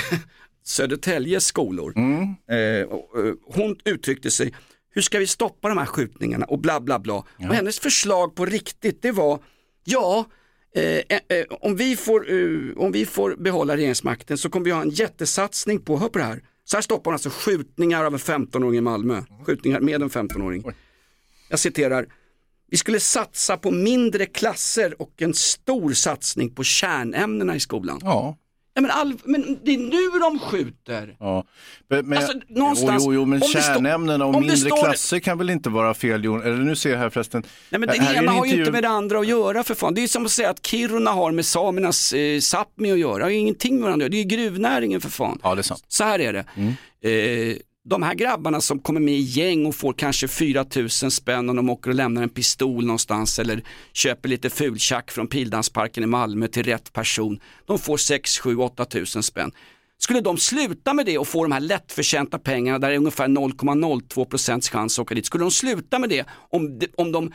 Södertäljes 0.64 1.46
skolor. 1.46 1.94
Eh, 2.51 2.87
och, 2.88 3.18
eh, 3.27 3.35
hon 3.46 3.77
uttryckte 3.85 4.31
sig, 4.31 4.55
hur 4.90 5.03
ska 5.03 5.18
vi 5.18 5.27
stoppa 5.27 5.68
de 5.68 5.79
här 5.79 5.87
skjutningarna 5.87 6.46
och 6.46 6.59
bla 6.59 6.81
bla 6.81 6.98
bla. 6.98 7.14
Och 7.14 7.55
hennes 7.55 7.79
förslag 7.81 8.35
på 8.35 8.46
riktigt 8.46 9.03
det 9.03 9.12
var, 9.12 9.38
ja, 9.85 10.25
eh, 10.75 10.83
eh, 10.83 11.03
eh, 11.29 11.44
om, 11.51 11.77
vi 11.77 11.96
får, 11.96 12.33
eh, 12.33 12.77
om 12.77 12.92
vi 12.92 13.07
får 13.07 13.37
behålla 13.38 13.77
regeringsmakten 13.77 14.38
så 14.38 14.51
kommer 14.51 14.64
vi 14.64 14.70
ha 14.70 14.83
en 14.83 14.90
jättesatsning 14.90 15.81
på, 15.81 15.98
hör 15.98 16.09
på 16.09 16.18
det 16.18 16.25
här, 16.25 16.42
så 16.64 16.77
här 16.77 16.83
stoppar 16.83 17.05
hon 17.05 17.14
alltså 17.14 17.31
skjutningar 17.31 18.05
av 18.05 18.12
en 18.12 18.18
15-åring 18.18 18.79
i 18.79 18.81
Malmö, 18.81 19.22
skjutningar 19.46 19.81
med 19.81 20.03
en 20.03 20.11
15-åring. 20.11 20.64
Jag 21.48 21.59
citerar, 21.59 22.07
vi 22.70 22.77
skulle 22.77 23.01
satsa 23.01 23.57
på 23.57 23.70
mindre 23.70 24.27
klasser 24.27 25.03
och 25.03 25.22
en 25.22 25.35
stor 25.35 25.92
satsning 25.92 26.55
på 26.55 26.64
kärnämnena 26.64 27.57
i 27.57 27.61
skolan. 27.61 27.98
Ja. 28.03 28.37
Ja, 28.74 28.82
men, 28.82 28.90
all, 28.90 29.14
men 29.24 29.58
det 29.64 29.74
är 29.74 29.78
nu 29.78 30.18
de 30.18 30.38
skjuter. 30.38 31.16
Ja. 31.20 31.44
Men, 31.90 32.06
men, 32.08 32.18
Alltså, 32.18 32.32
någonstans- 32.48 33.02
jo, 33.06 33.12
jo, 33.14 33.20
jo, 33.20 33.26
men 33.26 33.42
om 33.42 33.48
kärnämnena 33.48 34.24
och 34.24 34.35
mindre 34.40 34.56
står- 34.56 34.82
klasser 34.85 35.18
kan 35.18 35.38
väl 35.38 35.50
inte 35.50 35.70
vara 35.70 35.94
fel, 35.94 36.24
Jon? 36.24 36.42
Eller 36.42 36.56
nu 36.56 36.76
ser 36.76 36.90
jag 36.90 36.98
här 36.98 37.11
förresten. 37.11 37.42
Nej 37.70 37.78
men 37.78 37.88
det 37.88 37.94
här 38.02 38.14
är 38.14 38.18
en 38.18 38.24
ena 38.24 38.32
har 38.32 38.46
ju 38.46 38.58
inte 38.58 38.72
med 38.72 38.82
det 38.82 38.88
andra 38.88 39.18
att 39.18 39.26
göra 39.26 39.62
för 39.64 39.74
fan. 39.74 39.94
Det 39.94 40.02
är 40.02 40.08
som 40.08 40.24
att 40.24 40.30
säga 40.30 40.50
att 40.50 40.66
Kiruna 40.66 41.11
har 41.11 41.32
med 41.32 41.46
samernas 41.46 42.12
eh, 42.12 42.18
Sápmi 42.38 42.92
att 42.92 42.98
göra. 42.98 43.18
Det 43.18 43.24
har 43.24 43.30
ingenting 43.30 43.74
med 43.74 43.82
varandra. 43.85 44.08
Det 44.08 44.16
är 44.16 44.24
gruvnäringen 44.24 45.00
för 45.00 45.08
fan. 45.11 45.38
Ja, 45.42 45.54
det 45.54 45.61
är 45.61 45.62
sant. 45.62 45.85
Så 45.88 46.04
här 46.04 46.18
är 46.18 46.32
det. 46.32 46.44
Eh, 47.11 47.56
de 47.85 48.03
här 48.03 48.14
grabbarna 48.14 48.61
som 48.61 48.79
kommer 48.79 49.01
med 49.01 49.14
i 49.14 49.21
gäng 49.21 49.66
och 49.66 49.75
får 49.75 49.92
kanske 49.92 50.29
4 50.29 50.66
000 50.77 50.90
spänn 50.90 51.51
om 51.51 51.57
de 51.57 51.71
åker 51.71 51.90
och 51.90 51.97
lämnar 51.97 52.23
en 52.23 52.29
pistol 52.29 52.85
någonstans 52.85 53.38
eller 53.38 53.62
köper 53.92 54.29
lite 54.29 54.51
fultjack 54.51 55.11
från 55.11 55.27
Pildansparken 55.27 56.05
i 56.05 56.07
Malmö 56.07 56.49
till 56.49 56.62
rätt 56.62 56.92
person. 56.92 57.40
De 57.66 57.79
får 57.79 57.97
6, 57.97 58.38
7, 58.38 58.57
8 58.57 58.87
000 58.95 59.07
spänn. 59.07 59.53
Skulle 59.99 60.21
de 60.21 60.38
sluta 60.38 60.95
med 60.95 61.07
det 61.07 61.18
och 61.18 61.29
få 61.29 61.42
de 61.42 61.53
här 61.53 61.61
lättförtjänta 61.61 62.38
pengarna 62.38 62.79
där 62.79 62.88
det 62.88 62.95
är 62.95 62.99
ungefär 62.99 63.29
0,02 63.29 64.25
procents 64.25 64.71
chans 64.71 64.99
att 64.99 65.03
åka 65.03 65.14
dit. 65.14 65.27
Skulle 65.27 65.45
de 65.45 65.51
sluta 65.51 65.99
med 65.99 66.11
det 66.11 66.27
om 66.51 66.79
de, 66.79 66.88
om 66.97 67.12
de 67.12 67.33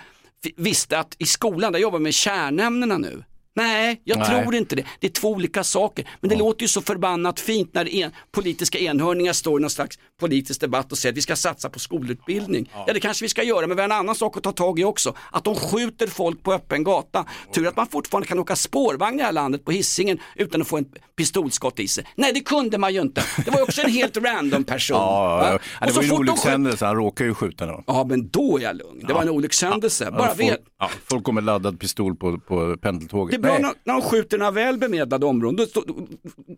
visste 0.56 1.00
att 1.00 1.16
i 1.20 1.26
skolan, 1.26 1.74
där 1.74 1.80
jobbar 1.80 2.00
vi 2.00 2.04
med 2.04 2.14
kärnämnena 2.14 2.98
nu. 2.98 3.24
Nej, 3.58 4.02
jag 4.04 4.18
Nej. 4.18 4.28
tror 4.44 4.56
inte 4.56 4.76
det. 4.76 4.84
Det 5.00 5.08
är 5.08 5.12
två 5.12 5.30
olika 5.30 5.64
saker. 5.64 6.10
Men 6.22 6.30
det 6.30 6.36
låter 6.36 6.62
ju 6.62 6.68
så 6.68 6.82
förbannat 6.82 7.40
fint 7.40 7.74
när 7.74 7.96
en, 7.96 8.12
politiska 8.32 8.80
enhörningar 8.80 9.34
står 9.34 9.60
i 9.60 9.62
någon 9.62 9.70
slags 9.70 10.00
politisk 10.20 10.62
debatt 10.62 10.92
och 10.92 10.98
säger 10.98 11.14
att 11.14 11.18
vi 11.18 11.22
ska 11.22 11.36
satsa 11.36 11.70
på 11.70 11.80
skolutbildning. 11.80 12.70
Ja. 12.74 12.94
det 12.94 13.00
kanske 13.00 13.26
vi 13.26 13.30
ska 13.30 13.44
göra, 13.44 13.68
men 13.68 13.78
vi 13.78 13.82
har 13.82 13.90
en 13.90 13.92
annan 13.92 14.16
sak 14.16 14.38
att 14.38 14.44
ta 14.44 14.52
tag 14.52 14.80
i 14.80 14.84
också. 14.84 15.14
Att 15.32 15.44
de 15.44 15.56
skjuter 15.56 16.08
folk 16.08 16.44
på 16.44 16.54
öppen 16.54 16.84
gata. 16.84 17.26
Tur 17.54 17.68
att 17.68 17.76
man 17.76 17.88
fortfarande 17.88 18.28
kan 18.28 18.40
åka 18.40 18.56
spårvagn 18.56 19.16
i 19.16 19.18
det 19.18 19.24
här 19.24 19.32
landet 19.32 19.66
på 19.66 19.72
hissingen 19.72 20.20
utan 20.36 20.62
att 20.62 20.68
få 20.68 20.78
en 20.78 20.86
pistolskott 21.16 21.80
i 21.80 21.88
sig. 21.88 22.06
Nej, 22.16 22.34
det 22.34 22.40
kunde 22.40 22.78
man 22.78 22.94
ju 22.94 23.02
inte. 23.02 23.24
Det 23.46 23.52
var 23.52 23.62
också 23.62 23.82
en 23.82 23.92
helt 23.92 24.18
random 24.28 24.64
person. 24.64 24.98
Ja, 24.98 25.44
ja, 25.44 25.60
ja. 25.82 25.88
Det 25.88 25.94
var 25.94 26.04
ju 26.04 26.10
en 26.10 26.16
olyckshändelse, 26.16 26.86
han 26.86 26.96
råkade 26.96 27.30
ju 27.30 27.34
skjuta 27.34 27.66
någon. 27.66 27.84
Ja, 27.88 28.06
men 28.10 28.28
då 28.28 28.58
är 28.58 28.64
jag 28.64 28.76
lugn. 28.76 29.04
Det 29.08 29.14
var 29.14 29.22
en 29.22 29.30
olyckshändelse. 29.30 30.12
Bara 30.12 30.28
folk, 30.28 30.40
vet. 30.40 30.60
ja, 30.80 30.90
folk 31.10 31.24
kommer 31.24 31.42
laddad 31.42 31.80
pistol 31.80 32.16
på, 32.16 32.40
på 32.40 32.78
pendeltåget. 32.78 33.42
Bra 33.48 33.60
när, 33.60 33.74
när 33.84 33.94
de 33.94 34.02
skjuter 34.02 34.38
några 34.38 34.52
väl 34.52 34.78
bemedlade 34.78 35.26
områden. 35.26 35.56
Då, 35.56 35.64
stå- 35.66 35.84
då 35.88 36.08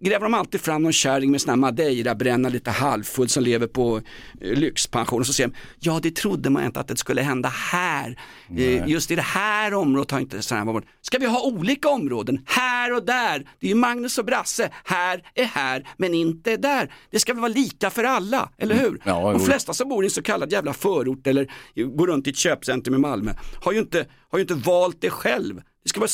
gräver 0.02 0.24
de 0.26 0.34
alltid 0.34 0.62
fram 0.62 0.84
någon 0.84 0.94
kärring 0.94 1.32
med 1.32 1.42
sån 1.42 1.50
här 1.50 1.58
madeira, 1.58 2.16
bränna 2.16 2.50
lite 2.50 2.72
halvfull 2.72 3.30
som 3.30 3.44
lever 3.44 3.68
på 3.68 3.98
eh, 4.42 4.54
lyxpension. 4.54 5.20
Och 5.20 5.28
så 5.28 5.34
säger 5.34 5.48
de, 5.50 5.56
ja 5.80 6.00
det 6.04 6.16
trodde 6.16 6.50
man 6.50 6.66
inte 6.66 6.80
att 6.80 6.88
det 6.88 6.98
skulle 6.98 7.22
hända 7.22 7.50
här. 7.50 8.20
Eh, 8.58 8.88
just 8.88 9.12
i 9.12 9.16
det 9.16 9.22
här 9.22 9.74
området 9.74 10.12
har 10.12 10.20
inte 10.20 10.42
sådana 10.42 10.66
här 10.66 10.74
varit. 10.74 10.86
Ska 11.02 11.18
vi 11.18 11.26
ha 11.26 11.42
olika 11.44 11.90
områden? 11.90 12.40
Här 12.46 12.94
och 12.94 13.06
där. 13.06 13.40
Det 13.60 13.66
är 13.68 13.70
ju 13.70 13.76
Magnus 13.76 14.18
och 14.18 14.26
Brasse. 14.26 14.70
Här 14.86 15.22
är 15.36 15.46
här, 15.46 15.88
men 15.98 16.14
inte 16.14 16.58
där. 16.58 16.94
Det 17.12 17.20
ska 17.20 17.34
väl 17.34 17.42
vara 17.42 17.52
lika 17.54 17.90
för 17.90 18.04
alla, 18.04 18.50
eller 18.58 18.76
hur? 18.76 18.88
Mm. 18.88 19.00
Ja, 19.06 19.32
De 19.32 19.40
flesta 19.40 19.74
som 19.74 19.90
bor 19.90 20.04
i 20.04 20.08
en 20.08 20.12
så 20.12 20.22
kallad 20.22 20.52
jävla 20.52 20.74
förort 20.74 21.28
eller 21.28 21.48
går 21.96 22.08
runt 22.08 22.28
i 22.28 22.30
ett 22.30 22.36
köpcentrum 22.38 22.96
i 22.96 22.98
Malmö 22.98 23.32
har 23.64 23.72
ju 23.72 23.80
inte, 23.80 24.06
har 24.32 24.40
ju 24.40 24.42
inte 24.42 24.54
valt 24.54 24.98
det 25.02 25.10
själv. 25.10 25.62
Det, 25.84 25.90
ska 25.90 26.00
vara, 26.00 26.10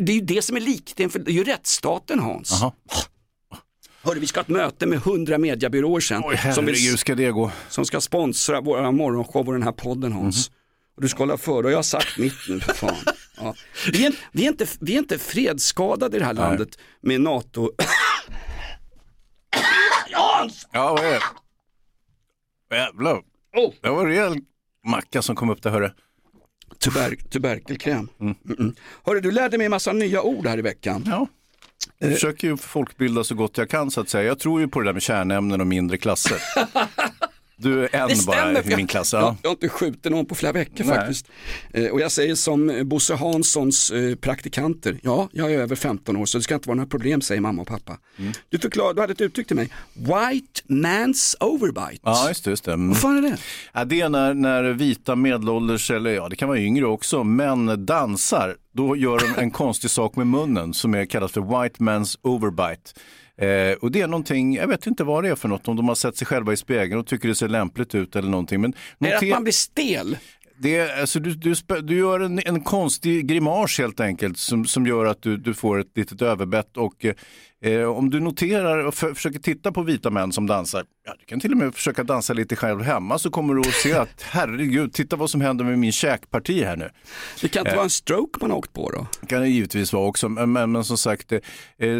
det 0.00 0.12
är 0.12 0.16
ju 0.16 0.20
det 0.20 0.42
som 0.42 0.56
är 0.56 0.60
likheten, 0.60 1.10
för 1.10 1.18
det 1.18 1.30
är 1.30 1.34
ju 1.34 1.44
rättsstaten 1.44 2.20
Hans. 2.20 2.50
Jaha. 2.60 2.72
Hörru, 4.02 4.20
vi 4.20 4.26
ska 4.26 4.40
ha 4.40 4.42
ett 4.42 4.48
möte 4.48 4.86
med 4.86 4.96
100 4.98 5.38
mediebyråer 5.38 6.00
sen. 6.00 6.22
Oj, 6.24 6.36
som, 6.54 6.66
vill, 6.66 6.74
herregud, 6.74 6.98
ska 6.98 7.14
det 7.14 7.30
gå? 7.30 7.50
som 7.68 7.84
ska 7.84 8.00
sponsra 8.00 8.60
våra 8.60 8.90
morgonshow 8.90 9.46
och 9.46 9.52
den 9.52 9.62
här 9.62 9.72
podden 9.72 10.12
Hans. 10.12 10.50
Och 10.96 11.02
du 11.02 11.08
ska 11.08 11.18
hålla 11.18 11.36
för 11.36 11.64
och 11.64 11.70
jag 11.70 11.78
har 11.78 11.82
sagt 11.82 12.18
mitt 12.18 12.48
nu 12.48 12.60
för 12.60 12.74
fan. 12.74 12.96
Ja. 13.36 13.54
Vi, 13.92 14.06
är, 14.06 14.14
vi, 14.32 14.44
är 14.44 14.48
inte, 14.48 14.66
vi 14.80 14.94
är 14.94 14.98
inte 14.98 15.18
fredsskadade 15.18 16.16
i 16.16 16.20
det 16.20 16.26
här 16.26 16.34
landet 16.34 16.78
med 17.00 17.20
NATO. 17.20 17.70
Hans! 20.12 20.66
Ja, 20.72 20.92
vad 20.92 21.04
är 21.04 21.10
det? 21.10 21.20
Jävlar. 22.76 23.22
Oh. 23.56 23.72
Det 23.80 23.88
var 23.88 24.00
en 24.00 24.06
rejäl 24.06 24.36
macka 24.86 25.22
som 25.22 25.36
kom 25.36 25.50
upp 25.50 25.62
där, 25.62 25.70
hörru. 25.70 25.90
Tuber, 26.84 27.16
tuberkelkräm. 27.30 28.08
Mm. 28.20 28.34
Mm. 28.58 28.74
Hörru, 29.04 29.20
du 29.20 29.30
lärde 29.30 29.58
mig 29.58 29.64
en 29.64 29.70
massa 29.70 29.92
nya 29.92 30.22
ord 30.22 30.46
här 30.46 30.58
i 30.58 30.62
veckan. 30.62 31.04
Ja. 31.06 31.26
Jag 31.98 32.12
försöker 32.12 32.48
ju 32.48 32.56
folkbilda 32.56 33.24
så 33.24 33.34
gott 33.34 33.58
jag 33.58 33.70
kan 33.70 33.90
så 33.90 34.00
att 34.00 34.08
säga. 34.08 34.24
Jag 34.24 34.38
tror 34.38 34.60
ju 34.60 34.68
på 34.68 34.80
det 34.80 34.86
där 34.86 34.92
med 34.92 35.02
kärnämnen 35.02 35.60
och 35.60 35.66
mindre 35.66 35.98
klasser. 35.98 36.38
Du 37.62 37.84
är 37.84 37.88
en 37.96 38.08
Det 38.08 38.26
bara 38.26 38.36
stämmer, 38.36 38.62
för 38.62 38.70
i 38.72 38.76
min 38.76 38.86
klass. 38.86 39.12
Jag, 39.12 39.22
Ja. 39.22 39.36
jag 39.42 39.50
har 39.50 39.54
inte 39.54 39.68
skjutit 39.68 40.12
någon 40.12 40.26
på 40.26 40.34
flera 40.34 40.52
veckor 40.52 40.84
Nej. 40.84 40.96
faktiskt. 40.96 41.26
Eh, 41.74 41.86
och 41.86 42.00
jag 42.00 42.12
säger 42.12 42.34
som 42.34 42.80
Bosse 42.84 43.14
Hanssons 43.14 43.90
eh, 43.90 44.14
praktikanter, 44.14 44.98
ja, 45.02 45.28
jag 45.32 45.52
är 45.52 45.58
över 45.58 45.76
15 45.76 46.16
år 46.16 46.26
så 46.26 46.38
det 46.38 46.44
ska 46.44 46.54
inte 46.54 46.68
vara 46.68 46.76
några 46.76 46.88
problem, 46.88 47.20
säger 47.20 47.40
mamma 47.40 47.62
och 47.62 47.68
pappa. 47.68 47.98
Mm. 48.18 48.32
Du 48.48 48.58
förklarade, 48.58 48.94
du 48.94 49.00
hade 49.00 49.12
ett 49.12 49.20
uttryck 49.20 49.46
till 49.46 49.56
mig, 49.56 49.68
white 49.94 50.62
man's 50.68 51.34
overbite. 51.40 52.00
Ja, 52.02 52.28
just 52.28 52.44
det. 52.44 52.50
Just 52.50 52.64
det. 52.64 52.72
Mm. 52.72 52.88
Vad 52.88 52.96
fan 52.98 53.16
är 53.16 53.22
det? 53.22 53.36
Ja, 53.72 53.84
det 53.84 54.00
är 54.00 54.08
när, 54.08 54.34
när 54.34 54.62
vita 54.62 55.16
medelålders, 55.16 55.90
eller 55.90 56.10
ja 56.10 56.28
det 56.28 56.36
kan 56.36 56.48
vara 56.48 56.58
yngre 56.58 56.86
också, 56.86 57.24
män 57.24 57.86
dansar. 57.86 58.56
Då 58.72 58.96
gör 58.96 59.18
de 59.18 59.42
en 59.42 59.50
konstig 59.60 59.90
sak 59.90 60.16
med 60.16 60.26
munnen 60.26 60.74
som 60.74 60.94
är 60.94 61.06
kallas 61.06 61.32
för 61.32 61.62
white 61.62 61.82
man's 61.82 62.18
overbite. 62.22 62.90
Eh, 63.40 63.72
och 63.80 63.90
det 63.90 64.00
är 64.00 64.06
någonting, 64.06 64.54
jag 64.54 64.68
vet 64.68 64.86
inte 64.86 65.04
vad 65.04 65.24
det 65.24 65.30
är 65.30 65.34
för 65.34 65.48
något, 65.48 65.68
om 65.68 65.76
de 65.76 65.88
har 65.88 65.94
sett 65.94 66.16
sig 66.16 66.26
själva 66.26 66.52
i 66.52 66.56
spegeln 66.56 67.00
och 67.00 67.06
tycker 67.06 67.28
det 67.28 67.34
ser 67.34 67.48
lämpligt 67.48 67.94
ut 67.94 68.16
eller 68.16 68.28
någonting. 68.28 68.60
Men 68.60 68.72
Är 68.98 69.08
det 69.08 69.16
att 69.16 69.28
man 69.28 69.42
blir 69.42 69.52
stel? 69.52 70.16
det 70.62 70.76
är, 70.76 71.00
alltså, 71.00 71.20
du, 71.20 71.34
du, 71.34 71.54
du 71.82 71.98
gör 71.98 72.20
en, 72.20 72.40
en 72.44 72.60
konstig 72.60 73.26
grimas 73.26 73.78
helt 73.78 74.00
enkelt 74.00 74.38
som, 74.38 74.64
som 74.64 74.86
gör 74.86 75.06
att 75.06 75.22
du, 75.22 75.36
du 75.36 75.54
får 75.54 75.80
ett 75.80 75.96
litet 75.96 76.22
överbett 76.22 76.76
och 76.76 77.04
eh, 77.64 77.82
om 77.82 78.10
du 78.10 78.20
noterar 78.20 78.84
och 78.84 78.94
för, 78.94 79.14
försöker 79.14 79.38
titta 79.38 79.72
på 79.72 79.82
vita 79.82 80.10
män 80.10 80.32
som 80.32 80.46
dansar, 80.46 80.84
ja, 81.06 81.14
du 81.20 81.24
kan 81.24 81.40
till 81.40 81.52
och 81.52 81.58
med 81.58 81.74
försöka 81.74 82.04
dansa 82.04 82.32
lite 82.32 82.56
själv 82.56 82.82
hemma 82.82 83.18
så 83.18 83.30
kommer 83.30 83.54
du 83.54 83.60
att 83.60 83.74
se 83.74 83.92
att 83.92 84.22
herregud, 84.30 84.92
titta 84.92 85.16
vad 85.16 85.30
som 85.30 85.40
händer 85.40 85.64
med 85.64 85.78
min 85.78 85.92
käkparti 85.92 86.64
här 86.64 86.76
nu. 86.76 86.90
Det 87.40 87.48
kan 87.48 87.60
inte 87.60 87.70
Eh. 87.70 87.76
vara 87.76 87.84
en 87.84 87.90
stroke 87.90 88.38
man 88.40 88.50
har 88.50 88.58
åkt 88.58 88.72
på 88.72 88.90
då? 88.90 89.06
Det 89.20 89.26
kan 89.26 89.40
det 89.40 89.48
givetvis 89.48 89.92
vara 89.92 90.06
också, 90.06 90.28
men, 90.28 90.52
men, 90.52 90.72
men 90.72 90.84
som 90.84 90.98
sagt, 90.98 91.32
eh, 91.32 91.40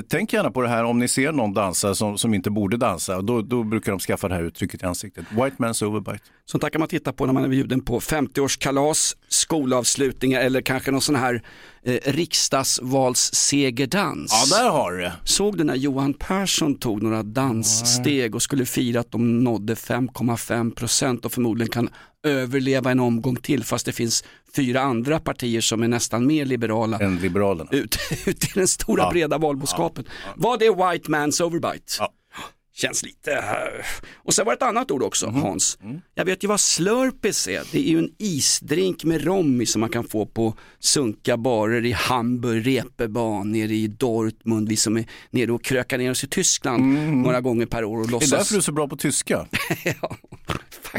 tänk 0.09 0.33
gärna 0.33 0.51
på 0.51 0.63
det 0.63 0.69
här 0.69 0.85
om 0.85 0.99
ni 0.99 1.09
ser 1.09 1.33
någon 1.33 1.55
dansa 1.55 1.95
som, 1.95 2.19
som 2.19 2.35
inte 2.35 2.51
borde 2.51 2.77
dansa, 2.77 3.23
då, 3.23 3.43
då 3.43 3.63
brukar 3.63 3.93
de 3.93 3.99
skaffa 3.99 4.29
det 4.29 4.35
här 4.35 4.43
uttrycket 4.43 4.83
i 4.83 4.87
ansiktet. 4.87 5.25
White 5.31 5.57
man's 5.59 5.85
overbite. 5.85 6.25
Sånt 6.45 6.63
där 6.63 6.71
kan 6.71 6.79
man 6.79 6.89
titta 6.89 7.13
på 7.13 7.27
när 7.27 7.33
man 7.33 7.45
är 7.45 7.49
bjuden 7.49 7.81
på 7.81 8.01
50-årskalas, 8.01 9.17
skolavslutningar 9.29 10.41
eller 10.41 10.61
kanske 10.61 10.91
någon 10.91 11.01
sån 11.01 11.17
här 11.17 11.43
eh, 11.85 11.99
riksdagsvalssegerdans. 12.05 14.49
Ja, 14.51 14.57
där 14.59 14.71
har 14.71 14.93
du 14.93 14.99
det. 15.01 15.13
Såg 15.25 15.59
du 15.59 15.65
när 15.65 15.75
Johan 15.75 16.15
Persson 16.15 16.75
tog 16.79 17.03
några 17.03 17.23
danssteg 17.23 18.35
och 18.35 18.43
skulle 18.43 18.67
fira 18.67 19.01
att 19.01 19.13
de 19.13 19.45
nådde 19.45 19.75
5,5 19.75 20.75
procent 20.75 21.25
och 21.25 21.33
förmodligen 21.33 21.71
kan 21.73 21.89
överleva 22.27 22.91
en 22.91 23.01
omgång 23.01 23.37
till 23.37 23.65
fast 23.65 23.87
det 23.87 23.93
finns 23.93 24.25
fyra 24.57 24.81
andra 24.81 25.19
partier 25.21 25.61
som 25.61 25.83
är 25.83 25.89
nästan 25.89 26.27
mer 26.27 26.45
liberala 26.45 26.99
Än 26.99 27.17
Liberalerna. 27.19 27.71
ut, 27.73 27.97
ut 28.27 28.45
i 28.45 28.49
den 28.55 28.69
stora 28.69 29.03
Ja. 29.03 29.11
breda 29.11 29.39
valboskapen. 29.39 30.05
Var 30.37 30.59
det 30.59 30.69
white 30.71 31.11
man's 31.11 31.43
overbite? 31.43 31.85
Ja. 31.99 32.13
Känns 32.81 33.03
lite... 33.03 33.33
eh, 33.33 33.85
Och 34.17 34.35
sen 34.35 34.45
var 34.47 34.53
det 34.53 34.57
ett 34.57 34.63
annat 34.63 34.91
ord 34.91 35.03
också, 35.03 35.31
Mhm. 35.31 35.43
Hans. 35.43 35.79
Mm. 35.83 36.01
Jag 36.15 36.25
vet 36.25 36.45
ju 36.45 36.49
vad 36.49 36.61
slurpees 36.61 37.49
är. 37.49 37.63
Det 37.73 37.79
är 37.79 37.91
ju 37.93 37.99
en 37.99 38.11
isdrink 38.19 39.05
med 39.05 39.25
rom 39.25 39.61
i 39.61 39.67
som 39.67 39.81
man 39.81 39.91
kan 39.91 40.05
få 40.05 40.27
på 40.27 40.55
sunka 40.79 41.37
barer 41.37 41.85
i 41.85 41.93
Hamburg, 41.93 42.67
Reeperbahn, 42.67 43.53
nere 43.53 43.75
i 43.75 43.87
Dortmund. 43.89 44.69
Vi 44.69 44.77
som 44.77 44.97
är 44.97 45.05
nere 45.31 45.53
och 45.53 45.65
krökar 45.65 45.99
ner 45.99 46.11
oss 46.11 46.25
i 46.25 46.27
Tyskland 46.29 46.85
några 47.23 47.41
gånger 47.41 47.67
per 47.67 47.85
år 47.85 47.97
och 48.01 48.07
Mm. 48.07 48.07
Det 48.07 48.11
är 48.11 48.13
låtsas... 48.13 48.31
därför 48.31 48.53
du 48.55 48.59
är 48.59 48.63
så 48.63 48.73
bra 48.73 48.89
på 48.89 48.97
tyska. 48.97 49.47
ja, 50.03 50.17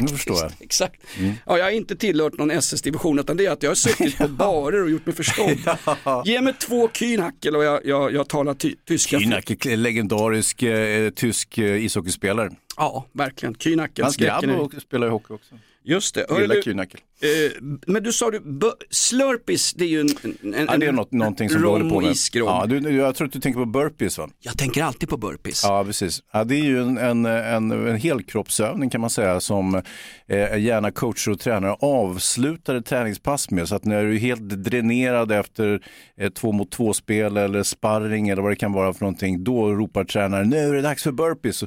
Nu 0.00 0.08
förstår 0.08 0.36
jag. 0.38 0.52
Exakt. 0.60 1.00
Mm. 1.18 1.32
Ja, 1.46 1.58
jag 1.58 1.64
har 1.64 1.70
inte 1.70 1.96
tillhört 1.96 2.38
någon 2.38 2.50
SS-division 2.50 3.18
utan 3.18 3.36
det 3.36 3.46
är 3.46 3.50
att 3.50 3.62
jag 3.62 3.70
har 3.70 3.74
suttit 3.74 4.18
på 4.18 4.28
barer 4.38 4.82
och 4.82 4.90
gjort 4.90 5.06
mig 5.06 5.14
förstådd. 5.14 5.58
Ge 6.24 6.40
mig 6.40 6.54
två 6.54 6.88
kynackel 6.92 7.56
och 7.56 7.64
jag, 7.64 7.86
jag, 7.86 8.12
jag 8.12 8.28
talar 8.28 8.54
ty- 8.54 8.74
tyska. 8.88 9.18
Kühnacke, 9.18 9.76
legendarisk 9.76 10.62
eh, 10.62 11.10
tysk 11.10 11.58
eh, 11.58 11.84
ishockeyspelare. 11.84 12.50
Ja, 12.76 13.06
verkligen. 13.12 13.54
Kynackel. 13.54 14.04
Hans 14.04 14.16
grabb 14.16 14.44
spelar 14.82 15.06
i 15.06 15.10
hockey 15.10 15.34
också. 15.34 15.54
Just 15.84 16.14
det. 16.14 16.26
Du, 16.28 16.62
Kühnacke. 16.62 16.96
eh, 17.20 17.52
men 17.86 18.02
du 18.02 18.12
sa 18.12 18.30
du, 18.30 18.42
slurpees 18.90 19.72
det 19.72 19.84
är 19.84 19.88
ju 19.88 20.00
en, 20.00 20.08
en, 20.54 20.66
Ja, 20.70 20.76
det 20.76 20.86
är 20.86 20.92
något, 20.92 21.12
någonting 21.12 21.48
som 21.50 21.60
du 21.62 21.66
håller 21.68 21.90
på 21.90 21.96
och 21.96 22.02
med. 22.02 22.10
isgrogg. 22.12 22.48
Ja, 22.48 22.66
du, 22.66 22.90
jag 22.96 23.14
tror 23.14 23.26
att 23.26 23.32
du 23.32 23.40
tänker 23.40 23.60
på 23.60 23.66
burpees 23.66 24.18
va? 24.18 24.28
Jag 24.40 24.58
tänker 24.58 24.82
alltid 24.84 25.08
på 25.08 25.16
burpees. 25.16 25.64
Ja, 25.64 25.84
precis. 25.84 26.22
Ja, 26.32 26.44
det 26.44 26.54
är 26.54 26.64
ju 26.64 26.82
en, 26.82 26.98
en, 26.98 27.26
en, 27.26 27.70
en 27.70 27.96
helkroppsövning 27.96 28.90
kan 28.90 29.00
man 29.00 29.10
säga 29.10 29.40
som 29.40 29.74
eh, 30.26 30.58
gärna 30.58 30.90
coacher 30.90 31.30
och 31.30 31.40
tränare 31.40 31.72
avslutar 31.80 32.74
ett 32.74 32.86
träningspass 32.86 33.50
med. 33.50 33.68
Så 33.68 33.74
att 33.74 33.84
när 33.84 34.04
du 34.04 34.14
är 34.14 34.18
helt 34.18 34.48
dränerad 34.48 35.32
efter 35.32 35.82
ett 36.16 36.34
två 36.34 36.52
mot 36.52 36.70
två 36.70 36.92
spel 36.94 37.36
eller 37.36 37.62
sparring 37.62 38.28
eller 38.28 38.42
vad 38.42 38.52
det 38.52 38.56
kan 38.56 38.72
vara 38.72 38.92
för 38.92 39.00
någonting, 39.00 39.44
då 39.44 39.72
ropar 39.72 40.04
tränaren 40.04 40.48
nu 40.48 40.56
är 40.58 40.72
det 40.72 40.82
dags 40.82 41.02
för 41.02 41.12
burpees. 41.12 41.64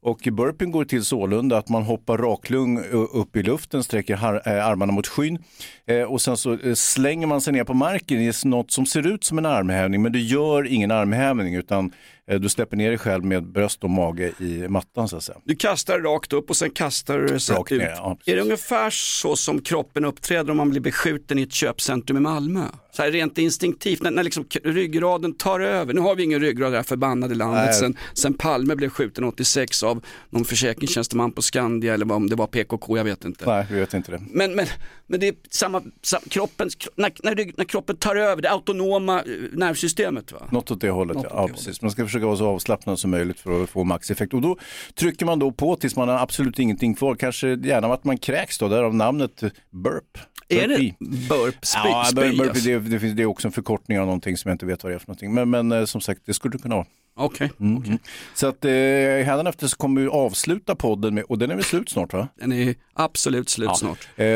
Och 0.00 0.28
burpeen 0.32 0.70
går 0.70 0.84
till 0.84 1.04
sålunda 1.04 1.58
att 1.58 1.68
man 1.68 1.82
hoppar 1.82 2.18
raklung 2.18 2.84
upp 3.12 3.36
i 3.36 3.42
luften, 3.42 3.84
sträcker 3.84 4.14
eh, 4.14 4.66
armarna 4.66 4.92
mot 4.92 5.06
skyn 5.06 5.38
eh, 5.86 6.02
och 6.02 6.20
sen 6.20 6.36
så 6.36 6.52
eh, 6.52 6.74
slänger 6.74 7.26
man 7.26 7.40
sig 7.40 7.52
ner 7.52 7.64
på 7.64 7.74
marken 7.74 8.20
i 8.20 8.32
något 8.44 8.70
som 8.70 8.86
ser 8.86 9.06
ut 9.06 9.24
som 9.24 9.38
en 9.38 9.46
armhävning 9.46 10.02
men 10.02 10.12
du 10.12 10.20
gör 10.20 10.66
ingen 10.66 10.90
armhävning 10.90 11.54
utan 11.54 11.92
du 12.36 12.48
släpper 12.48 12.76
ner 12.76 12.88
dig 12.88 12.98
själv 12.98 13.24
med 13.24 13.44
bröst 13.52 13.84
och 13.84 13.90
mage 13.90 14.32
i 14.38 14.68
mattan 14.68 15.08
så 15.08 15.16
att 15.16 15.22
säga. 15.24 15.38
Du 15.44 15.54
kastar 15.56 15.98
rakt 15.98 16.32
upp 16.32 16.50
och 16.50 16.56
sen 16.56 16.70
kastar 16.70 17.18
du 17.18 17.40
så 17.40 17.54
Rakt 17.54 17.72
ut. 17.72 17.78
ner, 17.78 17.88
ja, 17.88 18.18
är 18.24 18.36
det 18.36 18.42
ungefär 18.42 18.90
så 18.90 19.36
som 19.36 19.60
kroppen 19.62 20.04
uppträder 20.04 20.50
om 20.50 20.56
man 20.56 20.70
blir 20.70 20.80
beskjuten 20.80 21.38
i 21.38 21.42
ett 21.42 21.52
köpcentrum 21.52 22.16
i 22.16 22.20
Malmö? 22.20 22.64
Så 22.92 23.02
här 23.02 23.10
rent 23.10 23.38
instinktivt, 23.38 24.02
när, 24.02 24.10
när 24.10 24.22
liksom 24.22 24.46
ryggraden 24.64 25.34
tar 25.34 25.60
över. 25.60 25.94
Nu 25.94 26.00
har 26.00 26.14
vi 26.14 26.22
ingen 26.22 26.40
ryggrad 26.40 26.68
i 26.68 26.70
det 26.70 26.76
här 26.76 26.82
förbannade 26.84 27.34
landet 27.34 27.64
Nej. 27.64 27.74
sen, 27.74 27.96
sen 28.14 28.34
Palme 28.34 28.74
blev 28.76 28.88
skjuten 28.90 29.24
86 29.24 29.82
av 29.82 30.04
någon 30.30 30.44
försäkringstjänsteman 30.44 31.32
på 31.32 31.42
Skandia 31.42 31.94
eller 31.94 32.12
om 32.12 32.28
det 32.28 32.36
var 32.36 32.46
PKK, 32.46 32.96
jag 32.96 33.04
vet 33.04 33.24
inte. 33.24 33.46
Nej, 33.46 33.66
vi 33.70 33.80
vet 33.80 33.94
inte 33.94 34.10
det. 34.12 34.20
Men, 34.30 34.54
men, 34.54 34.66
men 35.06 35.20
det 35.20 35.28
är 35.28 35.34
samma, 35.50 35.82
sam, 36.02 36.20
kroppen, 36.30 36.68
när, 36.96 37.12
när, 37.22 37.52
när 37.56 37.64
kroppen 37.64 37.96
tar 37.96 38.16
över 38.16 38.42
det 38.42 38.50
autonoma 38.50 39.18
eh, 39.18 39.24
nervsystemet. 39.52 40.32
Va? 40.32 40.48
Något 40.52 40.70
åt 40.70 40.80
det 40.80 40.90
hållet, 40.90 41.16
Något 41.16 41.26
ja. 41.30 41.30
åt 41.30 41.36
ja 41.40 41.46
det 41.46 41.52
precis. 41.52 41.82
Man 41.82 41.90
ska 41.90 42.04
försöka 42.04 42.17
vara 42.26 42.36
så 42.36 42.46
avslappnad 42.46 42.98
som 42.98 43.10
möjligt 43.10 43.40
för 43.40 43.62
att 43.62 43.70
få 43.70 43.84
maxeffekt. 43.84 44.34
Och 44.34 44.40
då 44.40 44.56
trycker 44.94 45.26
man 45.26 45.38
då 45.38 45.52
på 45.52 45.76
tills 45.76 45.96
man 45.96 46.08
har 46.08 46.18
absolut 46.18 46.58
ingenting 46.58 46.94
kvar. 46.94 47.14
Kanske 47.14 47.48
gärna 47.48 47.92
att 47.94 48.04
man 48.04 48.18
kräks 48.18 48.58
då, 48.58 48.68
därav 48.68 48.94
namnet 48.94 49.40
burp. 49.70 50.18
Är 50.48 50.68
det 50.68 50.94
burp, 51.28 51.64
spy, 51.64 51.78
Ja, 51.84 52.04
spy, 52.04 52.20
bur- 52.20 52.30
burpee, 52.30 52.48
alltså? 52.48 52.68
det, 52.68 52.78
det, 52.78 53.00
finns, 53.00 53.16
det 53.16 53.22
är 53.22 53.26
också 53.26 53.48
en 53.48 53.52
förkortning 53.52 53.98
av 54.00 54.06
någonting 54.06 54.36
som 54.36 54.48
jag 54.48 54.54
inte 54.54 54.66
vet 54.66 54.82
vad 54.82 54.92
det 54.92 54.94
är 54.96 54.98
för 54.98 55.08
någonting. 55.08 55.34
Men, 55.34 55.50
men 55.50 55.72
eh, 55.72 55.84
som 55.84 56.00
sagt, 56.00 56.20
det 56.26 56.34
skulle 56.34 56.52
det 56.52 56.62
kunna 56.62 56.74
vara. 56.74 56.86
Okej. 57.18 57.50
Mm, 57.60 57.82
mm. 57.82 57.98
Så 58.34 58.46
att 58.46 58.64
eh, 58.64 58.70
hädanefter 58.70 59.66
så 59.66 59.76
kommer 59.76 60.00
vi 60.00 60.08
avsluta 60.08 60.74
podden 60.74 61.14
med, 61.14 61.24
och 61.24 61.38
den 61.38 61.50
är 61.50 61.54
väl 61.54 61.64
slut 61.64 61.88
snart 61.88 62.12
va? 62.12 62.28
Den 62.40 62.52
är 62.52 62.74
absolut 62.94 63.48
slut 63.48 63.68
Ja. 63.68 63.74
snart. 63.74 64.08
Eh, 64.16 64.26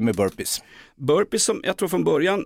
med 0.00 0.16
burpees. 0.16 0.62
Burpees 0.96 1.44
som 1.44 1.60
jag 1.64 1.76
tror 1.76 1.88
från 1.88 2.04
början, 2.04 2.44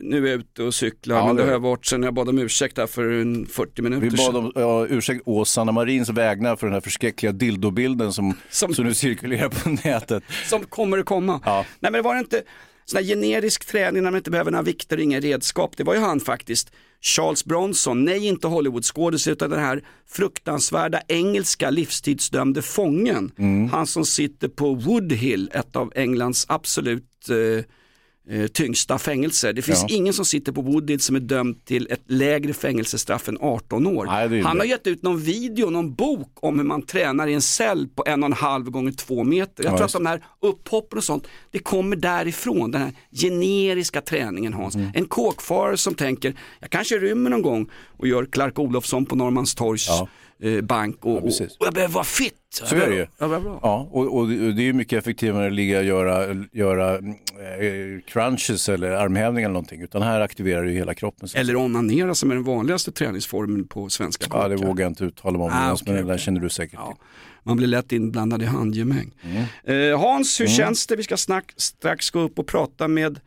nu 0.00 0.26
är 0.26 0.30
jag 0.30 0.40
ute 0.40 0.62
och 0.62 0.74
cyklar, 0.74 1.16
Ja, 1.16 1.26
men 1.26 1.36
det 1.36 1.42
det- 1.42 1.46
har 1.46 1.52
jag 1.52 1.60
varit 1.60 1.86
sedan 1.86 2.02
jag 2.02 2.14
bad 2.14 2.28
om 2.28 2.38
ursäkt 2.38 2.76
där 2.76 2.86
för 2.86 3.08
en 3.20 3.46
40 3.46 3.82
minuter 3.82 4.10
Vi 4.10 4.16
bad 4.16 4.36
om 4.36 4.52
ja, 4.54 4.86
ursäkt 4.86 5.22
å 5.26 5.44
Sanna 5.44 5.72
Marins 5.72 6.08
vägnar 6.08 6.56
för 6.56 6.66
den 6.66 6.74
här 6.74 6.80
förskräckliga 6.80 7.32
dildobilden 7.32 8.12
som, 8.12 8.34
som... 8.50 8.72
nu 8.78 8.94
cirkulerar 8.94 9.48
på 9.48 9.68
nätet. 9.88 10.22
som 10.48 10.64
kommer 10.64 10.98
att 10.98 11.04
komma. 11.06 11.40
Nej 11.44 11.64
men 11.80 11.92
det 11.92 12.02
var 12.02 12.18
inte 12.18 12.42
sån 12.92 12.98
här 12.98 13.04
generisk 13.04 13.64
träning 13.64 14.02
när 14.02 14.10
man 14.10 14.18
inte 14.18 14.30
behöver 14.30 14.50
några 14.50 14.62
vikter 14.62 14.96
och 14.96 15.02
inga 15.02 15.20
redskap. 15.20 15.76
Det 15.76 15.84
var 15.84 15.94
ju 15.94 16.00
han 16.00 16.20
faktiskt, 16.20 16.72
Charles 17.00 17.44
Bronson, 17.44 18.04
nej 18.04 18.26
inte 18.26 18.46
Hollywoodskådis 18.46 19.28
utan 19.28 19.50
den 19.50 19.60
här 19.60 19.82
fruktansvärda 20.08 21.02
engelska 21.08 21.70
livstidsdömde 21.70 22.62
fången. 22.62 23.32
Han 23.72 23.86
som 23.86 24.04
sitter 24.04 24.48
på 24.48 24.74
Woodhill, 24.74 25.50
ett 25.54 25.76
av 25.76 25.92
Englands 25.94 26.46
absolut 26.48 27.28
eh, 27.28 27.64
eh, 28.30 28.46
tyngsta 28.46 28.98
fängelser. 28.98 29.52
Det 29.52 29.62
finns 29.62 29.84
Ja. 29.88 29.94
ingen 29.96 30.12
som 30.12 30.24
sitter 30.24 30.52
på 30.52 30.62
Woodhill 30.62 31.00
som 31.00 31.16
är 31.16 31.20
dömd 31.20 31.64
till 31.64 31.86
ett 31.90 32.02
lägre 32.06 32.52
fängelsestraff 32.52 33.28
än 33.28 33.38
18 33.40 33.86
år. 33.86 34.06
är 34.10 34.42
Han 34.42 34.58
har 34.58 34.64
gett 34.66 34.86
ut 34.86 35.02
någon 35.02 35.20
video, 35.20 35.70
någon 35.70 35.94
bok 35.94 36.28
om 36.34 36.58
hur 36.58 36.66
man 36.66 36.82
tränar 36.82 37.26
i 37.26 37.34
en 37.34 37.42
cell 37.42 37.88
på 37.94 38.04
en 38.06 38.22
och 38.22 38.26
en 38.26 38.32
halv 38.32 38.70
gånger 38.70 38.92
två 38.92 39.24
meter. 39.24 39.64
Jag 39.64 39.72
Ja, 39.72 39.76
tror 39.76 39.84
just 39.84 39.94
att 39.94 40.00
de 40.02 40.06
här 40.06 40.22
upphoppen 40.40 40.98
och 40.98 41.04
sånt, 41.04 41.26
det 41.50 41.58
kommer 41.58 41.96
därifrån, 41.96 42.70
den 42.70 42.80
här 42.82 42.92
generiska 43.12 44.00
träningen 44.00 44.52
Hans. 44.52 44.74
Mm. 44.74 44.90
En 44.94 45.04
kåkfarare 45.04 45.76
som 45.76 45.94
tänker, 45.94 46.34
jag 46.60 46.70
kanske 46.70 46.98
rymmer 46.98 47.30
någon 47.30 47.42
gång 47.42 47.70
och 47.96 48.06
gör 48.08 48.24
Clark 48.24 48.58
Olofsson 48.58 49.06
på 49.06 49.16
Norrmalmstorgs 49.16 49.88
eh, 49.88 50.06
bank 50.62 51.04
och, 51.04 51.16
och, 51.16 51.24
och 51.24 51.66
jag 51.66 51.74
behöver 51.74 51.94
vara 51.94 52.04
fit. 52.04 52.34
Så 52.50 52.76
är 52.76 52.88
det 52.90 52.94
ju. 52.94 53.06
Ja. 53.18 53.58
Ja, 53.62 53.88
och, 53.90 54.16
och 54.16 54.28
det 54.28 54.68
är 54.68 54.72
mycket 54.72 54.98
effektivare 54.98 55.46
att 55.46 55.52
ligga 55.52 55.78
och 55.78 55.84
göra, 55.84 56.46
göra 56.52 56.94
eh, 56.94 57.00
crunches 58.06 58.68
eller 58.68 58.90
armhävningar 58.90 59.48
eller 59.48 59.52
någonting. 59.52 59.82
Utan 59.82 60.02
här 60.02 60.20
aktiverar 60.20 60.62
du 60.62 60.70
hela 60.70 60.94
kroppen. 60.94 61.28
Eller 61.34 61.56
onanera 61.56 62.14
som 62.14 62.30
är 62.30 62.34
den 62.34 62.44
vanligaste 62.44 62.92
träningsformen 62.92 63.68
på 63.68 63.88
svenska 63.88 64.26
Ja, 64.30 64.48
det 64.48 64.56
vågar 64.56 64.84
jag 64.84 64.90
inte 64.90 65.04
uttala 65.04 65.38
mig 65.38 65.44
om, 65.44 65.50
Ah, 65.52 65.72
okej, 65.72 65.94
men 65.94 66.06
det 66.06 66.12
där 66.12 66.18
känner 66.18 66.40
du 66.40 66.48
säkert 66.48 66.80
till. 66.86 66.96
Man 67.42 67.56
blir 67.56 67.66
lätt 67.66 67.92
inblandad 67.92 68.42
i 68.42 68.46
handgemäng. 68.46 69.10
Eh, 69.64 70.00
Hans, 70.00 70.40
hur 70.40 70.46
Mm. 70.46 70.56
känns 70.56 70.86
det? 70.86 70.96
Vi 70.96 71.02
ska 71.02 71.16
snack, 71.16 71.52
strax 71.56 72.10
gå 72.10 72.20
upp 72.20 72.38
och 72.38 72.46
prata 72.46 72.88
med 72.88 73.20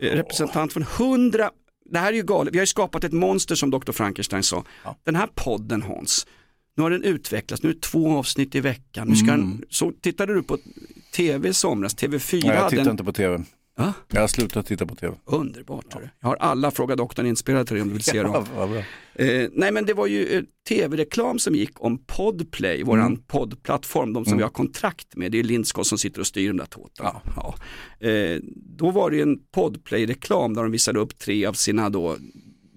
eh, 0.00 0.10
representant 0.10 0.72
från 0.72 0.82
100, 0.82 1.50
det 1.90 1.98
här 1.98 2.12
är 2.12 2.16
ju 2.16 2.22
galet, 2.22 2.54
vi 2.54 2.58
har 2.58 2.62
ju 2.62 2.66
skapat 2.66 3.04
ett 3.04 3.12
monster 3.12 3.54
som 3.54 3.70
Dr. 3.70 3.92
Frankenstein 3.92 4.42
sa. 4.42 4.64
Den 5.04 5.16
här 5.16 5.28
podden 5.34 5.82
Hans, 5.82 6.26
nu 6.76 6.82
har 6.82 6.90
den 6.90 7.02
utvecklats, 7.04 7.62
nu 7.62 7.70
är 7.70 7.74
det 7.74 7.80
två 7.80 8.16
avsnitt 8.18 8.54
i 8.54 8.60
veckan. 8.60 9.08
Nu 9.08 9.16
ska 9.16 9.32
Mm. 9.32 9.40
den, 9.40 9.64
så 9.70 9.92
tittade 10.00 10.34
du 10.34 10.42
på 10.42 10.58
tv 11.14 11.48
i 11.48 11.54
somras, 11.54 11.96
TV4 11.96 12.40
Nej, 12.46 12.56
jag 12.56 12.70
tittar 12.70 12.90
inte 12.90 13.04
på 13.04 13.12
tv. 13.12 13.44
Ja? 13.78 13.92
Jag 14.08 14.20
har 14.20 14.28
slutat 14.28 14.66
titta 14.66 14.86
på 14.86 14.94
tv. 14.94 15.14
Underbart. 15.24 15.94
hörru. 15.94 16.08
Jag 16.20 16.28
har 16.28 16.36
alla 16.36 16.70
Fråga 16.70 16.96
doktorn 16.96 17.26
inspelade 17.26 17.64
till 17.64 17.74
dig 17.74 17.82
om 17.82 17.88
du 17.88 17.94
vill 17.94 18.02
se 18.04 18.22
dem. 18.22 18.44
Ja. 18.56 18.76
Eh, 19.24 19.48
nej 19.52 19.72
men 19.72 19.86
det 19.86 19.94
var 19.94 20.06
ju 20.06 20.26
eh, 20.26 20.42
tv-reklam 20.68 21.38
som 21.38 21.54
gick 21.54 21.84
om 21.84 21.98
Podplay, 22.06 22.82
våran 22.82 23.06
Mm. 23.06 23.22
poddplattform, 23.26 24.12
de 24.12 24.24
som 24.24 24.30
Mm. 24.32 24.38
vi 24.38 24.42
har 24.42 24.50
kontrakt 24.50 25.16
med. 25.16 25.32
Det 25.32 25.38
är 25.38 25.42
Lindskog 25.42 25.86
som 25.86 25.98
sitter 25.98 26.20
och 26.20 26.26
styr 26.26 26.48
de 26.48 26.56
där 26.56 26.66
tårtorna. 26.66 27.20
Ja. 27.36 27.54
Eh, 28.08 28.38
då 28.54 28.90
var 28.90 29.10
det 29.10 29.16
ju 29.16 29.22
en 29.22 29.38
Podplay-reklam 29.54 30.54
där 30.54 30.62
de 30.62 30.72
visade 30.72 31.00
upp 31.00 31.18
tre 31.18 31.46
av 31.46 31.52
sina 31.52 31.90
då, 31.90 32.16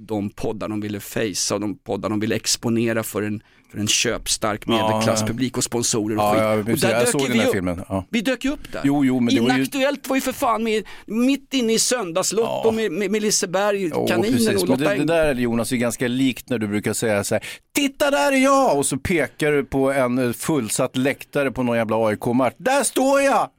de 0.07 0.29
poddar 0.29 0.67
de 0.67 0.81
ville 0.81 0.99
facea 0.99 1.55
och 1.55 1.61
de 1.61 1.77
poddar 1.77 2.09
de 2.09 2.19
ville 2.19 2.35
exponera 2.35 3.03
för 3.03 3.21
en, 3.21 3.43
för 3.71 3.77
en 3.79 3.87
köpstark 3.87 4.61
Ja, 4.67 4.71
medelklasspublik 4.89 5.57
och 5.57 5.63
sponsorer 5.63 6.15
och 6.17 6.21
Ja, 6.23 6.31
skit. 6.55 6.67
ja, 6.67 6.73
och 6.73 6.79
där 6.79 6.99
jag 6.99 7.07
såg 7.07 7.21
ju 7.21 7.27
den 7.27 7.33
vi 7.33 7.39
här 7.39 7.47
upp. 7.47 7.53
filmen. 7.53 7.81
Ja. 7.89 8.05
Vi 8.09 8.21
dök 8.21 8.45
ju 8.45 8.51
upp 8.51 8.71
där. 8.71 8.81
Jo, 8.83 9.05
jo, 9.05 9.19
men 9.19 9.35
det 9.35 9.41
var 9.41 9.49
ju... 9.49 9.55
Inaktuellt 9.55 10.07
var 10.07 10.15
ju 10.15 10.21
för 10.21 10.31
fan 10.31 10.63
med, 10.63 10.83
mitt 11.05 11.53
inne 11.53 11.73
i 11.73 11.79
söndagslotto 11.79 12.71
med, 12.71 12.91
med, 12.91 13.11
med 13.11 13.21
Liseberg, 13.21 13.81
Jo, 13.95 14.07
kaninen 14.07 14.31
precis. 14.31 14.63
och 14.63 14.69
Lotta 14.69 14.83
det, 14.89 14.95
det 14.95 15.05
där 15.05 15.35
Jonas 15.35 15.71
är 15.71 15.77
ganska 15.77 16.07
likt 16.07 16.49
när 16.49 16.57
du 16.57 16.67
brukar 16.67 16.93
säga 16.93 17.23
så 17.23 17.35
här, 17.35 17.43
titta 17.75 18.11
där 18.11 18.31
är 18.31 18.37
jag! 18.37 18.77
Och 18.77 18.85
så 18.85 18.97
pekar 18.97 19.51
du 19.51 19.63
på 19.65 19.91
en 19.91 20.17
eh, 20.17 20.31
fullsatt 20.31 20.97
läktare 20.97 21.51
på 21.51 21.63
någon 21.63 21.77
jävla 21.77 21.95
AIK-match. 22.07 22.53
Där 22.57 22.83
står 22.83 23.21
jag! 23.21 23.49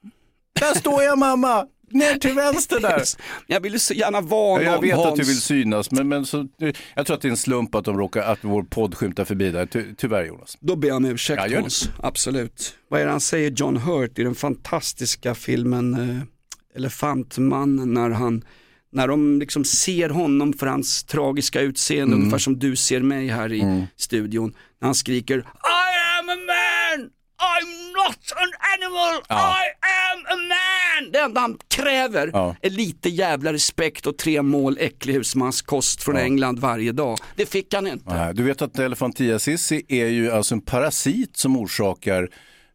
Där 0.61 0.79
står 0.79 1.03
jag 1.03 1.19
mamma! 1.19 1.67
Ner 1.93 2.19
till 2.19 2.35
vänster 2.35 2.81
där! 2.81 3.03
Jag 3.47 3.61
ville 3.61 3.79
så 3.79 3.95
gärna 3.95 4.21
vara 4.21 4.63
Ja, 4.63 4.67
jag 4.67 4.73
någon, 4.75 4.83
vet 4.85 4.99
att 4.99 5.05
Hans. 5.05 5.21
du 5.21 5.27
vill 5.27 5.41
synas, 5.41 5.91
men, 5.91 6.09
men 6.09 6.27
så, 6.27 6.49
jag 6.95 7.07
tror 7.07 7.17
att 7.17 7.23
det 7.23 7.29
är 7.29 7.31
en 7.31 7.37
slump 7.37 7.75
att, 7.75 7.85
de 7.85 7.99
råkar, 7.99 8.23
att 8.23 8.39
vår 8.43 8.63
podd 8.63 8.95
skymtar 8.95 9.25
förbi 9.25 9.51
där. 9.51 9.67
Ty, 9.67 9.85
tyvärr 9.99 10.25
Jonas. 10.25 10.57
Då 10.61 10.77
ber 10.77 10.89
jag 10.89 10.97
om 10.97 11.05
ursäkt 11.05 11.43
Ja. 11.51 11.61
Hans, 11.61 11.89
absolut. 12.03 12.75
Vad 12.89 13.01
är 13.01 13.05
det 13.05 13.11
han 13.11 13.21
säger 13.21 13.51
John 13.51 13.77
Hurt 13.77 14.19
i 14.19 14.23
den 14.23 14.35
fantastiska 14.35 15.35
filmen 15.35 15.95
eh, 16.11 16.77
Elefantmannen 16.77 17.95
när 17.95 18.11
han 18.11 18.45
när 18.95 19.09
de 19.09 19.39
liksom 19.39 19.65
ser 19.65 20.09
honom 20.09 20.53
för 20.53 20.67
hans 20.67 21.05
tragiska 21.05 21.61
utseende, 21.61 22.03
Mm. 22.15 22.19
ungefär 22.19 22.39
som 22.39 22.59
du 22.59 22.77
ser 22.77 23.01
mig 23.01 23.29
här 23.29 23.53
i 23.53 23.87
studion, 23.97 24.55
när 24.81 24.89
han 24.89 24.95
skriker 24.95 25.39
I 25.39 25.41
am 25.41 26.29
a 26.29 26.35
man, 26.37 26.47
I'm 27.43 27.93
not 27.93 28.33
an 28.37 28.51
animal, 28.75 29.23
Ja. 29.29 29.57
I 29.57 29.67
am 30.13 30.27
a 30.27 30.37
man. 30.37 31.13
Det 31.13 31.19
enda 31.19 31.41
han 31.41 31.59
kräver 31.69 32.31
Ja. 32.33 32.57
är 32.63 32.71
lite 32.71 33.09
jävla 33.09 33.53
respekt 33.53 34.07
och 34.07 34.19
tre 34.19 34.43
mål 34.43 34.77
äcklig 34.81 35.15
husmanskost 35.15 36.03
från 36.03 36.17
England 36.17 36.59
varje 36.59 36.93
dag. 36.93 37.19
Det 37.37 37.47
fick 37.47 37.75
han 37.75 37.87
inte. 37.87 38.15
Nej, 38.15 38.35
Du 38.35 38.43
vet 38.43 38.63
att 38.63 38.79
elefantiasis 38.79 39.73
är 39.89 40.07
ju 40.07 40.31
alltså 40.33 40.55
en 40.55 40.61
parasit 40.61 41.37
som 41.37 41.57
orsakar 41.57 42.29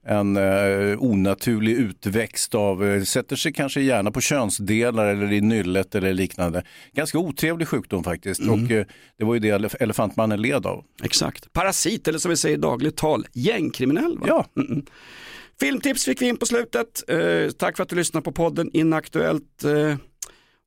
en 0.07 0.37
eh, 0.37 1.03
onaturlig 1.03 1.73
utväxt 1.73 2.55
av, 2.55 2.85
eh, 2.85 3.03
sätter 3.03 3.35
sig 3.35 3.53
kanske 3.53 3.81
gärna 3.81 4.11
på 4.11 4.21
könsdelar 4.21 5.05
eller 5.07 5.31
i 5.33 5.41
nyllet 5.41 5.95
eller 5.95 6.13
liknande. 6.13 6.63
Ganska 6.93 7.17
otrevlig 7.19 7.67
sjukdom 7.67 8.03
faktiskt 8.03 8.41
och 8.41 8.71
eh, 8.71 8.85
det 9.17 9.25
var 9.25 9.33
ju 9.33 9.39
det 9.39 9.51
elef- 9.51 9.75
elefantmannen 9.79 10.41
led 10.41 10.65
av. 10.65 10.83
Exakt. 11.03 11.53
Parasit 11.53 12.07
eller 12.07 12.19
som 12.19 12.29
vi 12.29 12.37
säger 12.37 12.57
i 12.57 12.61
dagligt 12.61 12.97
tal, 12.97 13.25
gängkriminell. 13.33 14.17
Va? 14.19 14.25
Ja. 14.27 14.45
Mm-mm. 14.55 14.85
Filmtips 15.59 16.05
fick 16.05 16.21
vi 16.21 16.25
in 16.27 16.37
på 16.37 16.45
slutet. 16.45 17.03
Eh, 17.09 17.49
tack 17.57 17.75
för 17.77 17.83
att 17.83 17.89
du 17.89 17.95
lyssnar 17.95 18.21
på 18.21 18.31
podden 18.31 18.69
Inaktuellt. 18.73 19.63
Eh, 19.63 19.95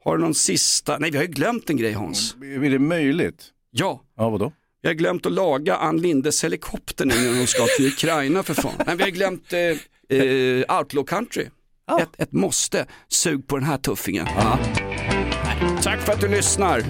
har 0.05 0.17
du 0.17 0.23
någon 0.23 0.35
sista? 0.35 0.99
Nej, 0.99 1.11
vi 1.11 1.17
har 1.17 1.25
ju 1.25 1.31
glömt 1.31 1.71
en 1.71 1.77
grej 1.77 1.93
Hans. 1.93 2.37
Är 2.43 2.71
det 2.71 2.79
möjligt? 2.79 3.45
Ja. 3.71 4.03
Ja, 4.17 4.31
vadå? 4.31 4.53
Vi 4.83 4.89
har 4.89 4.95
glömt 4.95 5.27
att 5.27 5.33
laga 5.33 5.77
Ann 5.77 5.97
Lindes 5.97 6.45
helikopter 6.45 7.05
nu 7.05 7.15
när 7.15 7.39
hon 7.39 7.47
ska 7.47 7.67
till 7.77 7.87
Ukraina 7.87 8.43
för 8.43 8.55
fan. 8.55 8.75
Men 8.87 8.97
vi 8.97 9.03
har 9.03 9.11
glömt 9.11 9.53
eh, 9.53 9.61
eh, 10.19 10.79
Outlaw 10.79 11.07
Country. 11.07 11.47
Ett, 12.01 12.21
ett 12.21 12.33
måste. 12.33 12.87
Sug 13.09 13.47
på 13.47 13.57
den 13.57 13.67
här 13.67 13.79
tuffingen. 13.79 14.27
Ja. 14.37 14.59
Tack 15.83 16.01
för 16.01 16.13
att 16.13 16.21
du 16.21 16.29
lyssnar. 16.29 16.85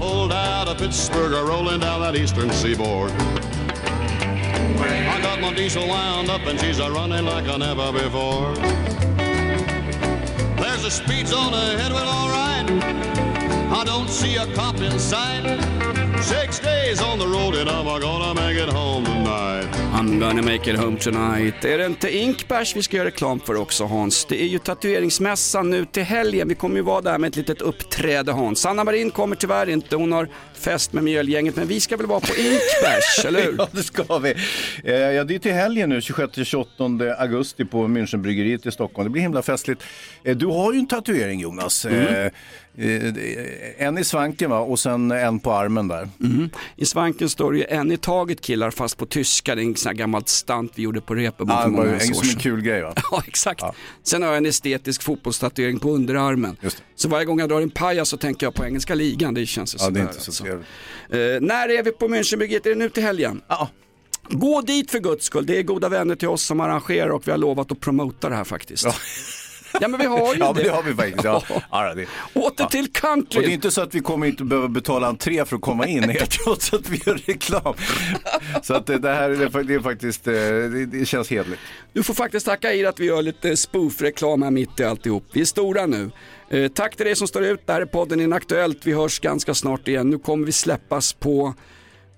pulled 0.00 0.32
out 0.32 0.68
of 0.68 0.78
Pittsburgh, 0.78 1.32
rolling 1.32 1.80
down 1.80 2.00
that 2.00 2.16
eastern 2.16 2.50
seaboard. 2.50 3.10
I 4.80 5.20
got 5.22 5.40
my 5.40 5.52
diesel 5.52 5.86
wound 5.86 6.30
up 6.30 6.46
and 6.46 6.58
she's 6.58 6.80
a 6.80 6.90
running 6.90 7.26
like 7.26 7.44
I 7.44 7.56
never 7.58 7.92
before. 7.92 8.54
There's 10.56 10.84
a 10.84 10.90
speed 10.90 11.26
zone 11.28 11.52
ahead, 11.52 11.92
well, 11.92 12.08
all 12.08 12.28
right. 12.30 12.66
I 13.72 13.84
don't 13.84 14.08
see 14.08 14.36
a 14.36 14.46
cop 14.54 14.80
in 14.80 14.98
sight. 14.98 15.89
Six 16.22 16.60
days 16.60 17.02
on 17.02 17.18
the 17.18 17.26
road 17.26 17.54
and 17.54 17.70
I'm 17.70 18.00
gonna 18.00 18.34
make 18.34 18.64
it 18.64 18.72
home 18.72 19.04
tonight. 19.04 19.68
I'm 19.92 20.20
gonna 20.20 20.42
make 20.42 20.70
it 20.70 20.78
home 20.78 20.96
tonight. 20.96 21.64
Är 21.64 21.78
det 21.78 21.86
inte 21.86 22.16
Inkbärs 22.16 22.76
vi 22.76 22.82
ska 22.82 22.96
göra 22.96 23.06
reklam 23.06 23.40
för 23.40 23.56
också 23.56 23.84
Hans? 23.84 24.24
Det 24.24 24.42
är 24.42 24.46
ju 24.46 24.58
tatueringsmässan 24.58 25.70
nu 25.70 25.84
till 25.84 26.02
helgen. 26.02 26.48
Vi 26.48 26.54
kommer 26.54 26.76
ju 26.76 26.82
vara 26.82 27.00
där 27.00 27.18
med 27.18 27.28
ett 27.28 27.36
litet 27.36 27.62
uppträde 27.62 28.32
Hans. 28.32 28.60
Sanna 28.60 28.84
Marin 28.84 29.10
kommer 29.10 29.36
tyvärr 29.36 29.68
inte. 29.68 29.96
Hon 29.96 30.12
har 30.12 30.28
fest 30.60 30.92
med 30.92 31.04
mjölgänget. 31.04 31.56
Men 31.56 31.66
vi 31.68 31.80
ska 31.80 31.96
väl 31.96 32.06
vara 32.06 32.20
på 32.20 32.34
Inkbärs, 32.36 33.24
eller 33.24 33.42
hur? 33.42 33.54
Ja, 33.58 33.68
det 33.72 33.82
ska 33.82 34.18
vi. 34.18 34.34
Eh, 34.84 34.94
ja, 34.94 35.24
det 35.24 35.34
är 35.34 35.38
till 35.38 35.52
helgen 35.52 35.88
nu, 35.88 36.00
26-28 36.00 37.14
augusti 37.18 37.64
på 37.64 37.88
Münchenbryggeriet 37.88 38.68
i 38.68 38.70
Stockholm. 38.72 39.04
Det 39.04 39.10
blir 39.10 39.22
himla 39.22 39.42
festligt. 39.42 39.82
Eh, 40.24 40.36
du 40.36 40.46
har 40.46 40.72
ju 40.72 40.78
en 40.78 40.86
tatuering 40.88 41.40
Jonas. 41.40 41.84
Mm. 41.86 42.06
Eh, 42.06 42.30
eh, 42.76 43.86
en 43.86 43.98
i 43.98 44.04
svanken 44.04 44.50
va? 44.50 44.58
och 44.58 44.78
sen 44.78 45.10
en 45.10 45.40
på 45.40 45.52
armen 45.52 45.88
där. 45.88 46.08
Mm. 46.20 46.50
I 46.76 46.84
svanken 46.84 47.28
står 47.28 47.52
det 47.52 47.58
ju 47.58 47.64
en 47.68 47.92
i 47.92 47.96
taget 47.96 48.40
killar 48.40 48.70
fast 48.70 48.96
på 48.96 49.06
tyska. 49.06 49.54
Det 49.54 49.62
är 49.62 49.64
en 49.64 49.76
sån 49.76 49.90
här 49.90 49.96
gammalt 49.96 50.28
stant 50.28 50.72
vi 50.74 50.82
gjorde 50.82 51.00
på 51.00 51.14
Repebo 51.14 51.52
Ja, 51.52 51.56
för 51.56 51.64
det 51.64 51.70
många 51.70 51.88
år 51.88 51.94
en, 51.94 52.00
som 52.00 52.08
en 52.08 52.24
sedan. 52.24 52.40
kul 52.40 52.62
grej 52.62 52.82
va? 52.82 52.94
Ja, 53.10 53.22
exakt. 53.26 53.62
Sen 54.02 54.22
har 54.22 54.28
jag 54.28 54.36
en 54.36 54.46
estetisk 54.46 55.02
fotbollstatuering 55.02 55.78
på 55.78 55.90
underarmen. 55.90 56.56
Så 56.96 57.08
varje 57.08 57.24
gång 57.24 57.40
jag 57.40 57.48
drar 57.48 57.60
en 57.60 57.70
pajas 57.70 58.08
så 58.08 58.16
tänker 58.16 58.46
jag 58.46 58.54
på 58.54 58.64
engelska 58.64 58.94
ligan. 58.94 59.34
Det 59.34 59.46
känns 59.46 59.74
ju 59.74 59.78
Ja, 59.80 59.90
det 59.90 60.00
är 60.00 60.04
sådär, 60.04 60.18
så 60.20 60.30
alltså. 60.30 60.44
Trevligt. 60.50 61.42
Eh, 61.42 61.46
när 61.48 61.68
är 61.68 61.82
vi 61.82 61.92
på 61.92 62.08
Münchenbryggeriet? 62.08 62.66
Är 62.66 62.70
det 62.70 62.76
nu 62.76 62.88
till 62.88 63.02
helgen? 63.02 63.42
Ja. 63.48 63.68
Gå 64.28 64.60
dit 64.60 64.90
för 64.90 64.98
guds 64.98 65.24
skull. 65.24 65.46
Det 65.46 65.58
är 65.58 65.62
goda 65.62 65.88
vänner 65.88 66.14
till 66.16 66.28
oss 66.28 66.42
som 66.42 66.60
arrangerar 66.60 67.08
och 67.08 67.28
vi 67.28 67.30
har 67.30 67.38
lovat 67.38 67.72
att 67.72 67.80
promota 67.80 68.28
det 68.28 68.34
här 68.34 68.44
faktiskt. 68.44 68.86
Ja 69.80 69.88
men 69.88 70.00
vi 70.00 70.06
har 70.06 70.34
ju 70.34 70.40
Ja, 70.40 70.46
det. 70.46 70.54
men 70.54 70.64
det 70.64 70.70
har 70.70 70.82
vi 70.82 70.94
faktiskt. 70.94 71.24
Ja. 71.24 71.42
Ja, 71.70 71.94
det, 71.94 72.06
Åter 72.34 72.64
till 72.64 72.92
country. 72.92 73.38
Och 73.38 73.42
det 73.42 73.50
är 73.50 73.54
inte 73.54 73.70
så 73.70 73.80
att 73.80 73.94
vi 73.94 74.00
kommer 74.00 74.26
inte 74.26 74.44
behöva 74.44 74.68
betala 74.68 75.06
entré 75.06 75.44
för 75.44 75.56
att 75.56 75.62
komma 75.62 75.86
in, 75.86 76.16
trots 76.44 76.72
att 76.72 76.88
vi 76.88 77.00
gör 77.06 77.14
reklam. 77.14 77.74
Så 78.62 78.74
att 78.74 78.86
det 78.86 78.98
det 78.98 79.12
här 79.14 79.28
det 79.64 79.74
är, 79.74 79.80
faktiskt, 79.80 80.26
eh, 80.26 80.32
det, 80.32 80.86
det 80.86 81.06
känns 81.06 81.30
hedligt. 81.30 81.60
Du 81.92 82.02
får 82.02 82.14
faktiskt 82.14 82.46
tacka 82.46 82.74
i 82.74 82.86
att 82.86 83.00
vi 83.00 83.06
gör 83.06 83.22
lite 83.22 83.56
spoof-reklam 83.56 84.42
här 84.42 84.50
mitt 84.50 84.80
i 84.80 84.84
alltihop. 84.84 85.24
Vi 85.32 85.40
är 85.40 85.44
stora 85.44 85.86
nu. 85.86 86.10
Eh, 86.50 86.68
tack 86.68 86.96
till 86.96 87.06
dig 87.06 87.16
som 87.16 87.28
står 87.28 87.42
ut. 87.44 87.60
Det 87.66 87.72
här 87.72 87.80
är 87.80 87.86
podden 87.86 88.20
Inaktuellt. 88.20 88.78
Vi 88.86 88.92
hörs 88.92 89.20
ganska 89.20 89.54
snart 89.54 89.88
igen. 89.88 90.10
Nu 90.10 90.18
kommer 90.18 90.46
vi 90.46 90.52
släppas 90.52 91.12
på, 91.12 91.54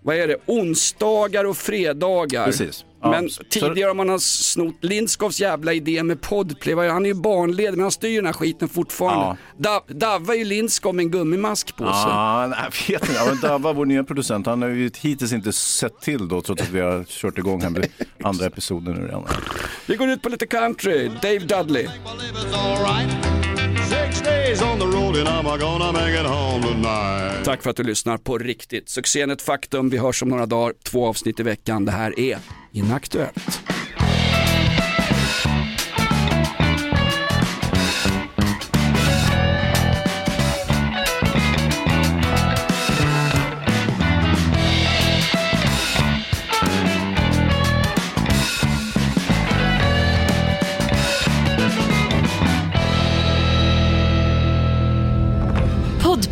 vad 0.03 0.17
är 0.17 0.29
det, 0.29 0.37
onsdagar 0.47 1.45
och 1.45 1.57
fredagar. 1.57 2.45
Precis. 2.45 2.85
Ja, 3.03 3.11
men 3.11 3.31
så- 3.31 3.43
tidigare 3.51 3.91
om 3.91 3.97
man 3.97 4.09
har 4.09 4.19
snott 4.19 4.75
Lindskovs 4.81 5.41
jävla 5.41 5.73
idé 5.73 6.03
med 6.03 6.21
Podplay, 6.21 6.89
han 6.89 7.05
är 7.05 7.09
ju 7.09 7.15
barnledig 7.15 7.71
men 7.73 7.81
han 7.81 7.91
styr 7.91 8.17
den 8.17 8.27
här 8.27 8.33
skiten 8.33 8.69
fortfarande. 8.69 9.37
Dav, 9.59 9.83
Davva 9.89 10.35
är 10.35 10.39
ju 10.39 10.45
Lindskov 10.45 10.95
med 10.95 11.03
en 11.03 11.11
gummimask 11.11 11.77
på 11.77 11.85
sig. 11.85 11.93
Ja, 11.93 12.47
nej, 12.47 12.59
jag 12.89 13.01
vet 13.01 13.09
inte. 13.09 13.21
Ja, 13.21 13.27
men 13.31 13.41
Dava, 13.41 13.73
vår 13.73 13.85
nya 13.87 14.05
producent, 14.05 14.47
han 14.47 14.63
har 14.63 14.69
ju 14.69 14.91
hittills 15.01 15.33
inte 15.33 15.53
sett 15.53 16.01
till 16.01 16.29
då, 16.29 16.41
trots 16.43 16.63
att 16.63 16.71
vi 16.71 16.81
har 16.81 17.05
kört 17.05 17.39
igång 17.39 17.63
här 17.63 17.71
med 17.71 17.89
andra 18.25 18.47
episoden 18.47 18.95
nu 18.95 19.07
redan. 19.07 19.27
Vi 19.87 19.97
går 19.97 20.09
ut 20.11 20.23
på 20.23 20.29
lite 20.29 20.47
country. 20.47 21.11
Dave 21.23 21.39
Dudley. 21.39 21.89
Tack 27.45 27.63
för 27.63 27.71
att 27.71 27.77
du 27.77 27.83
lyssnar 27.83 28.17
på 28.17 28.39
riktigt. 28.39 28.89
Succén 28.89 29.31
är 29.31 29.35
ett 29.35 29.43
faktum. 29.43 29.89
Vi 29.89 29.99
hörs 29.99 30.23
om 30.23 30.29
några 30.29 30.47
dagar. 30.47 30.75
Två 30.85 31.07
avsnitt 31.07 31.41
i 31.41 31.43
veckan. 31.43 31.85
Det 31.85 31.93
här 31.93 32.21
är 32.21 32.39
Inaktuellt. 32.73 33.61